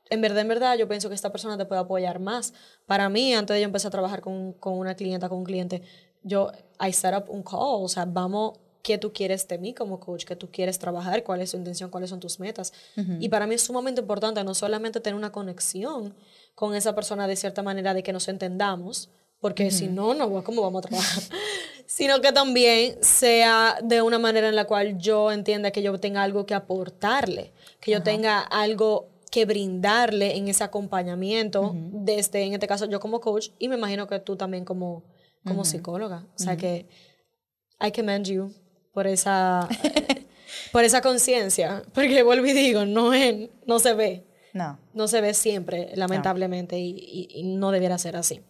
en 0.10 0.22
verdad, 0.22 0.42
en 0.42 0.48
verdad, 0.48 0.78
yo 0.78 0.88
pienso 0.88 1.08
que 1.10 1.16
esta 1.16 1.32
persona 1.32 1.58
te 1.58 1.66
puede 1.66 1.82
apoyar 1.82 2.20
más. 2.20 2.54
Para 2.86 3.10
mí, 3.10 3.34
antes 3.34 3.54
de 3.56 3.62
yo 3.62 3.66
empezar 3.66 3.90
a 3.90 3.92
trabajar 3.92 4.22
con, 4.22 4.54
con 4.54 4.74
una 4.74 4.96
clienta, 4.96 5.30
con 5.30 5.40
un 5.40 5.46
cliente, 5.46 5.84
yo, 6.24 6.52
I 6.86 6.92
set 6.92 7.16
up 7.16 7.26
un 7.30 7.44
call, 7.44 7.84
o 7.84 7.88
sea, 7.88 8.06
vamos, 8.06 8.60
¿qué 8.82 8.98
tú 8.98 9.14
quieres 9.14 9.48
de 9.48 9.58
mí 9.58 9.74
como 9.74 10.00
coach? 10.00 10.26
¿Qué 10.26 10.36
tú 10.36 10.50
quieres 10.52 10.80
trabajar? 10.80 11.24
¿Cuál 11.24 11.42
es 11.42 11.52
tu 11.52 11.58
intención? 11.58 11.90
¿Cuáles 11.90 12.10
son 12.10 12.20
tus 12.20 12.40
metas? 12.40 12.74
Y 13.20 13.30
para 13.30 13.48
mí 13.48 13.56
es 13.56 13.64
sumamente 13.64 14.02
importante 14.02 14.44
no 14.44 14.54
solamente 14.54 15.00
tener 15.00 15.16
una 15.16 15.32
conexión 15.32 16.16
con 16.56 16.76
esa 16.76 16.96
persona 16.96 17.28
de 17.28 17.36
cierta 17.36 17.64
manera 17.64 17.94
de 17.94 18.04
que 18.04 18.12
nos 18.12 18.28
entendamos, 18.28 19.10
porque 19.40 19.72
si 19.72 19.88
no, 19.88 20.14
no, 20.14 20.44
¿cómo 20.44 20.62
vamos 20.62 20.86
a 20.86 20.88
trabajar? 20.90 21.24
sino 21.90 22.22
que 22.22 22.32
también 22.32 23.04
sea 23.04 23.80
de 23.82 24.04
una 24.04 24.20
manera 24.20 24.48
en 24.48 24.56
la 24.56 24.66
cual 24.66 25.00
yo 25.00 25.32
entienda 25.32 25.72
que 25.72 25.82
yo 25.82 26.00
tenga 26.00 26.22
algo 26.22 26.46
que 26.46 26.54
aportarle, 26.54 27.52
que 27.82 27.90
yo 27.90 28.04
tenga 28.04 28.42
algo 28.42 29.10
que 29.32 29.46
brindarle 29.46 30.38
en 30.38 30.50
ese 30.50 30.64
acompañamiento, 30.64 31.74
desde, 31.74 32.44
en 32.44 32.54
este 32.54 32.68
caso, 32.68 32.86
yo 32.86 33.00
como 33.00 33.20
coach, 33.20 33.50
y 33.58 33.70
me 33.70 33.76
imagino 33.76 34.06
que 34.06 34.20
tú 34.20 34.36
también 34.36 34.66
como, 34.66 35.04
como 35.44 35.66
psicóloga. 35.66 36.28
O 36.36 36.38
sea 36.38 36.56
que 36.58 36.86
I 37.82 37.92
commend 37.92 38.28
you 38.28 38.54
por 38.94 39.08
esa, 39.08 39.68
por 40.72 40.84
esa 40.84 41.02
conciencia, 41.02 41.82
porque 41.96 42.22
vuelvo 42.22 42.46
y 42.46 42.54
digo, 42.54 42.86
no, 42.86 43.14
es, 43.14 43.50
no 43.66 43.80
se 43.80 43.96
ve. 43.96 44.28
No. 44.54 44.78
No 44.94 45.08
se 45.08 45.22
ve 45.22 45.34
siempre, 45.34 45.90
lamentablemente, 45.96 46.78
Y, 46.78 47.30
y, 47.32 47.44
no 47.44 47.72
debiera 47.72 47.98
ser 47.98 48.16
así. 48.16 48.42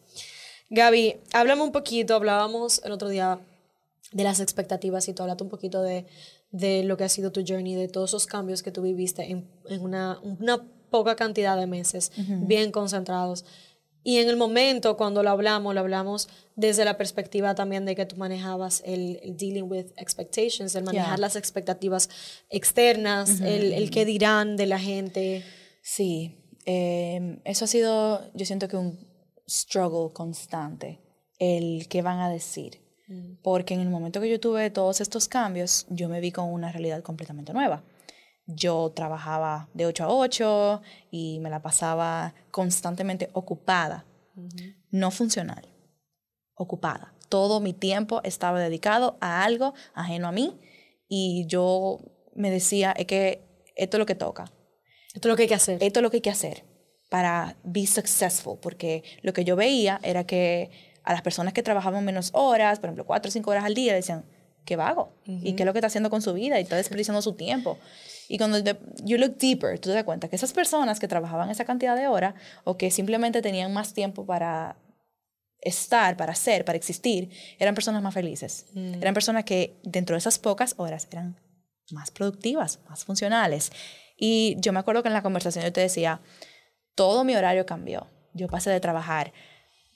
Gaby, 0.70 1.18
háblame 1.34 1.64
un 1.64 1.72
poquito, 1.72 2.16
hablábamos 2.16 2.82
el 2.84 2.92
otro 2.92 3.10
día 3.10 3.40
de 4.12 4.24
las 4.24 4.40
expectativas 4.40 5.08
y 5.08 5.14
tú 5.14 5.24
hablaste 5.24 5.44
un 5.44 5.50
poquito 5.50 5.82
de, 5.82 6.06
de 6.52 6.84
lo 6.84 6.98
que 6.98 7.04
ha 7.04 7.10
sido 7.10 7.32
tu 7.32 7.44
journey, 7.46 7.76
de 7.76 7.88
todos 7.88 8.12
esos 8.12 8.26
cambios 8.26 8.64
que 8.64 8.72
tú 8.72 8.82
viviste 8.82 9.32
en, 9.32 9.48
en 9.68 9.82
una, 9.82 10.20
una, 10.22 10.64
poca 10.90 11.16
cantidad 11.16 11.56
de 11.56 11.68
meses, 11.68 12.12
bien 12.18 12.72
concentrados. 12.72 13.46
Y 14.04 14.18
en 14.18 14.28
el 14.28 14.38
momento 14.38 14.98
cuando 14.98 15.22
lo 15.22 15.30
hablamos, 15.30 15.76
lo 15.76 15.82
hablamos 15.82 16.30
desde 16.56 16.84
la 16.84 16.98
perspectiva 16.98 17.54
también 17.54 17.86
de 17.86 17.96
que 17.96 18.08
tú 18.08 18.16
manejabas 18.16 18.82
el, 18.86 19.20
dealing 19.38 19.70
with 19.70 19.86
expectations, 19.98 20.74
el 20.74 20.84
manejar 20.84 21.20
las 21.20 21.36
expectativas 21.36 22.10
externas, 22.50 23.40
el, 23.42 23.72
el 23.74 23.92
qué 23.92 24.04
dirán 24.04 24.58
de 24.58 24.66
la 24.66 24.80
gente. 24.80 25.44
Sí, 25.84 26.38
em, 26.66 27.40
eso 27.44 27.66
ha 27.66 27.68
sido, 27.68 28.32
yo 28.34 28.48
siento 28.48 28.68
que 28.68 28.78
un 28.78 29.09
struggle 29.50 30.14
constante, 30.14 31.02
el 31.40 31.88
qué 31.90 32.02
van 32.02 32.20
a 32.20 32.30
decir. 32.30 32.82
Mm. 33.08 33.42
Porque 33.42 33.74
en 33.74 33.82
el 33.82 33.90
momento 33.90 34.22
que 34.22 34.30
yo 34.30 34.40
tuve 34.40 34.70
todos 34.70 35.02
estos 35.02 35.28
cambios, 35.28 35.86
yo 35.90 36.08
me 36.08 36.20
vi 36.20 36.32
con 36.32 36.52
una 36.52 36.72
realidad 36.72 37.02
completamente 37.02 37.54
nueva. 37.54 37.84
Yo 38.46 38.92
trabajaba 38.96 39.70
de 39.74 39.86
8 39.86 40.04
a 40.04 40.10
8 40.10 40.82
y 41.12 41.40
me 41.40 41.50
la 41.50 41.62
pasaba 41.62 42.34
constantemente 42.50 43.30
ocupada, 43.34 44.06
no 44.90 45.12
funcional, 45.12 45.68
ocupada. 46.56 47.14
Todo 47.30 47.60
mi 47.60 47.74
tiempo 47.74 48.22
estaba 48.24 48.60
dedicado 48.60 49.18
a 49.22 49.44
algo 49.44 49.76
ajeno 49.94 50.28
a 50.28 50.32
mí 50.32 50.60
y 51.08 51.46
yo 51.46 52.00
me 52.34 52.50
decía, 52.50 52.92
es 52.92 53.06
que 53.06 53.44
esto 53.76 53.98
es 53.98 54.00
lo 54.00 54.08
que 54.08 54.16
toca. 54.16 54.46
Esto 55.14 55.28
es 55.28 55.32
lo 55.32 55.36
que 55.36 55.44
hay 55.44 55.50
que 55.50 55.56
hacer. 55.56 55.84
Esto 55.84 56.00
es 56.00 56.04
lo 56.04 56.10
que 56.10 56.18
hay 56.18 56.22
que 56.22 56.32
hacer 56.32 56.69
para 57.10 57.58
be 57.64 57.86
successful, 57.88 58.58
porque 58.62 59.04
lo 59.22 59.34
que 59.34 59.44
yo 59.44 59.56
veía 59.56 60.00
era 60.04 60.26
que 60.26 60.72
a 61.04 61.14
las 61.14 61.22
personas 61.22 61.54
que 61.54 61.64
trabajaban 61.64 62.06
menos 62.06 62.30
horas, 62.34 62.80
por 62.80 62.88
ejemplo, 62.88 63.06
cuatro 63.06 63.30
o 63.30 63.32
cinco 63.32 63.52
horas 63.52 63.66
al 63.66 63.74
día, 63.74 63.94
decían, 63.94 64.26
qué 64.64 64.76
vago, 64.76 65.12
y 65.26 65.54
qué 65.54 65.64
es 65.64 65.66
lo 65.66 65.74
que 65.74 65.80
está 65.80 65.88
haciendo 65.88 66.12
con 66.12 66.22
su 66.22 66.34
vida, 66.34 66.60
y 66.60 66.64
está 66.64 66.76
desperdiciando 66.76 67.22
su 67.22 67.34
tiempo. 67.34 67.80
Y 68.28 68.38
cuando 68.38 68.60
you 69.04 69.18
look 69.18 69.38
deeper, 69.38 69.80
tú 69.80 69.90
te 69.90 69.96
das 69.96 70.04
cuenta 70.04 70.28
que 70.28 70.36
esas 70.36 70.54
personas 70.54 71.00
que 71.00 71.08
trabajaban 71.08 71.50
esa 71.50 71.66
cantidad 71.66 71.96
de 71.96 72.08
horas 72.08 72.36
o 72.64 72.78
que 72.78 72.92
simplemente 72.92 73.42
tenían 73.42 73.74
más 73.74 73.96
tiempo 73.96 74.28
para 74.28 74.78
estar, 75.62 76.16
para 76.16 76.36
ser, 76.36 76.64
para 76.64 76.78
existir, 76.78 77.32
eran 77.58 77.74
personas 77.74 78.04
más 78.04 78.14
felices. 78.14 78.68
Mm. 78.74 79.02
Eran 79.02 79.14
personas 79.16 79.46
que 79.46 79.80
dentro 79.84 80.14
de 80.14 80.20
esas 80.20 80.38
pocas 80.38 80.76
horas 80.78 81.08
eran 81.12 81.40
más 81.92 82.12
productivas, 82.12 82.80
más 82.88 83.04
funcionales. 83.04 83.72
Y 84.16 84.58
yo 84.60 84.74
me 84.74 84.80
acuerdo 84.80 85.02
que 85.02 85.10
en 85.10 85.16
la 85.16 85.24
conversación 85.24 85.66
yo 85.66 85.74
te 85.74 85.82
decía, 85.82 86.22
todo 87.00 87.24
mi 87.24 87.34
horario 87.34 87.66
cambió. 87.66 88.08
Yo 88.34 88.50
pasé 88.50 88.72
de 88.72 88.82
trabajar 88.82 89.32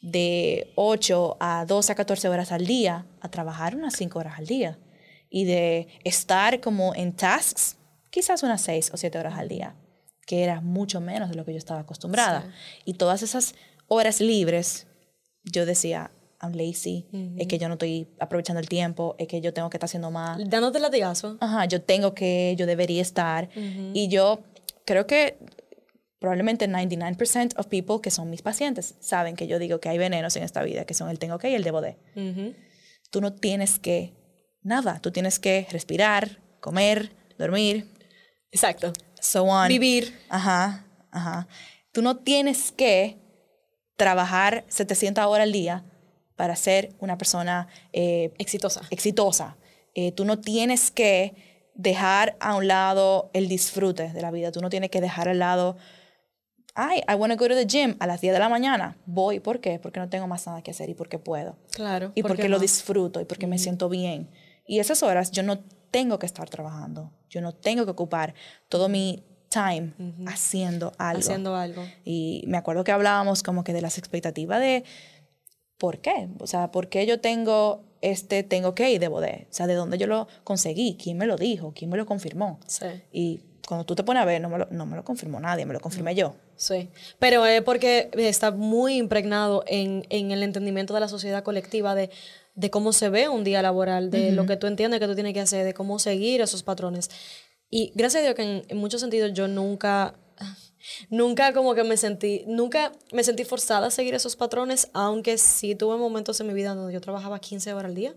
de 0.02 0.72
8 0.76 1.36
a 1.38 1.66
12 1.66 1.92
a 1.92 1.96
14 1.96 2.30
horas 2.30 2.54
al 2.54 2.66
día 2.66 3.06
a 3.20 3.28
trabajar 3.28 3.76
unas 3.76 3.94
5 3.98 4.18
horas 4.20 4.40
al 4.40 4.46
día. 4.46 4.80
Y 5.30 5.44
de 5.44 5.90
estar 6.06 6.62
como 6.62 6.96
en 6.96 7.12
tasks, 7.12 7.76
quizás 8.10 8.42
unas 8.42 8.62
6 8.62 8.92
o 8.94 8.96
7 8.96 9.20
horas 9.20 9.38
al 9.38 9.50
día, 9.50 9.76
que 10.26 10.46
era 10.46 10.62
mucho 10.62 11.02
menos 11.02 11.30
de 11.30 11.36
lo 11.36 11.44
que 11.44 11.52
yo 11.52 11.58
estaba 11.58 11.82
acostumbrada. 11.82 12.50
Y 12.86 12.94
todas 12.94 13.22
esas 13.22 13.54
horas 13.90 14.22
libres, 14.22 14.88
yo 15.44 15.66
decía, 15.66 16.10
I'm 16.42 16.54
lazy, 16.54 17.06
es 17.38 17.48
que 17.48 17.58
yo 17.58 17.68
no 17.68 17.74
estoy 17.74 18.08
aprovechando 18.18 18.62
el 18.62 18.70
tiempo, 18.70 19.16
es 19.18 19.28
que 19.28 19.42
yo 19.42 19.54
tengo 19.54 19.70
que 19.70 19.76
estar 19.76 19.90
haciendo 19.90 20.10
más. 20.10 20.40
Dándote 20.50 20.80
latigazo. 20.80 21.36
Ajá, 21.42 21.66
yo 21.66 21.82
tengo 21.82 22.14
que, 22.14 22.56
yo 22.58 22.66
debería 22.66 23.02
estar. 23.02 23.50
Y 23.94 24.08
yo 24.08 24.40
creo 24.86 25.06
que 25.06 25.38
probablemente 26.24 26.70
99% 26.70 27.56
of 27.58 27.68
people 27.68 28.00
que 28.02 28.10
son 28.10 28.30
mis 28.30 28.42
pacientes 28.42 28.96
saben 29.02 29.36
que 29.36 29.46
yo 29.46 29.60
digo 29.60 29.82
que 29.82 29.90
hay 29.90 29.98
venenos 29.98 30.34
en 30.38 30.44
esta 30.44 30.64
vida, 30.64 30.86
que 30.86 30.94
son 30.94 31.10
el 31.10 31.20
tengo 31.20 31.38
que 31.38 31.50
y 31.50 31.54
el 31.54 31.66
debo 31.66 31.82
de. 31.82 31.98
Tú 33.12 33.20
no 33.20 33.34
tienes 33.34 33.78
que 33.78 34.14
nada, 34.62 35.00
tú 35.02 35.12
tienes 35.12 35.38
que 35.38 35.68
respirar, 35.70 36.40
comer, 36.62 37.12
dormir. 37.38 37.90
Exacto. 38.54 38.94
So 39.20 39.44
on. 39.44 39.68
Vivir. 39.68 40.18
Ajá, 40.30 40.86
ajá. 41.12 41.50
Tú 41.92 42.02
no 42.02 42.16
tienes 42.16 42.72
que 42.72 43.18
trabajar 43.98 44.64
700 44.70 45.26
horas 45.26 45.44
al 45.44 45.52
día 45.52 45.84
para 46.38 46.56
ser 46.56 46.94
una 47.00 47.18
persona 47.18 47.68
eh, 47.92 48.32
exitosa. 48.38 48.84
exitosa. 48.92 49.58
Eh, 49.94 50.14
tú 50.14 50.24
no 50.24 50.40
tienes 50.40 50.90
que 50.90 51.34
dejar 51.76 52.38
a 52.40 52.56
un 52.56 52.70
lado 52.70 53.30
el 53.34 53.50
disfrute 53.50 54.14
de 54.14 54.22
la 54.22 54.32
vida. 54.32 54.54
Tú 54.54 54.62
no 54.62 54.70
tienes 54.70 54.90
que 54.90 55.02
dejar 55.02 55.28
al 55.28 55.40
lado 55.40 55.76
ay, 56.76 57.02
I 57.08 57.16
want 57.16 57.32
to 57.34 57.38
go 57.38 57.48
to 57.48 57.56
the 57.56 57.66
gym 57.66 57.96
a 58.00 58.08
las 58.08 58.22
10 58.22 58.34
de 58.34 58.40
la 58.40 58.50
mañana. 58.50 58.98
Voy, 59.06 59.40
¿por 59.40 59.60
qué? 59.60 59.80
Porque 59.80 60.00
no 60.00 60.10
tengo 60.10 60.28
más 60.28 60.46
nada 60.48 60.62
que 60.62 60.72
hacer 60.72 60.90
y 60.90 60.94
porque 60.94 61.20
puedo. 61.20 61.58
Claro. 61.72 62.12
Y 62.16 62.24
porque 62.24 62.50
lo 62.50 62.60
disfruto 62.60 63.22
y 63.22 63.26
porque 63.26 63.48
me 63.48 63.58
siento 63.58 63.90
bien. 63.90 64.30
Y 64.66 64.80
esas 64.80 65.04
horas 65.04 65.32
yo 65.32 65.44
no 65.44 65.60
tengo 65.92 66.20
que 66.20 66.26
estar 66.26 66.50
trabajando. 66.50 67.12
Yo 67.30 67.42
no 67.42 67.54
tengo 67.54 67.86
que 67.86 67.92
ocupar 67.92 68.34
todo 68.70 68.90
mi 68.90 69.24
time 69.50 69.94
haciendo 70.28 70.94
algo. 70.98 71.20
Haciendo 71.20 71.56
algo. 71.56 71.84
Y 72.04 72.44
me 72.48 72.58
acuerdo 72.58 72.84
que 72.84 72.92
hablábamos 72.92 73.44
como 73.44 73.64
que 73.64 73.74
de 73.74 73.82
las 73.82 73.98
expectativas 73.98 74.60
de 74.60 74.84
¿por 75.78 76.00
qué? 76.00 76.30
O 76.40 76.48
sea, 76.48 76.72
¿por 76.72 76.90
qué 76.90 77.06
yo 77.06 77.20
tengo 77.20 77.84
este 78.02 78.44
tengo 78.44 78.74
que 78.74 78.92
y 78.92 78.98
debo 78.98 79.22
de? 79.22 79.48
O 79.50 79.54
sea, 79.54 79.68
¿de 79.68 79.76
dónde 79.76 79.98
yo 79.98 80.08
lo 80.08 80.28
conseguí? 80.44 80.98
¿Quién 80.98 81.18
me 81.18 81.28
lo 81.28 81.36
dijo? 81.36 81.74
¿Quién 81.76 81.92
me 81.92 81.98
lo 81.98 82.06
confirmó? 82.06 82.60
Sí. 82.68 82.88
Y 83.12 83.42
cuando 83.68 83.86
tú 83.86 83.96
te 83.96 84.04
pones 84.04 84.24
a 84.24 84.26
ver, 84.26 84.42
no 84.42 84.50
me 84.50 84.58
lo, 84.58 84.68
no 84.72 84.86
me 84.86 84.96
lo 84.96 85.04
confirmó 85.04 85.40
nadie, 85.40 85.66
me 85.66 85.74
lo 85.74 85.80
confirmé 85.80 86.16
yo. 86.16 86.36
Sí, 86.56 86.90
pero 87.20 87.46
es 87.46 87.62
porque 87.62 88.10
está 88.16 88.52
muy 88.52 88.96
impregnado 88.96 89.64
en, 89.68 90.06
en, 90.10 90.32
el 90.32 90.44
entendimiento 90.44 90.94
de 90.94 91.00
la 91.00 91.08
sociedad 91.08 91.44
colectiva 91.44 91.96
de, 91.96 92.10
de 92.56 92.70
cómo 92.70 92.94
se 92.94 93.10
ve 93.10 93.30
un 93.30 93.44
día 93.44 93.62
laboral, 93.62 94.12
de 94.12 94.32
lo 94.32 94.46
que 94.46 94.58
tú 94.58 94.68
entiendes 94.68 95.00
que 95.00 95.08
tú 95.08 95.16
tienes 95.16 95.34
que 95.34 95.40
hacer, 95.40 95.66
de 95.66 95.74
cómo 95.74 96.00
seguir 96.00 96.42
esos 96.42 96.64
patrones. 96.64 97.10
Y 97.70 97.92
gracias 97.96 98.22
a 98.22 98.24
Dios 98.24 98.36
que 98.36 98.64
en, 98.68 98.78
muchos 98.78 99.02
sentidos 99.02 99.34
yo 99.34 99.48
nunca, 99.48 100.14
nunca 101.10 101.54
como 101.54 101.74
que 101.74 101.84
me 101.84 101.98
sentí, 101.98 102.44
nunca 102.46 102.92
me 103.12 103.24
sentí 103.24 103.44
forzada 103.46 103.88
a 103.88 103.92
seguir 103.92 104.14
esos 104.14 104.36
patrones, 104.36 104.90
aunque 104.94 105.40
sí 105.40 105.74
tuve 105.74 105.98
momentos 105.98 106.40
en 106.40 106.48
mi 106.48 106.54
vida 106.54 106.76
donde 106.76 106.94
yo 106.94 107.02
trabajaba 107.02 107.40
15 107.40 107.74
horas 107.74 107.90
al 107.90 107.96
día. 107.96 108.14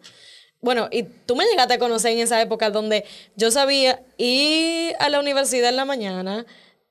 Bueno, 0.60 0.88
y 0.90 1.04
tú 1.04 1.36
me 1.36 1.46
llegaste 1.46 1.74
a 1.74 1.78
conocer 1.78 2.12
en 2.12 2.18
esa 2.18 2.40
época 2.42 2.70
donde 2.70 3.04
yo 3.36 3.50
sabía 3.50 4.02
ir 4.18 4.94
a 4.98 5.08
la 5.08 5.20
universidad 5.20 5.70
en 5.70 5.76
la 5.76 5.84
mañana, 5.84 6.44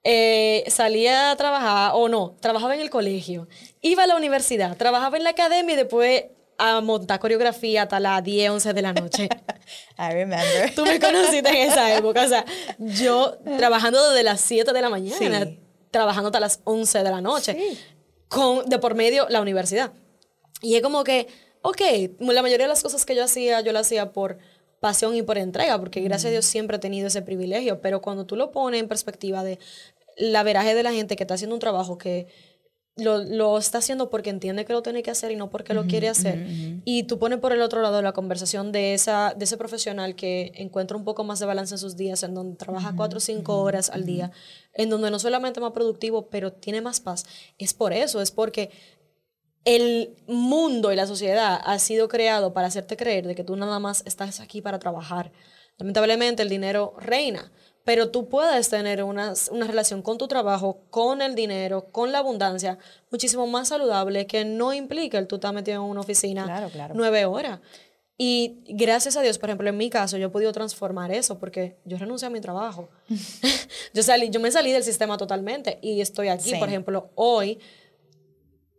eh, 0.07 0.63
salía 0.67 1.31
a 1.31 1.35
trabajar, 1.35 1.93
o 1.95 2.07
no, 2.07 2.35
trabajaba 2.39 2.75
en 2.75 2.81
el 2.81 2.91
colegio, 2.91 3.47
iba 3.81 4.03
a 4.03 4.07
la 4.07 4.15
universidad, 4.15 4.77
trabajaba 4.77 5.17
en 5.17 5.23
la 5.23 5.31
academia 5.31 5.73
y 5.73 5.77
después 5.77 6.25
a 6.59 6.79
montar 6.79 7.19
coreografía 7.19 7.81
hasta 7.81 7.99
las 7.99 8.23
10, 8.23 8.51
11 8.51 8.73
de 8.73 8.81
la 8.83 8.93
noche. 8.93 9.29
I 9.97 10.13
remember. 10.13 10.73
Tú 10.75 10.85
me 10.85 10.99
conociste 10.99 11.49
en 11.49 11.71
esa 11.71 11.97
época. 11.97 12.23
O 12.23 12.27
sea, 12.27 12.45
yo 12.77 13.39
trabajando 13.57 14.11
desde 14.11 14.21
las 14.21 14.41
7 14.41 14.71
de 14.73 14.81
la 14.81 14.89
mañana, 14.89 15.47
trabajando 15.89 16.27
hasta 16.27 16.39
las 16.39 16.59
11 16.65 16.99
de 16.99 17.09
la 17.09 17.21
noche, 17.21 17.57
con 18.27 18.69
de 18.69 18.77
por 18.77 18.93
medio 18.93 19.25
la 19.29 19.41
universidad. 19.41 19.91
Y 20.61 20.75
es 20.75 20.83
como 20.83 21.03
que, 21.03 21.27
ok, 21.63 21.81
la 22.19 22.43
mayoría 22.43 22.65
de 22.65 22.69
las 22.69 22.83
cosas 22.83 23.05
que 23.05 23.15
yo 23.15 23.23
hacía, 23.23 23.61
yo 23.61 23.71
las 23.71 23.87
hacía 23.87 24.13
por 24.13 24.37
pasión 24.79 25.15
y 25.15 25.23
por 25.23 25.39
entrega, 25.39 25.79
porque 25.79 26.01
gracias 26.01 26.29
a 26.29 26.31
Dios 26.31 26.45
siempre 26.45 26.77
he 26.77 26.79
tenido 26.79 27.07
ese 27.07 27.23
privilegio, 27.23 27.81
pero 27.81 28.01
cuando 28.01 28.27
tú 28.27 28.35
lo 28.35 28.51
pones 28.51 28.79
en 28.79 28.87
perspectiva 28.87 29.43
de 29.43 29.57
la 30.17 30.43
veraje 30.43 30.75
de 30.75 30.84
la 30.84 30.93
gente 30.93 31.15
que 31.15 31.23
está 31.23 31.34
haciendo 31.34 31.56
un 31.56 31.60
trabajo 31.60 31.97
que 31.97 32.28
lo, 32.97 33.17
lo, 33.17 33.58
está 33.58 33.80
haciendo 33.80 34.10
porque 34.10 34.30
entiende 34.30 34.63
que 34.63 34.71
lo 34.71 34.82
tiene 34.82 35.04
que 35.04 35.12
hacer 35.12 35.32
y 35.32 35.36
no 35.36 35.49
porque 35.49 35.73
lo 35.73 35.86
quiere 35.86 36.08
hacer. 36.08 36.47
Y 36.86 37.04
tú 37.04 37.19
pones 37.19 37.39
por 37.39 37.51
el 37.51 37.62
otro 37.62 37.82
lado 37.82 38.01
la 38.01 38.13
conversación 38.13 38.71
de, 38.71 38.93
esa, 38.93 39.34
de 39.36 39.43
ese 39.43 39.58
profesional 39.58 40.15
que 40.15 40.54
encuentra 40.56 40.95
un 40.95 41.04
poco 41.04 41.25
más 41.25 41.39
de 41.39 41.45
balance 41.45 41.73
en 41.73 41.80
sus 41.80 41.97
días, 41.97 42.23
en 42.23 42.34
donde 42.34 42.56
trabaja 42.56 42.93
cuatro 42.95 43.17
o 43.17 43.19
cinco 43.19 43.62
horas 43.62 43.89
al 43.89 44.06
día, 44.06 44.32
en 44.73 44.89
donde 44.89 45.12
no 45.12 45.19
solamente 45.19 45.60
es 45.60 45.62
más 45.62 45.73
productivo, 45.73 46.30
pero 46.30 46.54
tiene 46.54 46.80
más 46.80 47.01
paz. 47.01 47.25
Es 47.58 47.73
por 47.73 47.91
eso, 47.91 48.21
es 48.21 48.32
porque 48.32 48.71
el 49.65 50.15
mundo 50.28 50.93
y 50.93 50.95
la 50.95 51.08
sociedad 51.08 51.60
ha 51.65 51.80
sido 51.80 52.08
creado 52.08 52.54
para 52.54 52.67
hacerte 52.67 52.95
creer 52.95 53.28
de 53.28 53.36
que 53.36 53.43
tú 53.43 53.58
nada 53.58 53.80
más 53.80 54.04
estás 54.06 54.39
aquí 54.39 54.62
para 54.62 54.80
trabajar. 54.80 55.34
Lamentablemente 55.78 56.43
el 56.43 56.49
dinero 56.49 56.93
reina 56.97 57.51
pero 57.86 58.10
tú 58.10 58.28
puedes 58.28 58.67
tener 58.67 59.04
una, 59.04 59.34
una, 59.52 59.67
relación 59.67 60.02
con 60.02 60.17
tu 60.17 60.28
trabajo, 60.28 60.80
con 60.89 61.21
el 61.21 61.36
dinero, 61.36 61.86
con 61.91 62.12
la 62.12 62.17
abundancia, 62.17 62.80
muchísimo 63.12 63.45
más 63.45 63.69
saludable 63.69 64.26
que 64.26 64.43
no 64.43 64.74
implica 64.74 65.19
el 65.19 65.28
tú 65.28 65.36
estar 65.36 65.54
metido 65.54 65.84
en 65.84 65.89
una 65.89 66.02
oficina 66.02 66.67
nueve 66.93 67.26
horas. 67.26 67.60
Y 68.17 68.63
gracias 68.69 69.17
a 69.17 69.21
Dios, 69.21 69.38
por 69.38 69.50
ejemplo, 69.50 69.69
en 69.69 69.78
mi 69.78 69.89
caso, 69.91 70.17
yo 70.17 70.28
he 70.28 70.30
podido 70.30 70.52
transformar 70.52 71.12
eso 71.12 71.38
porque 71.38 71.78
yo 71.86 71.98
renuncié 71.98 72.28
a 72.28 72.32
mi 72.32 72.41
trabajo. 72.41 72.89
yo, 73.93 74.02
salí, 74.02 74.32
yo 74.32 74.39
me 74.39 74.52
salí 74.52 74.71
del 74.71 74.84
sistema 74.84 75.17
totalmente 75.17 75.78
y 75.82 76.02
estoy 76.02 76.30
aquí. 76.30 76.52
Sí. 76.52 76.56
Por 76.58 76.69
ejemplo, 76.69 77.12
hoy, 77.13 77.60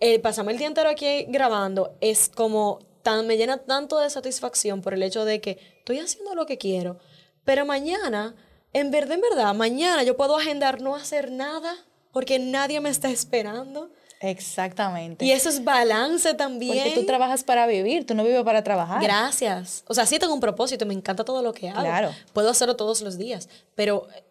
el 0.00 0.20
pasarme 0.20 0.50
el 0.50 0.58
día 0.58 0.66
entero 0.66 0.90
aquí 0.90 1.26
grabando 1.28 1.96
es 2.00 2.28
como 2.28 2.80
tan, 3.02 3.24
me 3.28 3.36
llena 3.36 3.58
tanto 3.58 4.00
de 4.00 4.10
satisfacción 4.10 4.82
por 4.82 4.94
el 4.94 5.02
hecho 5.04 5.24
de 5.24 5.40
que 5.40 5.58
estoy 5.78 6.00
haciendo 6.00 6.34
lo 6.34 6.44
que 6.46 6.58
quiero. 6.58 6.98
Pero 7.44 7.64
mañana, 7.64 8.34
en 8.76 8.90
verdad, 8.90 9.12
en 9.12 9.22
verdad, 9.22 9.54
mañana 9.54 10.02
yo 10.02 10.18
puedo 10.18 10.36
agendar 10.36 10.82
no 10.82 10.94
hacer 10.94 11.32
nada 11.32 11.74
porque 12.12 12.38
nadie 12.38 12.78
me 12.82 12.90
está 12.90 13.08
esperando. 13.08 13.90
Exactamente. 14.20 15.24
Y 15.24 15.32
eso 15.32 15.48
es 15.48 15.64
balance 15.64 16.34
también. 16.34 16.84
Porque 16.84 17.00
tú 17.00 17.06
trabajas 17.06 17.42
para 17.42 17.66
vivir, 17.66 18.06
tú 18.06 18.14
no 18.14 18.22
vives 18.22 18.42
para 18.42 18.62
trabajar. 18.62 19.02
Gracias. 19.02 19.82
O 19.88 19.94
sea, 19.94 20.04
sí 20.04 20.18
tengo 20.18 20.34
un 20.34 20.40
propósito, 20.40 20.84
me 20.84 20.92
encanta 20.92 21.24
todo 21.24 21.42
lo 21.42 21.54
que 21.54 21.70
hago. 21.70 21.80
Claro. 21.80 22.10
Puedo 22.34 22.50
hacerlo 22.50 22.76
todos 22.76 23.00
los 23.00 23.16
días, 23.16 23.48
pero 23.74 24.08
eh, 24.14 24.24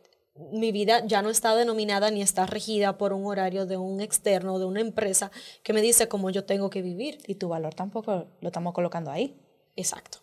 mi 0.51 0.71
vida 0.71 1.03
ya 1.07 1.23
no 1.23 1.31
está 1.31 1.55
denominada 1.55 2.11
ni 2.11 2.21
está 2.21 2.45
regida 2.45 2.99
por 2.99 3.13
un 3.13 3.25
horario 3.25 3.65
de 3.65 3.77
un 3.77 3.99
externo, 3.99 4.59
de 4.59 4.65
una 4.65 4.79
empresa 4.79 5.31
que 5.63 5.73
me 5.73 5.81
dice 5.81 6.07
cómo 6.07 6.29
yo 6.29 6.45
tengo 6.45 6.69
que 6.69 6.83
vivir. 6.83 7.17
Y 7.25 7.35
tu 7.35 7.49
valor 7.49 7.73
tampoco 7.73 8.27
lo 8.41 8.47
estamos 8.47 8.75
colocando 8.75 9.09
ahí. 9.09 9.35
Exacto. 9.75 10.19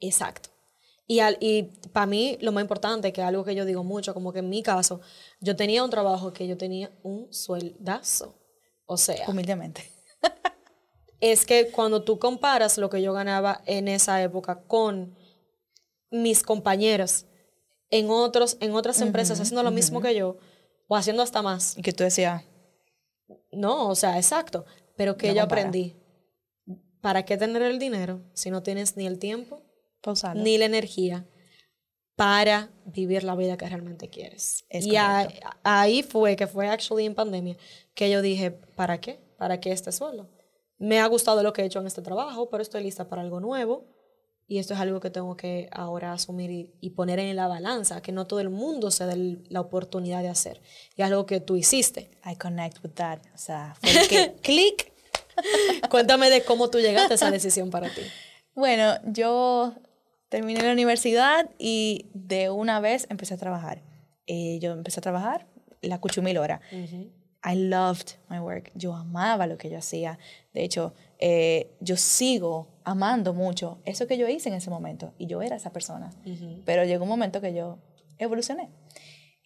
Exacto. 0.00 0.51
Y, 1.12 1.20
al- 1.20 1.36
y 1.40 1.64
para 1.92 2.06
mí 2.06 2.38
lo 2.40 2.52
más 2.52 2.62
importante, 2.62 3.12
que 3.12 3.20
es 3.20 3.26
algo 3.26 3.44
que 3.44 3.54
yo 3.54 3.64
digo 3.66 3.84
mucho, 3.84 4.14
como 4.14 4.32
que 4.32 4.38
en 4.38 4.48
mi 4.48 4.62
caso, 4.62 5.00
yo 5.40 5.54
tenía 5.56 5.84
un 5.84 5.90
trabajo 5.90 6.32
que 6.32 6.46
yo 6.46 6.56
tenía 6.56 6.90
un 7.02 7.30
sueldazo. 7.32 8.34
O 8.86 8.96
sea, 8.96 9.28
Humildemente. 9.28 9.82
es 11.20 11.44
que 11.44 11.70
cuando 11.70 12.02
tú 12.02 12.18
comparas 12.18 12.78
lo 12.78 12.88
que 12.88 13.02
yo 13.02 13.12
ganaba 13.12 13.60
en 13.66 13.88
esa 13.88 14.22
época 14.22 14.62
con 14.66 15.14
mis 16.10 16.42
compañeros 16.42 17.26
en, 17.90 18.08
otros, 18.08 18.56
en 18.60 18.72
otras 18.74 19.00
empresas 19.02 19.38
haciendo 19.38 19.62
lo 19.62 19.70
mismo 19.70 20.00
que 20.00 20.14
yo 20.14 20.38
o 20.88 20.96
haciendo 20.96 21.22
hasta 21.22 21.42
más. 21.42 21.76
Y 21.76 21.82
que 21.82 21.92
tú 21.92 22.04
decías, 22.04 22.42
No, 23.50 23.88
o 23.88 23.94
sea, 23.94 24.16
exacto. 24.16 24.64
Pero 24.96 25.16
que 25.18 25.28
No 25.28 25.34
yo 25.34 25.40
compara. 25.42 25.60
aprendí. 25.62 25.94
¿Para 27.02 27.24
qué 27.26 27.36
tener 27.36 27.60
el 27.62 27.78
dinero 27.78 28.22
si 28.32 28.50
no 28.50 28.62
tienes 28.62 28.96
ni 28.96 29.06
el 29.06 29.18
tiempo 29.18 29.62
pausarlo. 30.02 30.42
ni 30.42 30.58
la 30.58 30.66
energía 30.66 31.26
para 32.16 32.70
vivir 32.84 33.24
la 33.24 33.34
vida 33.34 33.56
que 33.56 33.68
realmente 33.68 34.08
quieres? 34.10 34.64
Es 34.68 34.86
y 34.86 34.96
a- 34.96 35.28
ahí 35.62 36.02
fue, 36.02 36.36
que 36.36 36.46
fue 36.46 36.68
actually 36.68 37.06
en 37.06 37.14
pandemia, 37.14 37.56
que 37.94 38.10
yo 38.10 38.20
dije, 38.22 38.50
¿para 38.50 39.00
qué? 39.00 39.18
¿Para 39.38 39.60
qué 39.60 39.72
este 39.72 39.90
sueldo? 39.92 40.28
Me 40.78 41.00
ha 41.00 41.06
gustado 41.06 41.42
lo 41.42 41.52
que 41.52 41.62
he 41.62 41.64
hecho 41.64 41.80
en 41.80 41.86
este 41.86 42.02
trabajo, 42.02 42.50
pero 42.50 42.62
estoy 42.62 42.82
lista 42.82 43.08
para 43.08 43.22
algo 43.22 43.40
nuevo. 43.40 43.86
Y 44.48 44.58
esto 44.58 44.74
es 44.74 44.80
algo 44.80 45.00
que 45.00 45.08
tengo 45.08 45.36
que 45.36 45.68
ahora 45.72 46.12
asumir 46.12 46.50
y, 46.50 46.70
y 46.80 46.90
poner 46.90 47.18
en 47.20 47.34
la 47.36 47.46
balanza, 47.46 48.02
que 48.02 48.12
no 48.12 48.26
todo 48.26 48.40
el 48.40 48.50
mundo 48.50 48.90
se 48.90 49.06
dé 49.06 49.38
la 49.48 49.60
oportunidad 49.60 50.20
de 50.20 50.28
hacer. 50.28 50.60
Y 50.96 51.02
es 51.02 51.06
algo 51.08 51.24
que 51.24 51.40
tú 51.40 51.56
hiciste. 51.56 52.10
I 52.30 52.36
connect 52.36 52.84
with 52.84 52.90
that. 52.94 53.20
O 53.34 53.38
sea, 53.38 53.74
fue 53.80 54.08
que 54.08 54.34
clic. 54.42 54.92
Cuéntame 55.88 56.28
de 56.28 56.44
cómo 56.44 56.68
tú 56.68 56.78
llegaste 56.80 57.14
a 57.14 57.16
esa 57.16 57.30
decisión 57.30 57.70
para 57.70 57.88
ti. 57.88 58.02
Bueno, 58.54 58.94
yo 59.06 59.74
terminé 60.32 60.62
la 60.62 60.72
universidad 60.72 61.50
y 61.58 62.06
de 62.14 62.48
una 62.48 62.80
vez 62.80 63.06
empecé 63.10 63.34
a 63.34 63.36
trabajar. 63.36 63.82
Eh, 64.26 64.58
yo 64.60 64.72
empecé 64.72 65.00
a 65.00 65.02
trabajar 65.02 65.46
la 65.82 66.00
cuchumil 66.00 66.38
hora. 66.38 66.62
I 67.44 67.54
loved 67.54 68.12
my 68.30 68.38
work. 68.38 68.72
Yo 68.74 68.94
amaba 68.94 69.46
lo 69.46 69.58
que 69.58 69.68
yo 69.68 69.76
hacía. 69.76 70.18
De 70.54 70.64
hecho, 70.64 70.94
eh, 71.18 71.76
yo 71.80 71.98
sigo 71.98 72.68
amando 72.82 73.34
mucho 73.34 73.82
eso 73.84 74.06
que 74.06 74.16
yo 74.16 74.26
hice 74.26 74.48
en 74.48 74.54
ese 74.54 74.70
momento. 74.70 75.12
Y 75.18 75.26
yo 75.26 75.42
era 75.42 75.54
esa 75.54 75.70
persona. 75.70 76.08
Pero 76.64 76.84
llegó 76.84 77.02
un 77.02 77.10
momento 77.10 77.42
que 77.42 77.52
yo 77.52 77.78
evolucioné. 78.16 78.70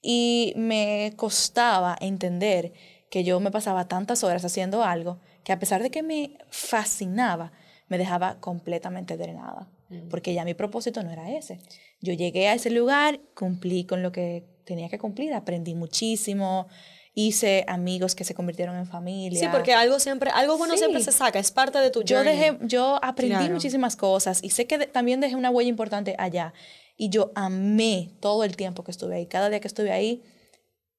Y 0.03 0.53
me 0.55 1.15
costaba 1.17 1.97
entender 2.01 2.75
que 3.11 3.25
yo 3.25 3.41
me 3.41 3.51
pasaba 3.51 3.89
tantas 3.89 4.23
horas 4.23 4.45
haciendo 4.45 4.85
algo 4.85 5.19
que 5.43 5.53
a 5.53 5.59
pesar 5.59 5.83
de 5.83 5.91
que 5.91 6.05
me 6.05 6.39
fascinaba, 6.51 7.51
me 7.89 7.99
dejaba 7.99 8.39
completamente 8.39 9.17
drenada. 9.17 9.69
Porque 10.11 10.35
ya 10.35 10.45
mi 10.45 10.55
propósito 10.55 11.03
no 11.03 11.11
era 11.11 11.31
ese. 11.37 11.61
Yo 12.01 12.13
llegué 12.13 12.49
a 12.49 12.55
ese 12.55 12.71
lugar, 12.71 13.21
cumplí 13.35 13.85
con 13.85 14.03
lo 14.03 14.11
que 14.13 14.45
tenía 14.65 14.89
que 14.89 14.99
cumplir, 14.99 15.33
aprendí 15.33 15.75
muchísimo, 15.77 16.67
hice 17.15 17.65
amigos 17.69 18.15
que 18.15 18.25
se 18.25 18.35
convirtieron 18.35 18.77
en 18.77 18.87
familia. 18.87 19.39
Sí, 19.39 19.47
porque 19.53 19.73
algo 19.75 19.99
siempre, 20.01 20.31
algo 20.35 20.59
bueno 20.59 20.75
Sí. 20.75 20.81
siempre 20.81 21.03
se 21.03 21.13
saca, 21.13 21.39
es 21.39 21.51
parte 21.53 21.79
de 21.79 21.91
tu 21.91 22.03
Yo 22.03 22.17
journey. 22.17 22.37
dejé, 22.37 22.59
yo 22.63 22.99
aprendí 23.03 23.37
Claro. 23.37 23.55
muchísimas 23.55 23.95
cosas 23.97 24.43
y 24.43 24.51
sé 24.51 24.67
que 24.67 24.77
de- 24.79 24.87
también 24.87 25.21
dejé 25.21 25.37
una 25.37 25.51
huella 25.51 25.71
importante 25.71 26.17
allá. 26.19 26.53
Y 26.97 27.09
yo 27.11 27.31
amé 27.35 28.11
todo 28.21 28.43
el 28.43 28.57
tiempo 28.57 28.83
que 28.83 28.91
estuve 28.91 29.15
ahí. 29.17 29.27
Cada 29.27 29.51
día 29.51 29.61
que 29.61 29.69
estuve 29.69 29.93
ahí, 29.93 30.23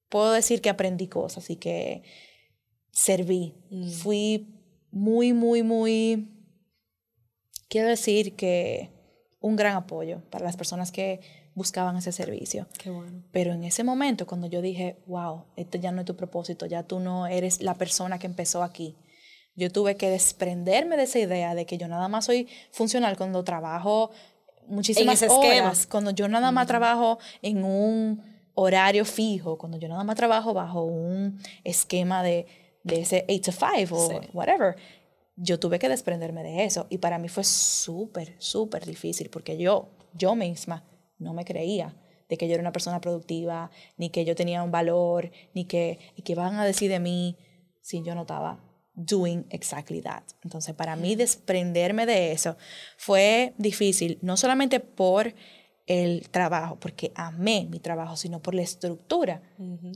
puedo 0.08 0.32
decir 0.32 0.60
que 0.62 0.70
aprendí 0.70 1.08
cosas 1.08 1.50
y 1.50 1.56
que 1.56 2.02
serví. 2.90 3.54
Mm. 3.70 3.90
Fui 3.90 4.48
muy, 4.90 5.32
muy, 5.32 5.62
muy, 5.62 6.28
quiero 7.68 7.88
decir 7.88 8.34
que 8.36 8.90
un 9.40 9.56
gran 9.56 9.76
apoyo 9.76 10.20
para 10.30 10.44
las 10.44 10.56
personas 10.56 10.90
que 10.90 11.20
buscaban 11.54 11.96
ese 11.96 12.12
servicio. 12.12 12.66
Qué 12.78 12.90
bueno. 12.90 13.22
Pero 13.32 13.52
en 13.52 13.64
ese 13.64 13.82
momento, 13.84 14.26
cuando 14.26 14.46
yo 14.46 14.60
dije, 14.62 14.98
wow, 15.06 15.44
esto 15.56 15.78
ya 15.78 15.90
no 15.92 16.00
es 16.00 16.04
tu 16.06 16.16
propósito, 16.16 16.66
ya 16.66 16.82
tú 16.84 17.00
no 17.00 17.26
eres 17.26 17.60
la 17.62 17.74
persona 17.74 18.18
que 18.18 18.26
empezó 18.26 18.62
aquí, 18.62 18.96
yo 19.56 19.70
tuve 19.72 19.96
que 19.96 20.08
desprenderme 20.08 20.96
de 20.96 21.02
esa 21.04 21.18
idea 21.18 21.54
de 21.56 21.66
que 21.66 21.78
yo 21.78 21.88
nada 21.88 22.06
más 22.08 22.26
soy 22.26 22.46
funcional 22.70 23.16
cuando 23.16 23.42
trabajo 23.42 24.10
muchísimas 24.68 25.16
ese 25.20 25.26
esquema. 25.26 25.66
horas, 25.66 25.86
cuando 25.88 26.12
yo 26.12 26.28
nada 26.28 26.52
más 26.52 26.66
trabajo 26.68 27.18
en 27.42 27.64
un 27.64 28.22
horario 28.54 29.04
fijo, 29.04 29.58
cuando 29.58 29.78
yo 29.78 29.88
nada 29.88 30.04
más 30.04 30.14
trabajo 30.16 30.54
bajo 30.54 30.84
un 30.84 31.40
esquema 31.64 32.22
de, 32.22 32.46
de 32.84 33.00
ese 33.00 33.24
8 33.28 33.50
to 33.50 33.52
5 33.52 33.96
o 33.96 34.08
Sí. 34.10 34.28
whatever. 34.32 34.76
Yo 35.40 35.60
tuve 35.60 35.78
que 35.78 35.88
desprenderme 35.88 36.42
de 36.42 36.64
eso 36.64 36.86
y 36.90 36.98
para 36.98 37.18
mí 37.18 37.28
fue 37.28 37.44
súper, 37.44 38.34
súper 38.38 38.84
difícil 38.84 39.30
porque 39.30 39.56
yo, 39.56 39.88
yo 40.14 40.34
misma 40.34 40.84
no 41.18 41.32
me 41.32 41.44
creía 41.44 41.94
de 42.28 42.36
que 42.36 42.46
yo 42.46 42.54
era 42.54 42.60
una 42.60 42.72
persona 42.72 43.00
productiva, 43.00 43.70
ni 43.96 44.10
que 44.10 44.24
yo 44.24 44.34
tenía 44.34 44.62
un 44.62 44.70
valor, 44.70 45.30
ni 45.54 45.64
que, 45.64 45.98
y 46.14 46.22
que 46.22 46.34
van 46.34 46.56
a 46.56 46.64
decir 46.64 46.90
de 46.90 47.00
mí 47.00 47.36
si 47.80 48.02
yo 48.02 48.14
no 48.14 48.22
estaba 48.22 48.62
doing 48.94 49.46
exactly 49.50 50.02
that. 50.02 50.24
Entonces, 50.42 50.74
para 50.74 50.96
mí 50.96 51.14
desprenderme 51.14 52.04
de 52.04 52.32
eso 52.32 52.56
fue 52.96 53.54
difícil, 53.56 54.18
no 54.20 54.36
solamente 54.36 54.80
por 54.80 55.34
el 55.86 56.28
trabajo, 56.28 56.78
porque 56.78 57.12
amé 57.14 57.66
mi 57.70 57.80
trabajo, 57.80 58.16
sino 58.16 58.42
por 58.42 58.54
la 58.54 58.62
estructura. 58.62 59.40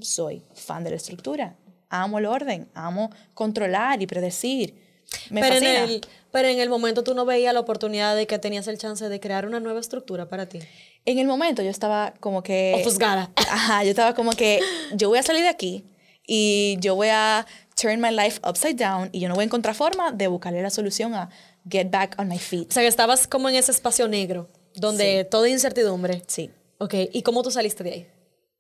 Soy 0.01 0.43
fan 0.55 0.85
de 0.85 0.91
la 0.91 0.97
estructura. 0.97 1.59
Amo 1.91 2.19
el 2.19 2.27
orden, 2.27 2.71
amo 2.73 3.11
controlar 3.35 4.01
y 4.01 4.07
predecir. 4.07 4.92
Me 5.31 5.41
pero, 5.41 5.57
en 5.57 5.63
fascina. 5.63 5.85
el, 5.85 6.01
pero 6.31 6.49
en 6.49 6.61
el 6.61 6.69
momento 6.69 7.05
tú 7.05 7.15
no 7.15 7.25
veías 7.25 7.53
la 7.55 7.61
oportunidad 7.61 8.17
de 8.17 8.27
que 8.27 8.39
tenías 8.39 8.67
el 8.69 8.79
chance 8.79 9.09
de 9.09 9.21
crear 9.21 9.47
una 9.47 9.61
nueva 9.61 9.81
estructura 9.81 10.29
para 10.29 10.49
ti. 10.49 10.61
En 11.05 11.19
el 11.19 11.27
momento 11.27 11.63
yo 11.63 11.71
estaba 11.71 12.15
como 12.21 12.43
que... 12.43 12.75
Ofuscada. 12.81 13.31
Ajá, 13.37 13.85
yo 13.85 13.91
estaba 13.91 14.15
como 14.15 14.33
que 14.33 14.61
yo 14.95 15.09
voy 15.09 15.19
a 15.19 15.23
salir 15.23 15.43
de 15.43 15.49
aquí 15.49 15.85
y 16.27 16.77
yo 16.81 16.95
voy 16.95 17.09
a 17.11 17.47
turn 17.81 18.01
my 18.01 18.11
life 18.11 18.41
upside 18.49 18.77
down 18.77 19.09
y 19.13 19.21
yo 19.21 19.29
no 19.29 19.35
voy 19.35 19.43
a 19.43 19.47
encontrar 19.47 19.75
forma 19.75 20.13
de 20.13 20.29
buscarle 20.29 20.63
la 20.63 20.71
solución 20.71 21.15
a 21.15 21.31
get 21.69 21.91
back 21.91 22.15
on 22.19 22.29
my 22.29 22.39
feet. 22.39 22.69
O 22.69 22.73
sea, 22.73 22.83
que 22.83 22.89
estabas 22.89 23.27
como 23.27 23.49
en 23.49 23.57
ese 23.57 23.73
espacio 23.73 24.09
negro, 24.09 24.49
donde 24.75 25.25
toda 25.25 25.49
incertidumbre. 25.49 26.23
Sí, 26.27 26.51
Ok, 26.83 26.95
¿y 27.13 27.23
cómo 27.23 27.45
tú 27.45 27.51
saliste 27.53 27.85
de 27.85 27.93
ahí? 27.93 28.09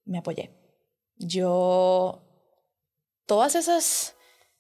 me 0.05 0.19
apoyé. 0.19 0.53
Yo, 1.17 2.23
todas 3.27 3.57
esas 3.57 4.15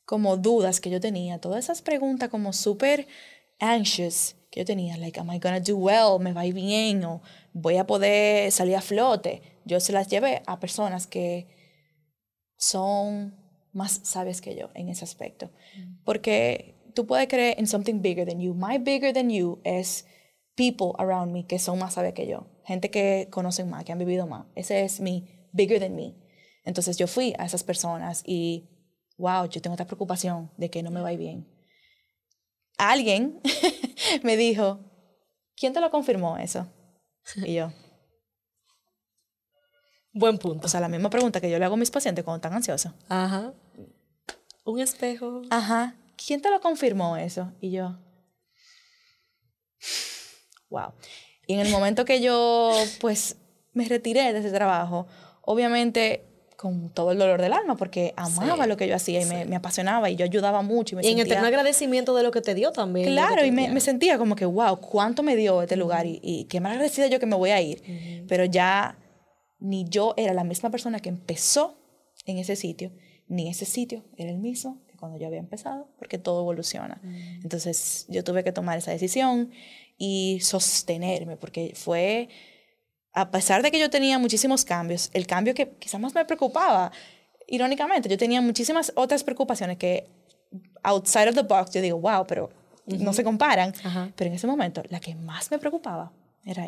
como 0.04 0.36
dudas 0.36 0.80
que 0.80 0.90
yo 0.90 1.00
tenía, 1.00 1.38
todas 1.38 1.64
esas 1.64 1.82
preguntas 1.82 2.28
como 2.28 2.52
súper 2.52 3.06
anxious 3.58 4.36
que 4.50 4.60
yo 4.60 4.66
tenía, 4.66 4.96
like, 4.98 5.18
am 5.18 5.32
I 5.32 5.38
gonna 5.38 5.60
do 5.60 5.76
well? 5.76 6.20
¿Me 6.20 6.32
va 6.32 6.42
a 6.42 6.46
ir 6.46 6.54
bien? 6.54 7.04
¿O 7.04 7.22
voy 7.54 7.78
a 7.78 7.86
poder 7.86 8.52
salir 8.52 8.76
a 8.76 8.82
flote? 8.82 9.40
Yo 9.64 9.80
se 9.80 9.92
las 9.92 10.08
llevé 10.08 10.42
a 10.46 10.60
personas 10.60 11.06
que 11.06 11.48
son 12.56 13.34
más 13.72 14.00
sabias 14.02 14.40
que 14.40 14.54
yo 14.54 14.68
en 14.74 14.88
ese 14.88 15.04
aspecto. 15.04 15.50
Porque 16.04 16.74
tú 16.94 17.06
puedes 17.06 17.28
creer 17.28 17.58
en 17.58 17.66
something 17.66 18.02
bigger 18.02 18.26
than 18.26 18.40
you. 18.40 18.54
My 18.54 18.78
bigger 18.78 19.14
than 19.14 19.30
you 19.30 19.60
es 19.64 20.06
people 20.54 20.92
around 20.98 21.32
me 21.32 21.46
que 21.46 21.58
son 21.58 21.78
más 21.78 21.94
sabias 21.94 22.14
que 22.14 22.26
yo. 22.26 22.46
Gente 22.64 22.90
que 22.90 23.28
conocen 23.30 23.70
más, 23.70 23.84
que 23.84 23.92
han 23.92 23.98
vivido 23.98 24.26
más. 24.26 24.46
Ese 24.54 24.84
es 24.84 25.00
mi 25.00 25.48
bigger 25.52 25.80
than 25.80 25.96
me. 25.96 26.14
Entonces 26.64 26.96
yo 26.96 27.06
fui 27.06 27.34
a 27.38 27.46
esas 27.46 27.64
personas 27.64 28.22
y, 28.26 28.68
wow, 29.22 29.48
yo 29.48 29.62
tengo 29.62 29.74
esta 29.74 29.86
preocupación 29.86 30.50
de 30.56 30.68
que 30.68 30.82
no 30.82 30.90
me 30.90 31.00
va 31.00 31.08
a 31.08 31.12
ir 31.12 31.18
bien. 31.20 31.46
Alguien 32.76 33.40
me 34.24 34.36
dijo, 34.36 34.80
¿quién 35.54 35.72
te 35.72 35.80
lo 35.80 35.92
confirmó 35.92 36.38
eso? 36.38 36.66
Y 37.36 37.54
yo, 37.54 37.72
Buen 40.12 40.38
punto. 40.38 40.66
o 40.66 40.68
sea, 40.68 40.80
la 40.80 40.88
misma 40.88 41.08
pregunta 41.08 41.40
que 41.40 41.48
yo 41.48 41.58
le 41.58 41.64
hago 41.64 41.74
a 41.74 41.78
mis 41.78 41.92
pacientes 41.92 42.24
cuando 42.24 42.38
están 42.38 42.52
ansiosos. 42.52 42.92
Ajá. 43.08 43.54
Un 44.64 44.80
espejo. 44.80 45.42
Ajá, 45.50 45.96
¿quién 46.16 46.42
te 46.42 46.50
lo 46.50 46.60
confirmó 46.60 47.16
eso? 47.16 47.52
Y 47.60 47.70
yo, 47.70 47.96
Wow. 50.68 50.94
Y 51.46 51.54
en 51.54 51.60
el 51.60 51.70
momento 51.70 52.04
que 52.04 52.20
yo, 52.20 52.72
pues, 53.00 53.36
me 53.72 53.86
retiré 53.86 54.32
de 54.32 54.40
ese 54.40 54.50
trabajo, 54.50 55.06
obviamente 55.42 56.31
con 56.62 56.90
todo 56.90 57.10
el 57.10 57.18
dolor 57.18 57.42
del 57.42 57.52
alma, 57.52 57.76
porque 57.76 58.14
amaba 58.16 58.68
lo 58.68 58.76
que 58.76 58.86
yo 58.86 58.94
hacía 58.94 59.20
y 59.20 59.24
me, 59.24 59.44
me, 59.46 59.56
apasionaba 59.56 60.10
y 60.10 60.14
yo 60.14 60.24
ayudaba 60.24 60.62
mucho. 60.62 60.94
Y, 60.94 60.96
me 60.98 61.08
y 61.08 61.10
en 61.10 61.18
eterno 61.18 61.48
agradecimiento 61.48 62.14
de 62.14 62.22
lo 62.22 62.30
que 62.30 62.40
te 62.40 62.54
dio 62.54 62.70
también. 62.70 63.08
Claro, 63.10 63.44
y 63.44 63.50
me, 63.50 63.68
me, 63.68 63.80
sentía 63.80 64.16
como 64.16 64.36
que, 64.36 64.44
wow, 64.44 64.76
cuánto 64.76 65.24
me 65.24 65.34
dio 65.34 65.60
este 65.60 65.74
lugar 65.74 66.06
y, 66.06 66.20
y, 66.22 66.44
qué 66.44 66.60
más 66.60 66.74
agradecida 66.74 67.08
yo 67.08 67.18
que 67.18 67.26
me 67.26 67.34
voy 67.34 67.50
a 67.50 67.60
ir. 67.60 68.24
Pero 68.28 68.44
ya 68.44 68.96
ni 69.58 69.88
yo 69.88 70.14
era 70.16 70.32
la 70.34 70.44
misma 70.44 70.70
persona 70.70 71.00
que 71.00 71.08
empezó 71.08 71.76
en 72.26 72.38
ese 72.38 72.54
sitio, 72.54 72.92
ni 73.26 73.48
ese 73.48 73.64
sitio 73.64 74.04
era 74.16 74.30
el 74.30 74.38
mismo 74.38 74.82
que 74.86 74.96
cuando 74.96 75.18
yo 75.18 75.26
había 75.26 75.40
empezado, 75.40 75.88
porque 75.98 76.16
todo 76.16 76.42
evoluciona. 76.42 77.00
Entonces 77.42 78.06
yo 78.08 78.22
tuve 78.22 78.44
que 78.44 78.52
tomar 78.52 78.78
esa 78.78 78.92
decisión 78.92 79.50
y 79.98 80.38
sostenerme, 80.42 81.36
porque 81.36 81.72
fue 81.74 82.28
a 83.12 83.30
pesar 83.30 83.62
de 83.62 83.70
que 83.70 83.78
yo 83.78 83.90
tenía 83.90 84.18
muchísimos 84.18 84.64
cambios, 84.64 85.10
el 85.12 85.26
cambio 85.26 85.54
que 85.54 85.70
quizás 85.70 86.00
más 86.00 86.14
me 86.14 86.24
preocupaba, 86.24 86.92
irónicamente, 87.46 88.08
yo 88.08 88.16
tenía 88.16 88.40
muchísimas 88.40 88.92
otras 88.96 89.22
preocupaciones 89.22 89.76
que 89.76 90.08
outside 90.82 91.28
of 91.28 91.34
the 91.34 91.42
box, 91.42 91.72
yo 91.72 91.80
digo, 91.80 91.98
wow, 91.98 92.26
pero 92.26 92.50
no 92.86 93.12
se 93.12 93.22
comparan. 93.22 93.72
Pero 94.16 94.28
en 94.28 94.34
ese 94.34 94.46
momento, 94.46 94.82
la 94.88 95.00
que 95.00 95.14
más 95.14 95.50
me 95.50 95.58
preocupaba 95.58 96.12
era. 96.44 96.66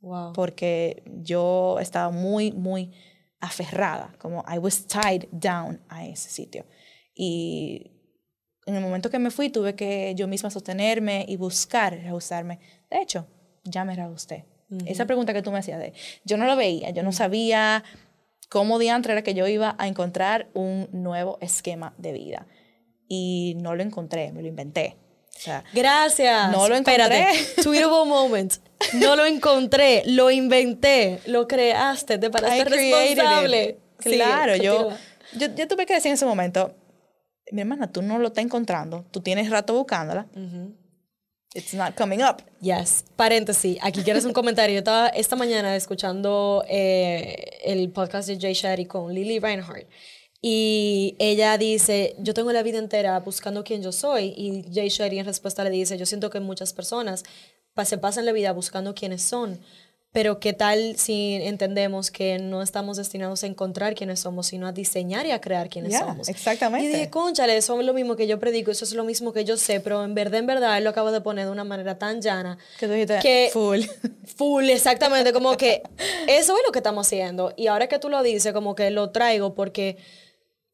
Wow. 0.00 0.32
Porque 0.32 1.02
yo 1.06 1.78
estaba 1.80 2.10
muy, 2.10 2.52
muy 2.52 2.92
aferrada, 3.40 4.14
como 4.18 4.44
I 4.48 4.58
was 4.58 4.86
tied 4.86 5.24
down 5.32 5.80
a 5.88 6.06
ese 6.06 6.30
sitio. 6.30 6.66
Y 7.14 7.92
en 8.66 8.76
el 8.76 8.82
momento 8.82 9.10
que 9.10 9.18
me 9.18 9.30
fui, 9.30 9.50
tuve 9.50 9.74
que 9.74 10.14
yo 10.14 10.28
misma 10.28 10.50
sostenerme 10.50 11.24
y 11.28 11.36
buscar 11.36 11.94
reajustarme. 11.94 12.60
De 12.90 13.00
hecho, 13.00 13.26
ya 13.64 13.84
me 13.84 13.94
reajusté. 13.94 14.46
Esa 14.86 15.04
pregunta 15.06 15.32
que 15.32 15.42
tú 15.42 15.50
me 15.50 15.58
hacías 15.58 15.80
de, 15.80 15.92
yo 16.24 16.36
no 16.36 16.46
lo 16.46 16.56
veía, 16.56 16.90
yo 16.90 17.02
no 17.02 17.12
sabía 17.12 17.82
cómo 18.48 18.78
diantre 18.78 19.12
era 19.12 19.22
que 19.22 19.34
yo 19.34 19.46
iba 19.46 19.74
a 19.78 19.88
encontrar 19.88 20.48
un 20.54 20.88
nuevo 20.92 21.38
esquema 21.40 21.94
de 21.98 22.12
vida. 22.12 22.46
Y 23.08 23.56
no 23.60 23.74
lo 23.74 23.82
encontré, 23.82 24.32
me 24.32 24.42
lo 24.42 24.48
inventé. 24.48 24.96
O 25.36 25.40
sea, 25.40 25.64
Gracias. 25.72 26.52
No 26.52 26.68
lo 26.68 26.76
encontré. 26.76 27.02
Espérate. 27.02 27.62
Tweetable 27.62 28.04
moment. 28.06 28.54
No 28.94 29.16
lo 29.16 29.26
encontré, 29.26 30.02
lo 30.06 30.30
inventé, 30.30 31.20
lo 31.26 31.46
creaste, 31.46 32.18
te 32.18 32.30
paraste 32.30 32.64
responsable. 32.64 33.78
Claro, 33.98 34.56
yo, 34.56 34.90
yo, 35.36 35.54
yo 35.54 35.68
tuve 35.68 35.86
que 35.86 35.94
decir 35.94 36.08
en 36.08 36.14
ese 36.14 36.24
momento, 36.24 36.74
mi 37.52 37.60
hermana, 37.60 37.90
tú 37.92 38.02
no 38.02 38.18
lo 38.18 38.28
estás 38.28 38.44
encontrando, 38.44 39.04
tú 39.10 39.20
tienes 39.20 39.50
rato 39.50 39.74
buscándola. 39.74 40.26
It's 41.54 41.74
not 41.74 41.96
coming 41.96 42.22
up. 42.22 42.42
Yes. 42.60 43.04
Paréntesis. 43.16 43.78
Aquí 43.82 44.02
quieres 44.02 44.24
un 44.24 44.32
comentario. 44.32 44.74
Yo 44.74 44.78
estaba 44.78 45.08
esta 45.08 45.34
mañana 45.34 45.74
escuchando 45.74 46.64
eh, 46.68 47.58
el 47.64 47.90
podcast 47.90 48.28
de 48.28 48.38
Jay 48.38 48.54
Shetty 48.54 48.86
con 48.86 49.12
Lily 49.12 49.40
Reinhardt. 49.40 49.88
Y 50.40 51.16
ella 51.18 51.58
dice, 51.58 52.14
yo 52.18 52.34
tengo 52.34 52.52
la 52.52 52.62
vida 52.62 52.78
entera 52.78 53.18
buscando 53.20 53.64
quién 53.64 53.82
yo 53.82 53.90
soy. 53.90 54.32
Y 54.36 54.64
Jay 54.72 54.88
Shetty 54.88 55.18
en 55.18 55.26
respuesta 55.26 55.64
le 55.64 55.70
dice, 55.70 55.98
yo 55.98 56.06
siento 56.06 56.30
que 56.30 56.38
muchas 56.38 56.72
personas 56.72 57.24
se 57.84 57.98
pasan 57.98 58.26
la 58.26 58.32
vida 58.32 58.52
buscando 58.52 58.94
quiénes 58.94 59.22
son. 59.22 59.60
Pero 60.12 60.40
qué 60.40 60.52
tal 60.52 60.96
si 60.96 61.34
entendemos 61.34 62.10
que 62.10 62.38
no 62.40 62.62
estamos 62.62 62.96
destinados 62.96 63.44
a 63.44 63.46
encontrar 63.46 63.94
quiénes 63.94 64.18
somos, 64.18 64.48
sino 64.48 64.66
a 64.66 64.72
diseñar 64.72 65.24
y 65.24 65.30
a 65.30 65.40
crear 65.40 65.68
quiénes 65.68 65.92
Yeah, 65.92 66.00
somos. 66.00 66.28
exactamente. 66.28 66.84
Y 66.84 66.88
dije, 66.92 67.10
conchale, 67.10 67.56
eso 67.56 67.78
es 67.78 67.86
lo 67.86 67.94
mismo 67.94 68.16
que 68.16 68.26
yo 68.26 68.40
predico, 68.40 68.72
eso 68.72 68.84
es 68.84 68.92
lo 68.94 69.04
mismo 69.04 69.32
que 69.32 69.44
yo 69.44 69.56
sé, 69.56 69.78
pero 69.78 70.02
en 70.04 70.14
verdad, 70.14 70.40
en 70.40 70.46
verdad, 70.46 70.76
él 70.78 70.82
lo 70.84 70.90
acabo 70.90 71.12
de 71.12 71.20
poner 71.20 71.44
de 71.46 71.52
una 71.52 71.62
manera 71.62 71.96
tan 71.96 72.20
llana. 72.20 72.58
Que 72.80 72.86
tú 72.86 72.92
dijiste, 72.92 73.20
que- 73.22 73.50
full. 73.52 73.82
Full, 74.36 74.70
exactamente, 74.70 75.32
como 75.32 75.56
que 75.56 75.82
eso 76.28 76.56
es 76.56 76.62
lo 76.66 76.72
que 76.72 76.78
estamos 76.78 77.06
haciendo. 77.06 77.52
Y 77.56 77.66
ahora 77.68 77.88
que 77.88 77.98
tú 77.98 78.08
lo 78.08 78.22
dices, 78.22 78.52
como 78.52 78.74
que 78.74 78.90
lo 78.90 79.10
traigo 79.10 79.54
porque 79.54 79.96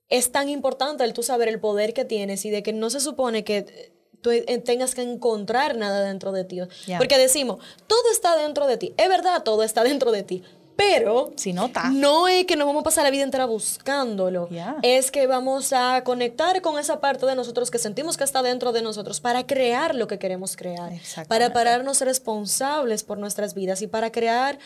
es 0.09 0.31
tan 0.33 0.49
importante 0.49 1.05
el 1.05 1.13
tú 1.13 1.23
saber 1.23 1.49
el 1.49 1.59
poder 1.61 1.93
que 1.93 2.05
tienes 2.05 2.45
y 2.45 2.51
de 2.51 2.63
que 2.63 2.73
no 2.73 2.91
se 2.91 3.01
supone 3.01 3.45
que 3.45 3.93
tú 4.27 4.33
eh, 4.33 4.59
tengas 4.65 4.97
que 4.97 5.03
encontrar 5.03 5.77
nada 5.77 6.03
dentro 6.03 6.33
de 6.33 6.43
ti. 6.43 6.59
Porque 6.99 7.17
decimos, 7.17 7.59
todo 7.87 8.11
está 8.11 8.35
dentro 8.37 8.67
de 8.67 8.77
ti. 8.77 8.93
Es 8.97 9.09
verdad, 9.09 9.45
todo 9.45 9.63
está 9.63 9.85
dentro 9.85 10.11
de 10.11 10.25
ti. 10.25 10.43
Pero 10.75 11.33
Si 11.37 11.53
no 11.55 11.67
está. 11.67 11.89
no 11.91 12.27
es 12.29 12.45
que 12.45 12.57
nos 12.57 12.67
vamos 12.67 12.81
a 12.81 12.85
pasar 12.85 13.05
la 13.05 13.11
vida 13.11 13.23
entera 13.23 13.47
buscándolo. 13.47 14.49
Es 14.83 15.11
que 15.11 15.27
vamos 15.27 15.73
a 15.73 16.03
conectar 16.05 16.61
con 16.61 16.79
esa 16.79 17.01
parte 17.01 17.25
de 17.25 17.35
nosotros 17.37 17.71
que 17.71 17.79
sentimos 17.79 18.17
que 18.17 18.25
está 18.25 18.43
dentro 18.43 18.73
de 18.73 18.83
nosotros 18.83 19.21
para 19.21 19.47
crear 19.47 19.95
lo 19.95 20.07
que 20.09 20.19
queremos 20.19 20.57
crear. 20.57 20.93
Para 21.29 21.53
pararnos 21.53 22.01
responsables 22.01 23.05
por 23.05 23.17
nuestras 23.19 23.55
vidas 23.55 23.81
y 23.81 23.87
para 23.87 24.11
crear, 24.13 24.59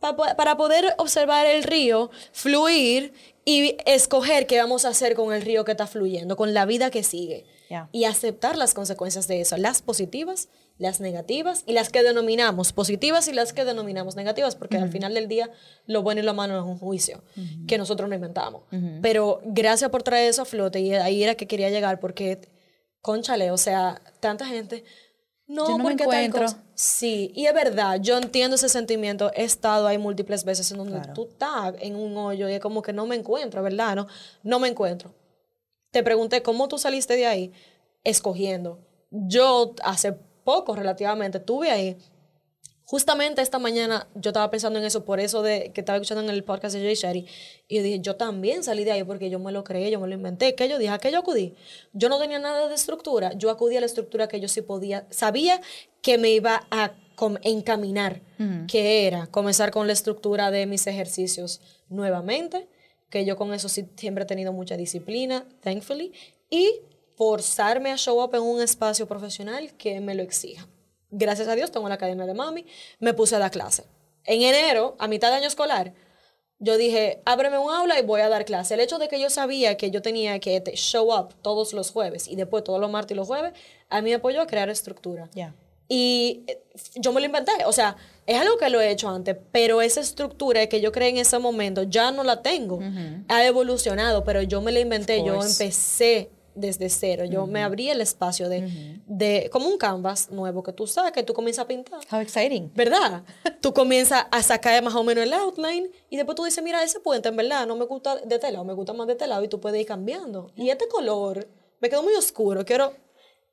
pa- 0.00 0.14
pa- 0.16 0.34
para 0.36 0.56
poder 0.58 0.94
observar 0.98 1.46
el 1.46 1.62
río 1.62 2.10
fluir 2.32 3.12
y 3.46 3.76
escoger 3.86 4.46
qué 4.46 4.58
vamos 4.58 4.84
a 4.84 4.88
hacer 4.88 5.14
con 5.14 5.32
el 5.32 5.40
río 5.42 5.64
que 5.64 5.72
está 5.72 5.86
fluyendo, 5.86 6.36
con 6.36 6.52
la 6.52 6.66
vida 6.66 6.90
que 6.90 7.02
sigue. 7.02 7.46
Y 7.92 8.04
aceptar 8.04 8.56
las 8.56 8.74
consecuencias 8.74 9.28
de 9.28 9.40
eso, 9.40 9.56
las 9.56 9.80
positivas, 9.82 10.48
las 10.78 11.00
negativas 11.00 11.62
y 11.66 11.72
las 11.72 11.88
que 11.90 12.02
denominamos 12.02 12.72
positivas 12.72 13.28
y 13.28 13.32
las 13.32 13.52
que 13.52 13.64
denominamos 13.64 14.16
negativas, 14.16 14.56
porque 14.56 14.76
al 14.78 14.90
final 14.90 15.14
del 15.14 15.28
día 15.28 15.50
lo 15.86 16.02
bueno 16.02 16.20
y 16.20 16.24
lo 16.24 16.34
malo 16.34 16.58
es 16.58 16.64
un 16.64 16.78
juicio 16.78 17.22
que 17.68 17.78
nosotros 17.78 18.08
no 18.08 18.14
inventamos. 18.14 18.62
Pero 19.02 19.40
gracias 19.44 19.90
por 19.90 20.02
traer 20.02 20.30
eso 20.30 20.42
a 20.42 20.44
flote 20.46 20.80
y 20.80 20.94
ahí 20.94 21.22
era 21.22 21.34
que 21.36 21.46
quería 21.46 21.70
llegar 21.70 22.00
porque, 22.00 22.40
conchale, 23.02 23.50
o 23.50 23.56
sea, 23.58 24.00
tanta 24.20 24.46
gente... 24.46 24.84
No, 25.46 25.64
Yo 25.66 25.70
no 25.72 25.78
me 25.78 25.82
porque 25.84 26.04
tal 26.04 26.14
encuentro. 26.24 26.42
cosa". 26.42 26.62
Sí, 26.76 27.32
y 27.34 27.46
es 27.46 27.52
verdad, 27.54 27.98
yo 28.00 28.16
entiendo 28.18 28.54
ese 28.54 28.68
sentimiento, 28.68 29.32
he 29.34 29.42
estado 29.42 29.88
ahí 29.88 29.98
múltiples 29.98 30.44
veces 30.44 30.70
en 30.70 30.78
donde 30.78 30.92
Claro. 30.98 31.12
tú 31.12 31.26
estás 31.28 31.74
en 31.80 31.96
un 31.96 32.16
hoyo 32.16 32.48
y 32.48 32.52
es 32.52 32.60
como 32.60 32.82
que 32.82 32.92
no 32.92 33.04
me 33.04 33.16
encuentro, 33.16 33.60
¿verdad? 33.60 33.96
No, 33.96 34.06
no 34.44 34.60
me 34.60 34.68
encuentro. 34.68 35.12
Te 35.90 36.02
pregunté 36.02 36.42
cómo 36.42 36.68
tú 36.68 36.78
saliste 36.78 37.16
de 37.16 37.26
ahí 37.26 37.52
escogiendo. 38.04 38.80
Yo 39.10 39.74
hace 39.82 40.12
poco 40.44 40.74
relativamente 40.74 41.38
estuve 41.38 41.70
ahí. 41.70 41.96
Justamente 42.84 43.40
esta 43.40 43.60
mañana 43.60 44.08
yo 44.16 44.30
estaba 44.30 44.50
pensando 44.50 44.80
en 44.80 44.84
eso, 44.84 45.04
por 45.04 45.20
eso 45.20 45.42
de 45.42 45.70
que 45.72 45.80
estaba 45.80 45.96
escuchando 45.96 46.24
en 46.24 46.30
el 46.30 46.42
podcast 46.42 46.74
de 46.74 46.82
Jay 46.82 46.94
Shetty, 46.96 47.26
y 47.68 47.76
yo 47.76 47.82
dije, 47.84 48.00
yo 48.00 48.16
también 48.16 48.64
salí 48.64 48.82
de 48.82 48.90
ahí 48.90 49.04
porque 49.04 49.30
yo 49.30 49.38
me 49.38 49.52
lo 49.52 49.62
creé, 49.62 49.92
yo 49.92 50.00
me 50.00 50.08
lo 50.08 50.14
inventé. 50.14 50.56
¿Qué 50.56 50.68
yo 50.68 50.76
dije? 50.76 50.90
¿A 50.90 50.98
qué 50.98 51.12
yo 51.12 51.20
acudí? 51.20 51.54
Yo 51.92 52.08
no 52.08 52.18
tenía 52.18 52.40
nada 52.40 52.66
de 52.66 52.74
estructura, 52.74 53.32
yo 53.34 53.50
acudí 53.50 53.76
a 53.76 53.80
la 53.80 53.86
estructura 53.86 54.26
que 54.26 54.40
yo 54.40 54.48
sí 54.48 54.62
podía, 54.62 55.06
sabía 55.10 55.60
que 56.02 56.18
me 56.18 56.30
iba 56.30 56.66
a 56.72 56.94
encaminar, 57.42 58.22
que 58.66 59.06
era 59.06 59.28
comenzar 59.28 59.70
con 59.70 59.86
la 59.86 59.92
estructura 59.92 60.50
de 60.50 60.66
mis 60.66 60.88
ejercicios 60.88 61.60
nuevamente, 61.88 62.68
que 63.10 63.24
yo 63.24 63.36
con 63.36 63.52
eso 63.52 63.68
sí 63.68 63.86
siempre 63.96 64.24
he 64.24 64.26
tenido 64.26 64.52
mucha 64.52 64.76
disciplina, 64.76 65.46
thankfully, 65.60 66.12
y 66.48 66.80
forzarme 67.16 67.90
a 67.90 67.96
show 67.96 68.22
up 68.22 68.34
en 68.34 68.42
un 68.42 68.62
espacio 68.62 69.06
profesional 69.06 69.72
que 69.76 70.00
me 70.00 70.14
lo 70.14 70.22
exija. 70.22 70.66
Gracias 71.10 71.48
a 71.48 71.54
Dios 71.56 71.70
tengo 71.70 71.88
la 71.88 71.96
academia 71.96 72.24
de 72.24 72.34
mami, 72.34 72.64
me 72.98 73.12
puse 73.14 73.36
a 73.36 73.38
dar 73.38 73.50
clase. 73.50 73.84
En 74.24 74.42
enero, 74.42 74.96
a 74.98 75.08
mitad 75.08 75.30
de 75.30 75.36
año 75.36 75.48
escolar, 75.48 75.92
yo 76.62 76.76
dije, 76.76 77.22
ábreme 77.24 77.58
un 77.58 77.70
aula 77.72 77.98
y 77.98 78.02
voy 78.02 78.20
a 78.20 78.28
dar 78.28 78.44
clase. 78.44 78.74
El 78.74 78.80
hecho 78.80 78.98
de 78.98 79.08
que 79.08 79.18
yo 79.18 79.30
sabía 79.30 79.76
que 79.76 79.90
yo 79.90 80.02
tenía 80.02 80.38
que 80.40 80.60
te- 80.60 80.76
show 80.76 81.12
up 81.12 81.34
todos 81.42 81.72
los 81.72 81.90
jueves 81.90 82.28
y 82.28 82.36
después 82.36 82.64
todos 82.64 82.78
los 82.80 82.90
martes 82.90 83.14
y 83.14 83.16
los 83.16 83.26
jueves, 83.26 83.54
a 83.88 84.02
mí 84.02 84.10
me 84.10 84.16
apoyó 84.16 84.42
a 84.42 84.46
crear 84.46 84.68
estructura. 84.68 85.30
Ya. 85.34 85.54
Y 85.88 86.44
eh, 86.46 86.62
yo 86.96 87.12
me 87.12 87.20
lo 87.20 87.26
inventé. 87.26 87.52
O 87.64 87.72
sea, 87.72 87.96
es 88.30 88.40
algo 88.40 88.58
que 88.58 88.70
lo 88.70 88.80
he 88.80 88.92
hecho 88.92 89.08
antes, 89.08 89.36
pero 89.50 89.82
esa 89.82 90.00
estructura 90.00 90.68
que 90.68 90.80
yo 90.80 90.92
creé 90.92 91.08
en 91.08 91.16
ese 91.16 91.36
momento 91.40 91.82
ya 91.82 92.12
no 92.12 92.22
la 92.22 92.42
tengo. 92.42 92.78
Ha 93.26 93.44
evolucionado, 93.44 94.22
pero 94.22 94.40
yo 94.42 94.60
me 94.60 94.70
la 94.70 94.78
inventé. 94.78 95.24
Yo 95.24 95.42
empecé 95.42 96.30
desde 96.54 96.88
cero. 96.90 97.24
Yo 97.24 97.48
me 97.48 97.64
abrí 97.64 97.90
el 97.90 98.00
espacio 98.00 98.48
de, 98.48 99.00
de, 99.06 99.48
como 99.50 99.68
un 99.68 99.78
canvas 99.78 100.30
nuevo 100.30 100.62
que 100.62 100.72
tú 100.72 100.86
sacas 100.86 101.24
y 101.24 101.26
tú 101.26 101.34
comienzas 101.34 101.64
a 101.64 101.66
pintar. 101.68 102.00
How 102.12 102.20
exciting. 102.20 102.70
¿Verdad? 102.74 103.24
Tú 103.60 103.74
comienzas 103.74 104.26
a 104.30 104.42
sacar 104.44 104.80
más 104.84 104.94
o 104.94 105.02
menos 105.02 105.24
el 105.24 105.32
outline 105.32 105.90
y 106.08 106.16
después 106.16 106.36
tú 106.36 106.44
dices, 106.44 106.62
mira, 106.62 106.82
ese 106.82 107.00
puente 107.00 107.28
en 107.28 107.36
verdad 107.36 107.66
no 107.66 107.76
me 107.76 107.84
gusta 107.84 108.16
de 108.16 108.36
este 108.36 108.50
lado, 108.52 108.64
me 108.64 108.72
gusta 108.72 108.92
más 108.92 109.06
de 109.06 109.14
este 109.14 109.26
lado 109.26 109.44
y 109.44 109.48
tú 109.48 109.60
puedes 109.60 109.78
ir 109.80 109.86
cambiando. 109.86 110.50
Y 110.56 110.70
este 110.70 110.88
color 110.88 111.46
me 111.80 111.90
quedó 111.90 112.02
muy 112.02 112.14
oscuro, 112.14 112.64
quiero... 112.64 112.92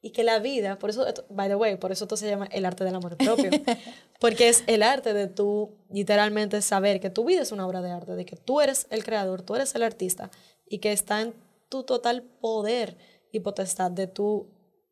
Y 0.01 0.11
que 0.11 0.23
la 0.23 0.39
vida, 0.39 0.77
por 0.77 0.91
eso, 0.91 1.05
by 1.29 1.49
the 1.49 1.55
way, 1.55 1.75
por 1.77 1.91
eso 1.91 2.05
esto 2.05 2.17
se 2.17 2.29
llama 2.29 2.47
el 2.51 2.65
arte 2.65 2.83
del 2.83 2.95
amor 2.95 3.17
propio. 3.17 3.49
Porque 4.19 4.47
es 4.49 4.63
el 4.67 4.83
arte 4.83 5.13
de 5.13 5.27
tú 5.27 5.75
literalmente 5.89 6.61
saber 6.61 6.99
que 6.99 7.09
tu 7.09 7.25
vida 7.25 7.41
es 7.41 7.51
una 7.51 7.65
obra 7.67 7.81
de 7.81 7.91
arte, 7.91 8.15
de 8.15 8.25
que 8.25 8.35
tú 8.35 8.61
eres 8.61 8.87
el 8.89 9.03
creador, 9.03 9.41
tú 9.41 9.55
eres 9.55 9.73
el 9.75 9.83
artista 9.83 10.29
y 10.67 10.79
que 10.79 10.91
está 10.91 11.21
en 11.21 11.33
tu 11.69 11.83
total 11.83 12.23
poder 12.23 12.97
y 13.31 13.39
potestad 13.39 13.91
de 13.91 14.07
tú 14.07 14.49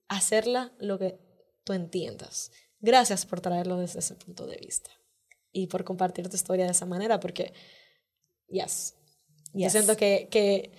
hacerla 0.08 0.74
lo 0.80 0.98
que 1.00 1.18
tú 1.64 1.74
entiendas. 1.74 2.52
Gracias 2.80 3.26
por 3.26 3.42
traerlo 3.42 3.78
desde 3.78 4.00
ese 4.00 4.16
punto 4.16 4.46
de 4.46 4.58
vista 4.58 4.92
y 5.52 5.68
por 5.68 5.84
compartir 5.84 6.30
tu 6.30 6.36
historia 6.36 6.66
de 6.66 6.72
esa 6.72 6.86
manera, 6.86 7.20
porque, 7.20 7.54
yes, 8.48 8.96
yo 9.54 9.62
Yes. 9.62 9.72
siento 9.72 9.96
que, 9.96 10.28
que 10.30 10.72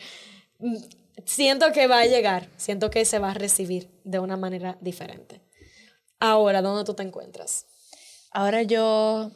siento 1.25 1.73
que 1.73 1.87
va 1.87 2.01
a 2.01 2.07
llegar, 2.07 2.49
siento 2.57 2.91
que 2.91 3.05
se 3.05 3.19
va 3.19 3.31
a 3.31 3.35
recibir 3.35 3.91
de 4.05 4.19
una 4.19 4.37
manera 4.37 4.77
diferente. 4.81 5.41
Ahora, 6.19 6.63
¿dónde 6.63 6.85
tú 6.85 6.95
te 6.95 7.03
encuentras? 7.03 7.67
Ahora 8.33 8.63
yo, 8.63 9.31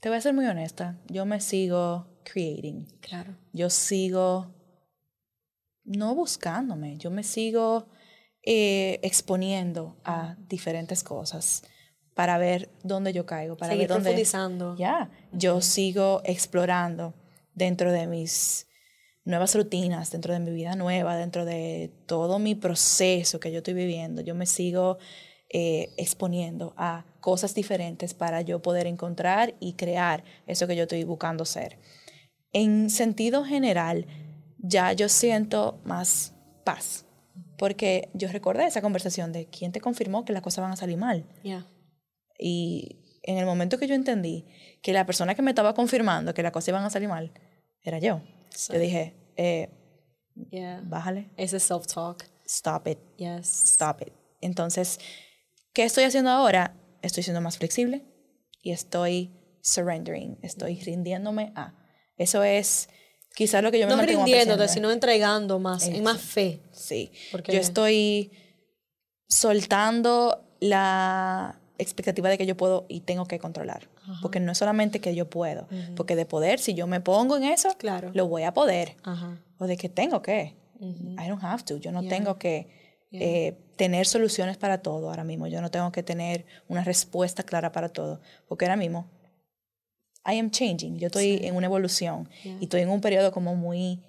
te 0.00 0.08
voy 0.08 0.18
a 0.18 0.20
ser 0.20 0.34
muy 0.34 0.46
honesta, 0.46 0.98
yo 1.08 1.26
me 1.26 1.40
sigo 1.40 2.06
creating. 2.24 2.86
Claro. 3.00 3.36
Yo 3.52 3.70
sigo 3.70 4.54
no 5.84 6.14
buscándome, 6.14 6.98
yo 6.98 7.10
me 7.10 7.22
sigo 7.22 7.88
eh, 8.42 8.98
exponiendo 9.02 9.96
a 10.04 10.36
diferentes 10.48 11.02
cosas 11.02 11.62
para 12.14 12.38
ver 12.38 12.70
dónde 12.82 13.12
yo 13.12 13.26
caigo, 13.26 13.56
para 13.56 13.72
Seguir 13.72 13.88
ver 13.88 13.88
dónde... 13.88 14.10
profundizando. 14.10 14.76
Ya, 14.76 15.10
yo 15.32 15.60
sigo 15.60 16.22
explorando 16.24 17.14
dentro 17.54 17.92
de 17.92 18.06
mis 18.06 18.66
nuevas 19.26 19.54
rutinas, 19.54 20.10
dentro 20.10 20.32
de 20.32 20.40
mi 20.40 20.52
vida 20.52 20.76
nueva, 20.76 21.16
dentro 21.16 21.44
de 21.44 21.92
todo 22.06 22.38
mi 22.38 22.54
proceso 22.54 23.38
que 23.40 23.52
yo 23.52 23.58
estoy 23.58 23.74
viviendo. 23.74 24.22
Yo 24.22 24.34
me 24.34 24.46
sigo 24.46 24.98
eh, 25.50 25.90
exponiendo 25.98 26.74
a 26.76 27.04
cosas 27.20 27.54
diferentes 27.54 28.14
para 28.14 28.40
yo 28.40 28.62
poder 28.62 28.86
encontrar 28.86 29.54
y 29.60 29.74
crear 29.74 30.22
eso 30.46 30.66
que 30.66 30.76
yo 30.76 30.84
estoy 30.84 31.04
buscando 31.04 31.44
ser. 31.44 31.78
En 32.52 32.88
sentido 32.88 33.44
general, 33.44 34.06
ya 34.58 34.92
yo 34.92 35.08
siento 35.08 35.80
más 35.84 36.34
paz, 36.64 37.04
porque 37.58 38.10
yo 38.14 38.28
recordé 38.28 38.66
esa 38.66 38.80
conversación 38.80 39.32
de 39.32 39.46
quién 39.46 39.72
te 39.72 39.80
confirmó 39.80 40.24
que 40.24 40.32
las 40.32 40.42
cosas 40.42 40.62
van 40.62 40.72
a 40.72 40.76
salir 40.76 40.98
mal. 40.98 41.26
Yeah. 41.42 41.66
Y 42.38 43.20
en 43.24 43.38
el 43.38 43.46
momento 43.46 43.76
que 43.76 43.88
yo 43.88 43.94
entendí 43.96 44.46
que 44.82 44.92
la 44.92 45.04
persona 45.04 45.34
que 45.34 45.42
me 45.42 45.50
estaba 45.50 45.74
confirmando 45.74 46.32
que 46.32 46.44
las 46.44 46.52
cosas 46.52 46.68
iban 46.68 46.84
a 46.84 46.90
salir 46.90 47.08
mal 47.08 47.32
era 47.82 47.98
yo, 47.98 48.20
Sí. 48.56 48.72
yo 48.72 48.78
dije, 48.78 49.14
eh, 49.36 49.70
Yeah. 50.50 50.82
bájale, 50.84 51.30
Ese 51.36 51.58
self-talk. 51.58 52.24
stop 52.44 52.88
it, 52.88 52.98
Yes. 53.16 53.48
stop 53.72 54.02
it. 54.02 54.12
Entonces, 54.42 54.98
¿qué 55.72 55.84
estoy 55.84 56.04
haciendo 56.04 56.30
ahora? 56.30 56.74
Estoy 57.02 57.22
siendo 57.22 57.40
más 57.40 57.56
flexible 57.58 58.04
y 58.62 58.72
estoy 58.72 59.30
surrendering, 59.62 60.38
estoy 60.42 60.80
rindiéndome 60.80 61.52
a. 61.56 61.74
Eso 62.18 62.42
es 62.44 62.88
quizás 63.34 63.62
lo 63.62 63.70
que 63.70 63.78
yo 63.78 63.86
me 63.86 63.96
No 63.96 64.02
rindiéndote, 64.02 64.68
sino 64.68 64.90
entregando 64.90 65.58
más, 65.58 65.86
en 65.86 66.02
más 66.02 66.20
fe. 66.20 66.60
Sí. 66.72 67.10
Porque- 67.32 67.52
Yo 67.52 67.60
estoy 67.60 68.30
soltando 69.28 70.44
la 70.60 71.60
expectativa 71.78 72.28
de 72.28 72.38
que 72.38 72.46
yo 72.46 72.56
puedo 72.56 72.86
y 72.88 73.00
tengo 73.00 73.26
que 73.26 73.38
controlar. 73.38 73.88
Porque 74.22 74.40
no 74.40 74.52
es 74.52 74.58
solamente 74.58 75.00
que 75.00 75.14
yo 75.14 75.28
puedo, 75.30 75.68
porque 75.96 76.16
de 76.16 76.26
poder, 76.26 76.58
si 76.58 76.74
yo 76.74 76.86
me 76.86 77.00
pongo 77.00 77.36
en 77.36 77.44
eso, 77.44 77.68
Claro. 77.78 78.10
lo 78.14 78.28
voy 78.28 78.42
a 78.44 78.52
poder. 78.54 78.96
Ajá. 79.02 79.40
O 79.58 79.66
de 79.66 79.76
que 79.76 79.88
tengo 79.88 80.22
que. 80.22 80.54
I 80.80 81.28
don't 81.28 81.42
have 81.42 81.62
to. 81.64 81.78
Yo 81.78 81.90
no 81.92 82.06
tengo 82.06 82.38
que 82.38 82.68
eh, 83.12 83.56
tener 83.76 84.06
soluciones 84.06 84.56
para 84.58 84.82
todo 84.82 85.08
ahora 85.08 85.24
mismo. 85.24 85.46
Yo 85.46 85.60
no 85.62 85.70
tengo 85.70 85.90
que 85.92 86.02
tener 86.02 86.44
una 86.68 86.84
respuesta 86.84 87.42
clara 87.42 87.72
para 87.72 87.88
todo. 87.88 88.20
Porque 88.48 88.66
ahora 88.66 88.76
mismo, 88.76 89.10
I 90.26 90.38
am 90.38 90.50
changing. 90.50 90.98
Yo 90.98 91.06
estoy 91.06 91.40
en 91.42 91.54
una 91.56 91.66
evolución. 91.66 92.28
Yeah. 92.42 92.58
Y 92.60 92.64
estoy 92.64 92.82
en 92.82 92.90
un 92.90 93.00
periodo 93.00 93.32
como 93.32 93.54
muy 93.54 94.02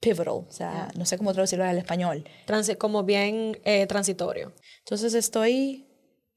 pivotal. 0.00 0.28
O 0.28 0.46
sea, 0.50 0.88
no 0.96 1.04
sé 1.04 1.18
cómo 1.18 1.32
traducirlo 1.32 1.64
al 1.64 1.76
español. 1.78 2.24
Transi- 2.46 2.78
como 2.78 3.02
bien 3.02 3.58
eh, 3.64 3.86
transitorio. 3.86 4.52
Entonces 4.80 5.12
estoy 5.14 5.87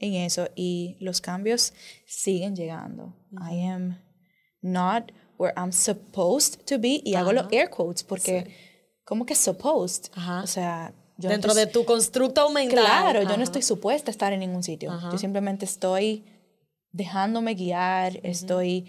en 0.01 0.15
eso 0.15 0.47
y 0.55 0.97
los 0.99 1.21
cambios 1.21 1.73
siguen 2.05 2.55
llegando. 2.55 3.15
I 3.33 3.65
am 3.67 3.97
not 4.61 5.11
where 5.37 5.53
I'm 5.57 5.71
supposed 5.71 6.65
to 6.65 6.77
be 6.79 7.01
y 7.03 7.15
hago 7.15 7.31
los 7.33 7.47
air 7.51 7.69
quotes 7.69 8.03
porque 8.03 8.53
como 9.05 9.25
que 9.25 9.35
supposed, 9.35 10.05
Ajá. 10.15 10.43
o 10.43 10.47
sea, 10.47 10.93
yo 11.17 11.29
no 11.29 11.33
Dentro 11.33 11.51
estoy- 11.51 11.65
de 11.65 11.71
tu 11.71 11.85
constructo 11.85 12.49
mental. 12.51 12.83
Claro, 12.85 13.21
yo 13.21 13.27
Ajá. 13.29 13.37
no 13.37 13.43
estoy 13.43 13.61
supuesta 13.61 14.09
a 14.09 14.13
estar 14.13 14.33
en 14.33 14.39
ningún 14.39 14.63
sitio. 14.63 14.91
Yo 15.11 15.17
simplemente 15.17 15.65
estoy 15.65 16.23
dejándome 16.91 17.53
guiar, 17.55 18.19
estoy 18.23 18.87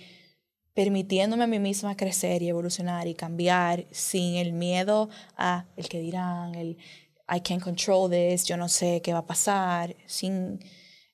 permitiéndome 0.75 1.45
a 1.45 1.47
mí 1.47 1.59
misma 1.59 1.97
crecer 1.97 2.43
y 2.43 2.49
evolucionar 2.49 3.07
y 3.07 3.15
cambiar 3.15 3.87
sin 3.91 4.37
el 4.37 4.53
miedo 4.53 5.11
a 5.37 5.67
el 5.77 5.89
que 5.89 6.01
dirán, 6.01 6.55
el 6.55 6.79
I 7.35 7.41
can't 7.41 7.63
control 7.63 8.11
this, 8.11 8.45
yo 8.45 8.57
no 8.57 8.69
sé 8.69 9.01
qué 9.03 9.13
va 9.13 9.21
a 9.21 9.27
pasar, 9.27 9.95
sin 10.07 10.59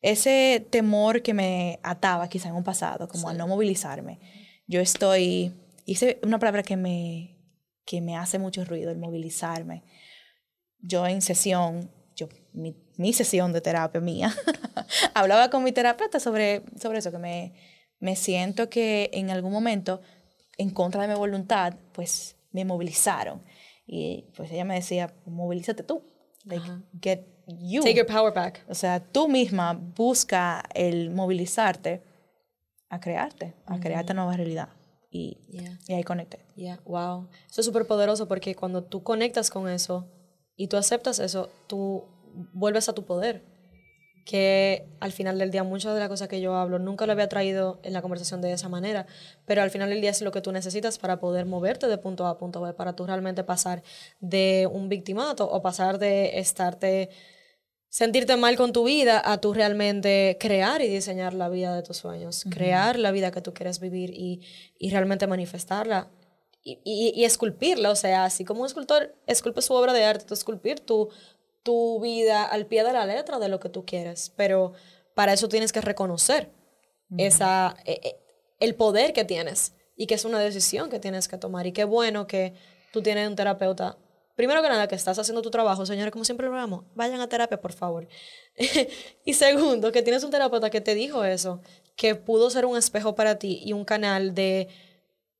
ese 0.03 0.67
temor 0.71 1.23
que 1.23 1.35
me 1.35 1.81
ataba 1.83 2.29
quizá 2.29 2.49
en 2.49 2.57
un 2.57 2.65
pasado, 2.65 3.09
como 3.09 3.29
a 3.29 3.35
no 3.35 3.47
movilizarme. 3.49 4.21
Yo 4.67 4.81
estoy, 4.81 5.55
hice 5.87 6.21
una 6.23 6.39
palabra 6.39 6.63
que 6.63 6.77
me, 6.77 7.39
que 7.85 8.01
me 8.01 8.17
hace 8.17 8.39
mucho 8.39 8.65
ruido, 8.65 8.91
el 8.91 8.99
movilizarme 8.99 9.85
yo 10.81 11.07
en 11.07 11.23
sesión, 11.23 11.91
yo, 12.15 12.29
mi, 12.53 12.77
mi 12.97 13.13
sesión 13.13 13.53
de 13.53 13.61
terapia 13.61 14.01
mía, 14.01 14.35
hablaba 15.15 15.51
con 15.51 15.65
mi 15.65 15.73
terapeuta 15.73 16.21
sobre, 16.21 16.63
sobre 16.81 16.99
eso, 16.99 17.11
que 17.11 17.19
me, 17.19 17.55
me 17.99 18.17
siento 18.17 18.69
que 18.71 19.11
en 19.13 19.31
algún 19.31 19.53
momento, 19.53 20.01
en 20.57 20.71
contra 20.71 21.03
de 21.03 21.09
mi 21.09 21.15
voluntad, 21.15 21.75
pues 21.93 22.37
me 22.53 22.65
movilizaron. 22.65 23.43
Y 23.87 24.27
pues 24.37 24.51
ella 24.51 24.65
me 24.65 24.75
decía, 24.75 25.15
movilízate 25.25 25.83
tú. 25.83 26.03
Like, 26.45 26.65
get 27.01 27.27
you. 27.47 27.83
Take 27.83 27.97
your 27.97 28.07
power 28.07 28.33
back. 28.33 28.65
O 28.69 28.75
sea, 28.75 29.01
tú 29.01 29.29
misma 29.29 29.73
busca 29.75 30.63
el 30.75 31.11
movilizarte 31.11 32.03
a 32.91 33.01
crearte, 33.01 33.55
a 33.67 33.79
crearte 33.81 34.15
nueva 34.15 34.37
realidad. 34.37 34.69
Y, 35.11 35.39
Yeah. 35.49 35.79
y 35.87 35.93
ahí 35.95 36.03
conecté. 36.05 36.45
Yeah, 36.55 36.81
wow. 36.85 37.29
Eso 37.51 37.61
es 37.63 37.65
súper 37.67 37.87
poderoso 37.87 38.29
porque 38.29 38.55
cuando 38.55 38.83
tú 38.85 39.03
conectas 39.03 39.51
con 39.51 39.69
eso 39.69 40.07
y 40.57 40.69
tú 40.69 40.77
aceptas 40.77 41.19
eso, 41.19 41.49
tú 41.67 42.05
vuelves 42.53 42.89
a 42.89 42.93
tu 42.93 43.05
poder. 43.05 43.43
Que 44.31 44.85
al 45.01 45.11
final 45.13 45.39
del 45.39 45.51
día, 45.51 45.65
muchas 45.65 45.95
de 45.95 46.01
las 46.01 46.11
cosas 46.11 46.29
que 46.29 46.43
yo 46.43 46.55
hablo 46.55 46.79
nunca 46.79 47.07
lo 47.07 47.13
había 47.13 47.31
traído 47.31 47.81
en 47.83 47.95
la 47.95 48.03
conversación 48.03 48.43
de 48.43 48.53
esa 48.53 48.69
manera, 48.69 49.07
pero 49.47 49.63
al 49.63 49.71
final 49.71 49.89
del 49.89 50.03
día 50.03 50.11
es 50.11 50.21
lo 50.21 50.33
que 50.33 50.43
tú 50.43 50.53
necesitas 50.53 50.99
para 50.99 51.19
poder 51.19 51.47
moverte 51.47 51.87
de 51.89 51.97
punto 51.97 52.27
A 52.27 52.31
a 52.31 52.37
punto 52.37 52.61
B, 52.61 52.75
para 52.75 52.93
tú 52.95 53.07
realmente 53.07 53.43
pasar 53.43 53.83
de 54.21 54.69
un 54.71 54.91
victimato 54.91 55.49
o 55.51 55.63
pasar 55.63 55.99
de 55.99 56.39
estarte 56.41 57.09
sentirte 57.89 58.37
mal 58.37 58.57
con 58.59 58.73
tu 58.75 58.85
vida 58.85 59.23
a 59.25 59.41
tú 59.41 59.55
realmente 59.55 60.37
crear 60.39 60.83
y 60.83 60.89
diseñar 60.89 61.33
la 61.33 61.49
vida 61.49 61.75
de 61.75 61.83
tus 61.83 61.97
sueños, 61.97 62.45
crear 62.51 62.99
la 62.99 63.13
vida 63.13 63.31
que 63.31 63.41
tú 63.41 63.55
quieres 63.55 63.81
vivir 63.81 64.11
y, 64.11 64.43
y 64.79 64.91
realmente 64.91 65.27
manifestarla 65.27 66.11
y, 66.63 66.81
y- 66.85 67.13
y 67.19 67.25
esculpirla. 67.25 67.91
O 67.91 67.97
sea, 67.97 68.25
así 68.27 68.45
como 68.45 68.61
un 68.61 68.67
escultor 68.67 69.15
esculpe 69.27 69.63
su 69.63 69.73
obra 69.73 69.95
de 69.95 70.05
arte, 70.05 70.27
tú 70.27 70.35
esculpir 70.35 70.81
tu, 70.81 71.09
tu 71.69 72.01
vida 72.01 72.45
al 72.45 72.65
pie 72.65 72.83
de 72.83 72.95
la 72.95 73.05
letra 73.05 73.39
de 73.39 73.51
lo 73.51 73.61
que 73.61 73.69
tú 73.69 73.85
quieres. 73.85 74.33
Pero 74.37 74.73
para 75.13 75.35
eso 75.35 75.51
tienes 75.51 75.71
que 75.71 75.83
reconocer 75.83 76.51
esa, 77.19 77.77
eh, 77.85 78.01
eh, 78.03 78.17
el 78.59 78.75
poder 78.75 79.13
que 79.13 79.27
tienes 79.27 79.75
y 79.95 80.07
que 80.07 80.15
es 80.15 80.25
una 80.25 80.39
decisión 80.39 80.89
que 80.89 80.99
tienes 80.99 81.29
que 81.29 81.37
tomar. 81.37 81.67
Y 81.67 81.73
qué 81.73 81.85
bueno 81.85 82.27
que 82.27 82.55
tú 82.91 83.03
tienes 83.03 83.29
un 83.29 83.37
terapeuta. 83.37 83.99
Primero 84.35 84.63
que 84.63 84.69
nada, 84.71 84.89
que 84.89 84.95
estás 84.95 85.19
haciendo 85.19 85.43
tu 85.43 85.51
trabajo, 85.51 85.85
señores, 85.85 86.11
como 86.11 86.25
siempre 86.25 86.47
lo 86.47 86.55
hablamos, 86.55 86.87
vayan 86.95 87.21
a 87.21 87.29
terapia, 87.29 87.61
por 87.61 87.75
favor. 87.75 88.09
y 89.27 89.35
segundo, 89.35 89.93
que 89.93 90.01
tienes 90.01 90.25
un 90.25 90.31
terapeuta 90.31 90.71
que 90.71 90.81
te 90.81 90.95
dijo 90.95 91.23
eso, 91.23 91.61
que 91.97 92.15
pudo 92.15 92.49
ser 92.49 92.65
un 92.65 92.79
espejo 92.79 93.15
para 93.15 93.39
ti 93.39 93.61
y 93.63 93.75
un 93.75 93.85
canal 93.85 94.35
de 94.35 94.69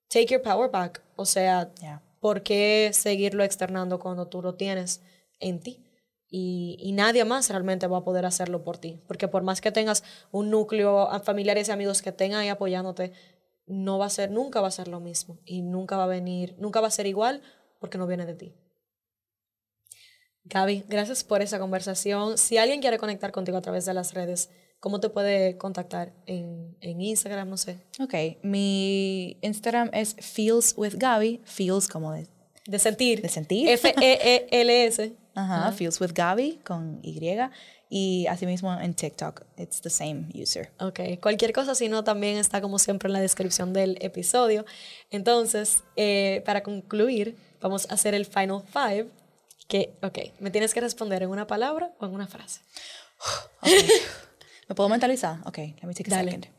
take 0.09 0.27
your 0.27 0.43
power 0.43 0.71
back. 0.71 1.03
O 1.17 1.25
sea, 1.25 1.71
Yeah. 1.81 2.03
¿por 2.21 2.43
qué 2.43 2.91
seguirlo 2.93 3.45
externando 3.45 3.99
cuando 3.99 4.27
tú 4.27 4.43
lo 4.43 4.57
tienes 4.57 5.01
en 5.41 5.61
ti? 5.61 5.88
Y, 6.31 6.77
y 6.81 6.93
nadie 6.93 7.25
más 7.25 7.49
realmente 7.49 7.87
va 7.87 7.99
a 7.99 8.05
poder 8.05 8.27
hacerlo 8.27 8.63
por 8.63 8.77
ti. 8.79 9.01
Porque 9.07 9.29
por 9.29 9.43
más 9.43 9.61
que 9.61 9.73
tengas 9.73 10.05
un 10.31 10.51
núcleo, 10.51 11.09
familiares 11.25 11.69
y 11.69 11.73
amigos 11.73 12.03
que 12.03 12.13
tengan 12.13 12.41
ahí 12.41 12.49
apoyándote, 12.49 13.13
no 13.67 13.99
va 13.99 14.07
a 14.07 14.11
ser, 14.11 14.31
nunca 14.31 14.61
va 14.61 14.69
a 14.69 14.73
ser 14.73 14.89
lo 14.89 15.01
mismo. 15.01 15.39
Y 15.45 15.63
nunca 15.63 15.97
va 15.97 16.05
a 16.05 16.09
venir, 16.09 16.55
nunca 16.59 16.81
va 16.81 16.89
a 16.89 16.91
ser 16.91 17.07
igual 17.07 17.43
porque 17.81 17.97
no 17.99 18.07
viene 18.07 18.27
de 18.27 18.35
ti. 18.35 18.55
Gaby, 20.45 20.85
gracias 20.89 21.25
por 21.25 21.43
esa 21.43 21.59
conversación. 21.59 22.39
Si 22.39 22.57
alguien 22.57 22.81
quiere 22.81 22.99
conectar 22.99 23.33
contigo 23.33 23.59
a 23.59 23.63
través 23.63 23.85
de 23.85 23.93
las 23.93 24.15
redes, 24.15 24.51
¿cómo 24.81 24.99
te 25.01 25.11
puede 25.11 25.59
contactar? 25.59 26.15
En, 26.27 26.77
en 26.81 27.01
Instagram, 27.03 27.51
no 27.51 27.57
sé. 27.59 27.79
Ok, 28.01 28.15
mi 28.43 29.37
Instagram 29.43 29.91
es 29.93 30.15
Feels 30.19 30.75
with 30.77 30.95
Gaby, 30.97 31.43
Feels 31.45 31.87
como 31.89 32.13
de, 32.13 32.27
De 32.67 32.79
sentir. 32.79 33.21
de 33.21 33.29
sentir. 33.29 33.69
F-E-E-L-S. 33.69 35.13
Ajá, 35.39 35.71
Feels 35.73 36.01
with 36.01 36.13
Gaby 36.15 36.61
con 36.65 36.99
Y. 37.03 37.21
Y 37.91 38.27
asimismo 38.27 38.79
en 38.79 38.93
TikTok, 38.93 39.45
it's 39.57 39.81
the 39.81 39.89
same 39.89 40.29
user. 40.35 40.71
Ok, 40.81 41.01
cualquier 41.23 41.53
cosa, 41.53 41.75
si 41.75 41.89
no, 41.89 42.05
también 42.05 42.37
está 42.37 42.61
como 42.61 42.79
siempre 42.79 43.07
en 43.09 43.15
la 43.15 43.21
descripción 43.21 43.73
del 43.73 43.97
episodio. 44.01 44.67
Entonces, 45.11 45.85
eh, 45.97 46.43
para 46.45 46.63
concluir, 46.63 47.37
vamos 47.61 47.87
a 47.89 47.95
hacer 47.95 48.15
el 48.15 48.27
final 48.27 48.63
five. 48.71 49.09
Que, 49.69 49.95
ok, 50.03 50.19
me 50.41 50.51
tienes 50.51 50.75
que 50.75 50.81
responder 50.81 51.23
en 51.23 51.31
una 51.31 51.47
palabra 51.47 51.93
o 51.99 52.07
en 52.07 52.15
una 52.15 52.27
frase. 52.27 52.61
¿Me 54.69 54.75
puedo 54.75 54.89
mentalizar? 54.89 55.39
Ok, 55.47 55.59
let 55.59 55.85
me 55.85 55.95
take 55.95 56.13
a 56.13 56.17
Dale. 56.17 56.31
second. 56.33 56.47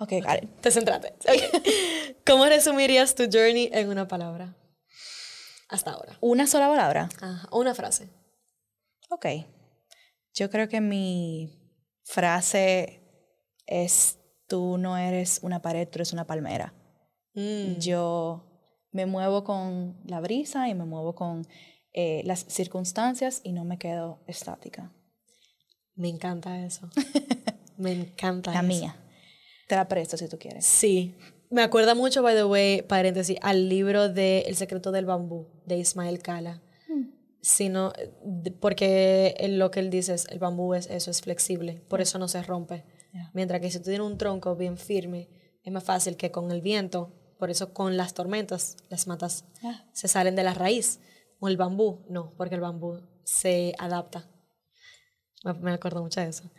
Ok, 0.00 0.12
got 0.22 0.44
it. 0.44 0.48
Te 0.60 0.70
centraste. 0.70 1.12
Ok. 1.28 2.14
¿Cómo 2.24 2.44
resumirías 2.46 3.16
tu 3.16 3.24
journey 3.24 3.68
en 3.72 3.88
una 3.88 4.06
palabra? 4.06 4.54
Hasta 5.68 5.92
ahora. 5.92 6.16
Una 6.20 6.46
sola 6.46 6.68
palabra. 6.68 7.08
Ajá, 7.20 7.48
Una 7.52 7.74
frase. 7.74 8.08
Ok. 9.10 9.26
Yo 10.34 10.50
creo 10.50 10.68
que 10.68 10.80
mi 10.80 11.50
frase 12.04 13.00
es, 13.66 14.18
tú 14.46 14.78
no 14.78 14.96
eres 14.96 15.40
una 15.42 15.60
pared, 15.60 15.88
tú 15.88 15.98
eres 15.98 16.12
una 16.12 16.26
palmera. 16.26 16.74
Mm. 17.34 17.78
Yo 17.78 18.44
me 18.92 19.06
muevo 19.06 19.44
con 19.44 20.00
la 20.04 20.20
brisa 20.20 20.68
y 20.68 20.74
me 20.74 20.84
muevo 20.84 21.14
con 21.14 21.46
eh, 21.92 22.22
las 22.24 22.40
circunstancias 22.48 23.40
y 23.44 23.52
no 23.52 23.64
me 23.64 23.78
quedo 23.78 24.22
estática. 24.26 24.92
Me 25.94 26.08
encanta 26.08 26.64
eso. 26.64 26.88
Me 27.76 27.92
encanta 27.92 28.50
La 28.52 28.58
eso. 28.58 28.66
mía. 28.66 28.96
Te 29.68 29.76
la 29.76 29.86
presto 29.86 30.16
si 30.16 30.28
tú 30.28 30.36
quieres. 30.36 30.66
Sí. 30.66 31.14
Me 31.50 31.62
acuerda 31.62 31.94
mucho, 31.94 32.22
by 32.22 32.34
the 32.34 32.44
way, 32.44 32.82
paréntesis, 32.82 33.38
al 33.40 33.68
libro 33.68 34.08
de 34.08 34.40
El 34.40 34.56
secreto 34.56 34.92
del 34.92 35.06
bambú, 35.06 35.48
de 35.64 35.78
Ismael 35.78 36.20
Cala. 36.22 36.62
Sino, 37.40 37.92
de- 38.24 38.50
porque 38.50 39.34
lo 39.50 39.70
que 39.70 39.80
él 39.80 39.90
dice 39.90 40.12
es, 40.14 40.26
el 40.28 40.38
bambú 40.40 40.74
es 40.74 40.86
eso, 40.88 41.10
es 41.10 41.22
flexible, 41.22 41.80
por 41.88 42.00
eso 42.00 42.18
no 42.18 42.28
se 42.28 42.42
rompe. 42.42 42.84
Ya. 43.14 43.30
Mientras 43.32 43.60
que 43.60 43.70
si 43.70 43.78
tú 43.78 43.84
tienes 43.84 44.00
un 44.06 44.18
tronco 44.18 44.56
bien 44.56 44.76
firme, 44.76 45.30
es 45.62 45.72
más 45.72 45.84
fácil 45.84 46.16
que 46.16 46.30
con 46.30 46.50
el 46.50 46.60
viento, 46.60 47.14
por 47.38 47.50
eso 47.50 47.72
con 47.72 47.96
las 47.96 48.12
tormentas, 48.12 48.76
las 48.90 49.06
matas 49.06 49.44
Ah. 49.62 49.84
se 49.92 50.08
salen 50.08 50.34
de 50.34 50.42
la 50.42 50.52
raíz. 50.54 51.00
O 51.40 51.46
el 51.48 51.56
bambú, 51.56 52.04
no, 52.10 52.34
porque 52.36 52.56
el 52.56 52.60
bambú 52.60 53.00
se 53.24 53.72
adapta. 53.78 54.28
Me, 55.44 55.54
me 55.54 55.70
acuerdo 55.72 56.02
mucho 56.02 56.20
de 56.20 56.26
eso. 56.28 56.50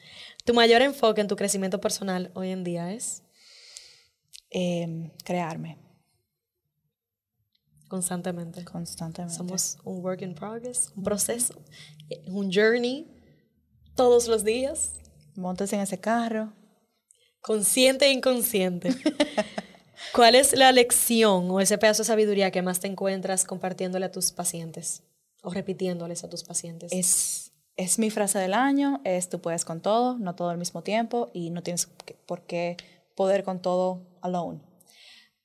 Tu 0.45 0.53
mayor 0.53 0.81
enfoque 0.81 1.19
en 1.19 1.27
tu 1.27 1.35
crecimiento 1.35 1.81
personal 1.81 2.31
hoy 2.33 2.49
en 2.51 2.63
día 2.63 2.93
es 2.93 3.23
Em, 4.51 5.11
crearme 5.23 5.77
constantemente. 7.87 8.63
constantemente. 8.65 9.35
Somos 9.35 9.77
un 9.83 10.03
work 10.03 10.21
in 10.21 10.33
progress, 10.33 10.91
un 10.95 11.03
proceso, 11.03 11.53
un 12.27 12.51
journey 12.51 13.07
todos 13.95 14.27
los 14.27 14.43
días, 14.43 14.93
Montes 15.35 15.71
en 15.73 15.79
ese 15.81 15.99
carro. 15.99 16.53
consciente 17.41 18.05
e 18.05 18.11
inconsciente. 18.11 18.89
¿Cuál 20.13 20.35
es 20.35 20.53
la 20.55 20.71
lección 20.71 21.49
o 21.51 21.59
ese 21.59 21.77
pedazo 21.77 22.03
de 22.03 22.07
sabiduría 22.07 22.51
que 22.51 22.61
más 22.61 22.79
te 22.79 22.87
encuentras 22.87 23.45
compartiéndole 23.45 24.05
a 24.05 24.11
tus 24.11 24.31
pacientes 24.31 25.03
o 25.43 25.51
repitiéndoles 25.51 26.23
a 26.23 26.29
tus 26.29 26.43
pacientes? 26.43 26.91
Es, 26.91 27.51
es 27.75 27.99
mi 27.99 28.09
frase 28.09 28.39
del 28.39 28.53
año, 28.53 29.01
es 29.03 29.29
tú 29.29 29.39
puedes 29.39 29.63
con 29.65 29.81
todo, 29.81 30.17
no 30.17 30.35
todo 30.35 30.49
al 30.49 30.57
mismo 30.57 30.81
tiempo 30.83 31.29
y 31.33 31.49
no 31.51 31.63
tienes 31.63 31.87
por 32.25 32.41
qué 32.45 32.77
poder 33.15 33.43
con 33.43 33.61
todo 33.61 34.08
alone. 34.21 34.61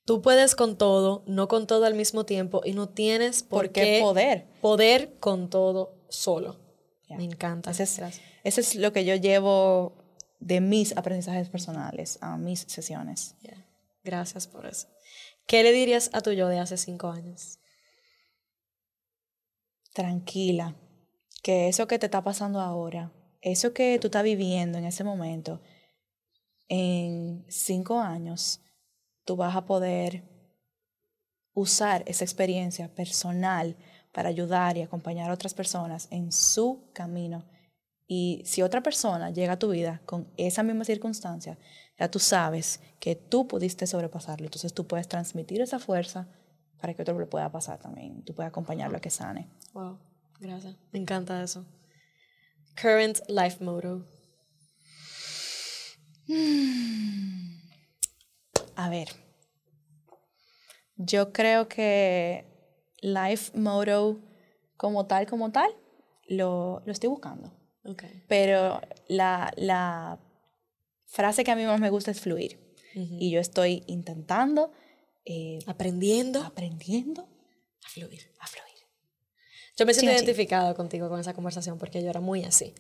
Tú 0.05 0.21
puedes 0.21 0.55
con 0.55 0.77
todo, 0.77 1.25
no 1.27 1.49
con 1.49 1.67
todo 1.67 1.87
al 1.87 1.95
mismo 1.95 2.27
tiempo 2.27 2.61
y 2.65 2.73
no 2.73 2.89
tienes 2.89 3.43
por, 3.43 3.67
¿Por 3.67 3.73
qué 3.73 4.01
poder? 4.03 4.47
poder 4.61 5.19
con 5.19 5.49
todo 5.49 5.97
solo. 6.09 6.61
Me 7.09 7.25
encanta. 7.25 7.71
Ese 7.71 7.85
es, 7.85 7.97
Gracias. 7.97 8.27
ese 8.43 8.61
es 8.61 8.75
lo 8.75 8.93
que 8.93 9.05
yo 9.05 9.15
llevo 9.15 9.97
de 10.41 10.61
mis 10.61 10.97
aprendizajes 10.97 11.49
personales 11.49 12.19
a 12.21 12.37
mis 12.37 12.61
sesiones. 12.61 13.37
Gracias 14.03 14.47
por 14.47 14.67
eso. 14.67 14.89
¿Qué 15.47 15.63
le 15.63 15.73
dirías 15.73 16.11
a 16.13 16.21
tu 16.21 16.33
yo 16.33 16.49
de 16.49 16.59
hace 16.59 16.77
cinco 16.77 17.09
años? 17.09 17.59
Tranquila, 19.93 20.75
que 21.43 21.69
eso 21.69 21.87
que 21.87 21.99
te 21.99 22.07
está 22.07 22.25
pasando 22.25 22.61
ahora, 22.61 23.13
eso 23.41 23.73
que 23.73 23.99
tú 24.01 24.09
estás 24.09 24.25
viviendo 24.25 24.77
en 24.79 24.87
ese 24.87 25.05
momento, 25.05 25.61
en 26.69 27.45
cinco 27.49 28.01
años, 28.01 28.61
tú 29.25 29.37
vas 29.37 29.57
a 29.57 29.67
poder 29.67 30.23
usar 31.55 32.03
esa 32.07 32.25
experiencia 32.25 32.93
personal 32.95 33.77
para 34.13 34.29
ayudar 34.29 34.77
y 34.77 34.83
acompañar 34.83 35.31
a 35.31 35.35
otras 35.35 35.55
personas 35.55 36.09
en 36.11 36.33
su 36.33 36.91
camino. 36.93 37.45
Y 38.07 38.43
si 38.45 38.63
otra 38.63 38.83
persona 38.83 39.31
llega 39.31 39.55
a 39.55 39.59
tu 39.59 39.71
vida 39.71 40.03
con 40.05 40.29
esa 40.37 40.63
misma 40.63 40.85
circunstancia, 40.85 41.59
ya 41.99 42.11
tú 42.11 42.19
sabes 42.19 42.81
que 43.01 43.17
tú 43.17 43.49
pudiste 43.49 43.87
sobrepasarlo. 43.87 44.47
Entonces 44.47 44.75
tú 44.75 44.87
puedes 44.87 45.09
transmitir 45.09 45.61
esa 45.63 45.79
fuerza 45.79 46.29
para 46.81 46.93
que 46.95 47.03
otro 47.03 47.19
le 47.19 47.27
pueda 47.27 47.51
pasar 47.51 47.79
también. 47.79 48.23
Tú 48.25 48.35
puedes 48.35 48.51
acompañarlo 48.51 48.99
a 48.99 49.01
que 49.01 49.11
sane. 49.11 49.49
Wow, 49.73 49.99
gracias. 50.39 50.77
Me 50.93 50.99
encanta 50.99 51.43
eso. 51.43 51.65
Current 52.81 53.21
life 53.29 53.65
motto. 53.65 54.05
A 58.77 58.89
ver, 58.91 59.09
yo 60.97 61.33
creo 61.33 61.69
que 61.69 62.45
life 63.01 63.57
motto 63.59 64.21
como 64.77 65.07
tal, 65.07 65.27
como 65.27 65.51
tal, 65.53 65.71
lo, 66.29 66.83
lo 66.85 66.93
estoy 66.93 67.09
buscando. 67.11 67.53
Okay. 67.85 68.25
Pero 68.29 68.81
la, 69.09 69.53
la 69.57 70.19
frase 71.07 71.45
que 71.45 71.51
a 71.51 71.57
mí 71.57 71.65
más 71.65 71.81
me 71.81 71.91
gusta 71.91 72.11
es 72.11 72.21
fluir. 72.21 72.61
Y 72.97 73.31
yo 73.33 73.41
estoy 73.41 73.83
intentando, 73.89 74.71
eh, 75.25 75.59
Aprendiendo 75.67 76.41
aprendiendo 76.45 77.23
a 77.85 77.89
fluir. 77.89 78.31
a 78.39 78.47
fluir. 78.47 78.65
Yo 79.77 79.85
me 79.85 79.93
siento 79.93 80.11
Chin, 80.13 80.19
chin. 80.19 80.25
identificada 80.27 80.75
contigo 80.75 81.09
con 81.09 81.19
esa 81.19 81.35
conversación 81.35 81.77
porque 81.77 82.01
yo 82.05 82.09
era 82.09 82.21
muy 82.21 82.45
así. 82.45 82.73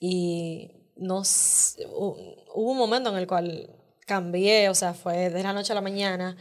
Y 0.00 0.72
nos, 0.96 1.76
hu- 1.78 2.44
hubo 2.52 2.72
un 2.72 2.78
momento 2.78 3.10
en 3.10 3.16
el 3.16 3.28
cual 3.28 3.70
cambié, 4.10 4.68
o 4.68 4.74
sea, 4.74 4.92
fue 4.92 5.30
de 5.30 5.40
la 5.40 5.52
noche 5.52 5.70
a 5.70 5.76
la 5.76 5.80
mañana, 5.80 6.36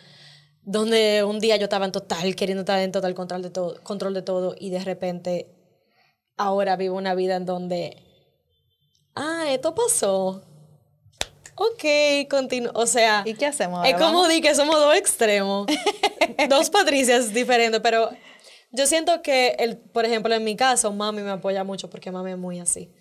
donde 0.63 1.24
un 1.24 1.39
día 1.39 1.55
yo 1.57 1.65
estaba 1.65 1.86
en 1.86 1.91
total, 1.91 2.36
queriendo 2.36 2.61
estar 2.61 2.80
en 2.80 2.91
total 2.91 3.13
control 3.13 3.43
de 3.43 3.51
todo, 3.51 3.80
control 3.84 4.15
de 4.15 4.24
todo 4.24 4.55
y 4.57 4.72
de 4.72 4.80
repente 4.80 5.53
ahora 6.36 6.76
vivo 6.78 6.97
una 6.97 7.13
vida 7.13 7.36
en 7.36 7.45
donde, 7.45 7.95
ah, 9.13 9.45
esto 9.49 9.76
pasó. 9.76 10.41
Ok, 11.53 12.28
continúo. 12.28 12.72
O 12.74 12.88
sea, 12.88 13.22
¿Y 13.24 13.36
qué 13.36 13.45
hacemos? 13.45 13.88
es 13.88 13.95
como 13.97 14.28
di 14.28 14.41
que 14.41 14.55
somos 14.55 14.80
dos 14.80 14.95
extremos, 14.95 15.67
dos 16.49 16.72
Patricias 16.72 17.32
diferentes, 17.36 17.82
pero 17.82 18.09
yo 18.72 18.88
siento 18.88 19.22
que, 19.22 19.57
el, 19.59 19.78
por 19.78 20.05
ejemplo, 20.05 20.34
en 20.34 20.43
mi 20.43 20.55
caso, 20.55 20.91
mami 20.91 21.22
me 21.22 21.32
apoya 21.32 21.63
mucho 21.63 21.88
porque 21.88 22.09
mami 22.09 22.32
es 22.32 22.38
muy 22.39 22.59
así. 22.59 22.91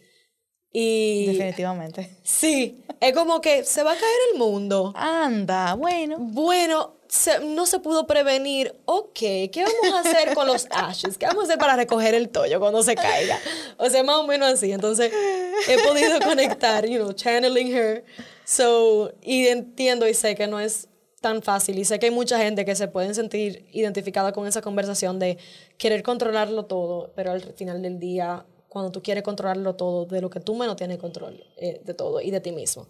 Y 0.72 1.26
Definitivamente. 1.26 2.10
sí, 2.22 2.82
es 3.00 3.12
como 3.14 3.40
que 3.40 3.64
se 3.64 3.82
va 3.82 3.92
a 3.92 3.96
caer 3.96 4.18
el 4.32 4.38
mundo. 4.38 4.92
Anda, 4.96 5.74
bueno. 5.74 6.16
Bueno, 6.18 6.96
se- 7.08 7.40
no 7.40 7.64
se 7.66 7.78
pudo 7.80 8.06
prevenir. 8.06 8.74
Ok, 8.84 9.18
¿qué 9.18 9.64
vamos 9.82 9.96
a 9.96 10.00
hacer 10.08 10.34
con 10.34 10.46
los 10.46 10.66
ashes? 10.70 11.16
¿Qué 11.16 11.26
vamos 11.26 11.44
a 11.44 11.46
hacer 11.46 11.58
para 11.58 11.76
recoger 11.76 12.14
el 12.14 12.28
tollo 12.28 12.60
cuando 12.60 12.82
se 12.82 12.94
caiga? 12.94 13.38
O 13.78 13.88
sea, 13.88 14.02
más 14.02 14.16
o 14.16 14.26
menos 14.26 14.52
así. 14.52 14.70
Entonces, 14.72 15.12
he 15.68 15.78
podido 15.82 16.20
conectar, 16.24 16.86
you 16.86 16.98
know, 16.98 17.12
channeling 17.12 17.74
her. 17.74 18.04
So, 18.44 19.12
y 19.22 19.46
entiendo 19.48 20.06
y 20.08 20.14
sé 20.14 20.34
que 20.34 20.46
no 20.46 20.60
es 20.60 20.88
tan 21.20 21.42
fácil. 21.42 21.78
Y 21.78 21.84
sé 21.84 21.98
que 21.98 22.06
hay 22.06 22.12
mucha 22.12 22.38
gente 22.38 22.64
que 22.64 22.74
se 22.76 22.88
pueden 22.88 23.14
sentir 23.14 23.66
identificada 23.72 24.32
con 24.32 24.46
esa 24.46 24.60
conversación 24.62 25.18
de 25.18 25.38
querer 25.78 26.02
controlarlo 26.02 26.66
todo, 26.66 27.12
pero 27.16 27.32
al 27.32 27.40
final 27.54 27.82
del 27.82 27.98
día, 27.98 28.44
cuando 28.78 28.92
tú 28.92 29.02
quieres 29.02 29.22
controlarlo 29.24 29.74
todo, 29.76 30.06
de 30.06 30.20
lo 30.20 30.30
que 30.30 30.40
tú 30.40 30.54
menos 30.54 30.76
tienes 30.76 30.98
control 30.98 31.44
eh, 31.56 31.80
de 31.84 31.94
todo 31.94 32.20
y 32.20 32.30
de 32.30 32.40
ti 32.40 32.52
mismo. 32.52 32.86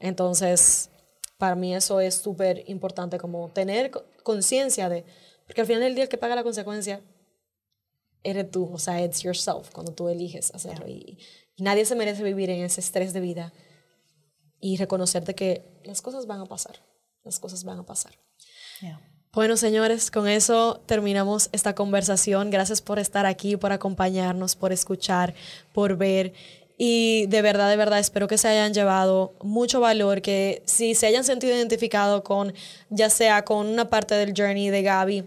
Entonces, 0.00 0.90
para 1.36 1.54
mí 1.54 1.74
eso 1.74 2.00
es 2.00 2.14
súper 2.16 2.64
importante, 2.68 3.18
como 3.18 3.50
tener 3.50 3.90
co- 3.90 4.04
conciencia 4.22 4.88
de, 4.88 5.04
porque 5.46 5.60
al 5.62 5.66
final 5.66 5.82
del 5.82 5.94
día 5.94 6.04
el 6.04 6.10
que 6.10 6.18
paga 6.18 6.34
la 6.34 6.42
consecuencia 6.42 7.00
eres 8.24 8.50
tú, 8.50 8.70
o 8.72 8.78
sea, 8.78 9.02
it's 9.02 9.22
yourself, 9.22 9.70
cuando 9.70 9.92
tú 9.92 10.08
eliges 10.08 10.52
hacerlo. 10.54 10.86
Y, 10.88 11.18
y 11.56 11.62
nadie 11.62 11.84
se 11.84 11.94
merece 11.94 12.22
vivir 12.22 12.50
en 12.50 12.62
ese 12.64 12.80
estrés 12.80 13.12
de 13.12 13.20
vida 13.20 13.52
y 14.60 14.76
reconocerte 14.76 15.34
que 15.34 15.80
las 15.84 16.02
cosas 16.02 16.26
van 16.26 16.40
a 16.40 16.46
pasar, 16.46 16.76
las 17.22 17.38
cosas 17.38 17.62
van 17.64 17.78
a 17.78 17.86
pasar. 17.86 18.12
Bueno, 19.38 19.56
señores, 19.56 20.10
con 20.10 20.26
eso 20.26 20.80
terminamos 20.86 21.48
esta 21.52 21.72
conversación. 21.72 22.50
Gracias 22.50 22.82
por 22.82 22.98
estar 22.98 23.24
aquí, 23.24 23.56
por 23.56 23.70
acompañarnos, 23.70 24.56
por 24.56 24.72
escuchar, 24.72 25.32
por 25.72 25.96
ver. 25.96 26.32
Y 26.76 27.26
de 27.26 27.40
verdad, 27.40 27.70
de 27.70 27.76
verdad, 27.76 28.00
espero 28.00 28.26
que 28.26 28.36
se 28.36 28.48
hayan 28.48 28.74
llevado 28.74 29.34
mucho 29.40 29.78
valor, 29.78 30.22
que 30.22 30.60
si 30.64 30.96
se 30.96 31.06
hayan 31.06 31.22
sentido 31.22 31.54
identificado 31.54 32.24
con, 32.24 32.52
ya 32.90 33.10
sea 33.10 33.44
con 33.44 33.68
una 33.68 33.88
parte 33.88 34.16
del 34.16 34.34
journey 34.36 34.70
de 34.70 34.82
Gaby, 34.82 35.24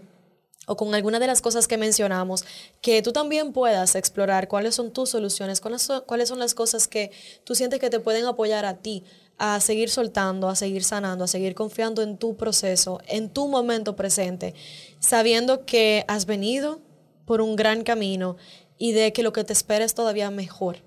o 0.66 0.76
con 0.76 0.94
alguna 0.94 1.18
de 1.18 1.26
las 1.26 1.42
cosas 1.42 1.66
que 1.66 1.76
mencionamos, 1.76 2.44
que 2.80 3.02
tú 3.02 3.12
también 3.12 3.52
puedas 3.52 3.94
explorar 3.94 4.48
cuáles 4.48 4.74
son 4.74 4.92
tus 4.92 5.10
soluciones, 5.10 5.60
cuáles 5.60 5.82
son, 5.82 6.02
cuáles 6.06 6.28
son 6.28 6.38
las 6.38 6.54
cosas 6.54 6.86
que 6.86 7.10
tú 7.44 7.54
sientes 7.54 7.80
que 7.80 7.90
te 7.90 8.00
pueden 8.00 8.26
apoyar 8.26 8.64
a 8.64 8.78
ti 8.78 9.04
a 9.38 9.58
seguir 9.60 9.90
soltando, 9.90 10.48
a 10.48 10.54
seguir 10.54 10.84
sanando, 10.84 11.24
a 11.24 11.28
seguir 11.28 11.54
confiando 11.54 12.02
en 12.02 12.16
tu 12.16 12.36
proceso, 12.36 13.00
en 13.08 13.28
tu 13.28 13.48
momento 13.48 13.96
presente, 13.96 14.54
sabiendo 15.00 15.64
que 15.64 16.04
has 16.06 16.26
venido 16.26 16.80
por 17.26 17.40
un 17.40 17.56
gran 17.56 17.82
camino 17.82 18.36
y 18.78 18.92
de 18.92 19.12
que 19.12 19.22
lo 19.22 19.32
que 19.32 19.44
te 19.44 19.52
espera 19.52 19.84
es 19.84 19.94
todavía 19.94 20.30
mejor. 20.30 20.78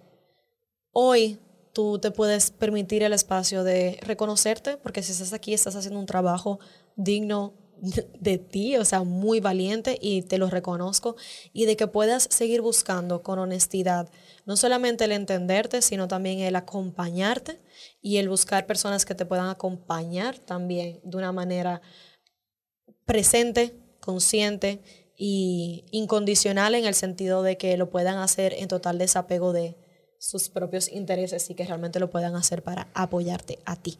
Hoy 0.91 1.39
tú 1.73 1.99
te 1.99 2.11
puedes 2.11 2.51
permitir 2.51 3.03
el 3.03 3.11
espacio 3.11 3.65
de 3.65 3.99
reconocerte, 4.01 4.77
porque 4.77 5.03
si 5.03 5.11
estás 5.11 5.33
aquí 5.33 5.53
estás 5.53 5.75
haciendo 5.75 5.99
un 5.99 6.05
trabajo 6.05 6.59
digno 6.95 7.53
de 7.77 8.37
ti, 8.37 8.77
o 8.77 8.85
sea, 8.85 9.03
muy 9.03 9.39
valiente 9.39 9.97
y 10.01 10.21
te 10.21 10.37
lo 10.37 10.49
reconozco, 10.49 11.15
y 11.53 11.65
de 11.65 11.75
que 11.75 11.87
puedas 11.87 12.27
seguir 12.31 12.61
buscando 12.61 13.21
con 13.21 13.39
honestidad, 13.39 14.09
no 14.45 14.57
solamente 14.57 15.05
el 15.05 15.11
entenderte, 15.11 15.81
sino 15.81 16.07
también 16.07 16.39
el 16.39 16.55
acompañarte 16.55 17.59
y 18.01 18.17
el 18.17 18.29
buscar 18.29 18.65
personas 18.65 19.05
que 19.05 19.15
te 19.15 19.25
puedan 19.25 19.49
acompañar 19.49 20.39
también 20.39 20.99
de 21.03 21.17
una 21.17 21.31
manera 21.31 21.81
presente, 23.05 23.75
consciente 23.99 24.81
y 25.17 25.85
incondicional 25.91 26.75
en 26.75 26.85
el 26.85 26.95
sentido 26.95 27.43
de 27.43 27.57
que 27.57 27.77
lo 27.77 27.89
puedan 27.89 28.17
hacer 28.17 28.53
en 28.53 28.67
total 28.67 28.97
desapego 28.97 29.53
de 29.53 29.77
sus 30.19 30.49
propios 30.49 30.89
intereses 30.89 31.49
y 31.49 31.55
que 31.55 31.65
realmente 31.65 31.99
lo 31.99 32.09
puedan 32.09 32.35
hacer 32.35 32.63
para 32.63 32.87
apoyarte 32.93 33.59
a 33.65 33.75
ti. 33.75 33.97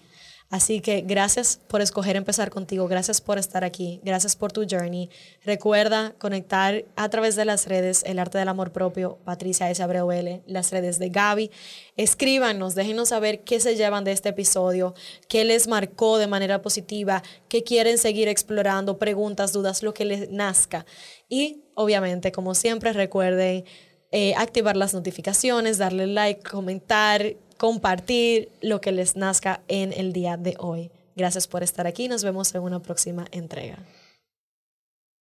Así 0.52 0.80
que 0.80 1.02
gracias 1.02 1.60
por 1.68 1.82
escoger 1.82 2.16
empezar 2.16 2.52
contigo, 2.52 2.88
gracias 2.88 3.20
por 3.20 3.40
estar 3.40 3.64
aquí, 3.64 4.00
gracias 4.04 4.36
por 4.36 4.52
tu 4.52 4.66
journey. 4.70 5.10
Recuerda 5.44 6.14
conectar 6.20 6.86
a 6.96 7.10
través 7.10 7.36
de 7.36 7.46
las 7.46 7.68
redes 7.68 8.04
El 8.06 8.20
Arte 8.20 8.38
del 8.38 8.48
Amor 8.48 8.72
Propio, 8.72 9.18
Patricia 9.26 9.70
S. 9.72 9.82
Abreu 9.82 10.12
L, 10.12 10.44
las 10.46 10.72
redes 10.72 11.00
de 11.00 11.10
Gaby. 11.10 11.50
Escríbanos, 11.98 12.76
déjenos 12.76 13.10
saber 13.10 13.40
qué 13.42 13.60
se 13.60 13.76
llevan 13.76 14.04
de 14.04 14.12
este 14.12 14.30
episodio, 14.30 14.94
qué 15.28 15.46
les 15.46 15.68
marcó 15.68 16.20
de 16.20 16.28
manera 16.28 16.62
positiva, 16.62 17.24
qué 17.50 17.64
quieren 17.64 17.98
seguir 17.98 18.28
explorando, 18.28 19.00
preguntas, 19.00 19.52
dudas, 19.52 19.82
lo 19.82 19.96
que 19.96 20.06
les 20.06 20.30
nazca. 20.30 20.86
Y 21.28 21.64
obviamente, 21.74 22.32
como 22.32 22.54
siempre, 22.54 22.94
recuerden 22.94 23.66
eh, 24.12 24.34
activar 24.38 24.78
las 24.78 24.94
notificaciones, 24.94 25.78
darle 25.80 26.08
like, 26.08 26.42
comentar, 26.50 27.36
compartir 27.66 28.50
lo 28.62 28.80
que 28.80 28.92
les 28.92 29.16
nazca 29.16 29.62
en 29.68 29.92
el 29.92 30.14
día 30.14 30.38
de 30.38 30.56
hoy. 30.60 30.92
Gracias 31.16 31.48
por 31.48 31.64
estar 31.64 31.88
aquí. 31.88 32.08
Nos 32.08 32.24
vemos 32.24 32.54
en 32.54 32.62
una 32.62 32.80
próxima 32.80 33.26
entrega. 33.32 33.80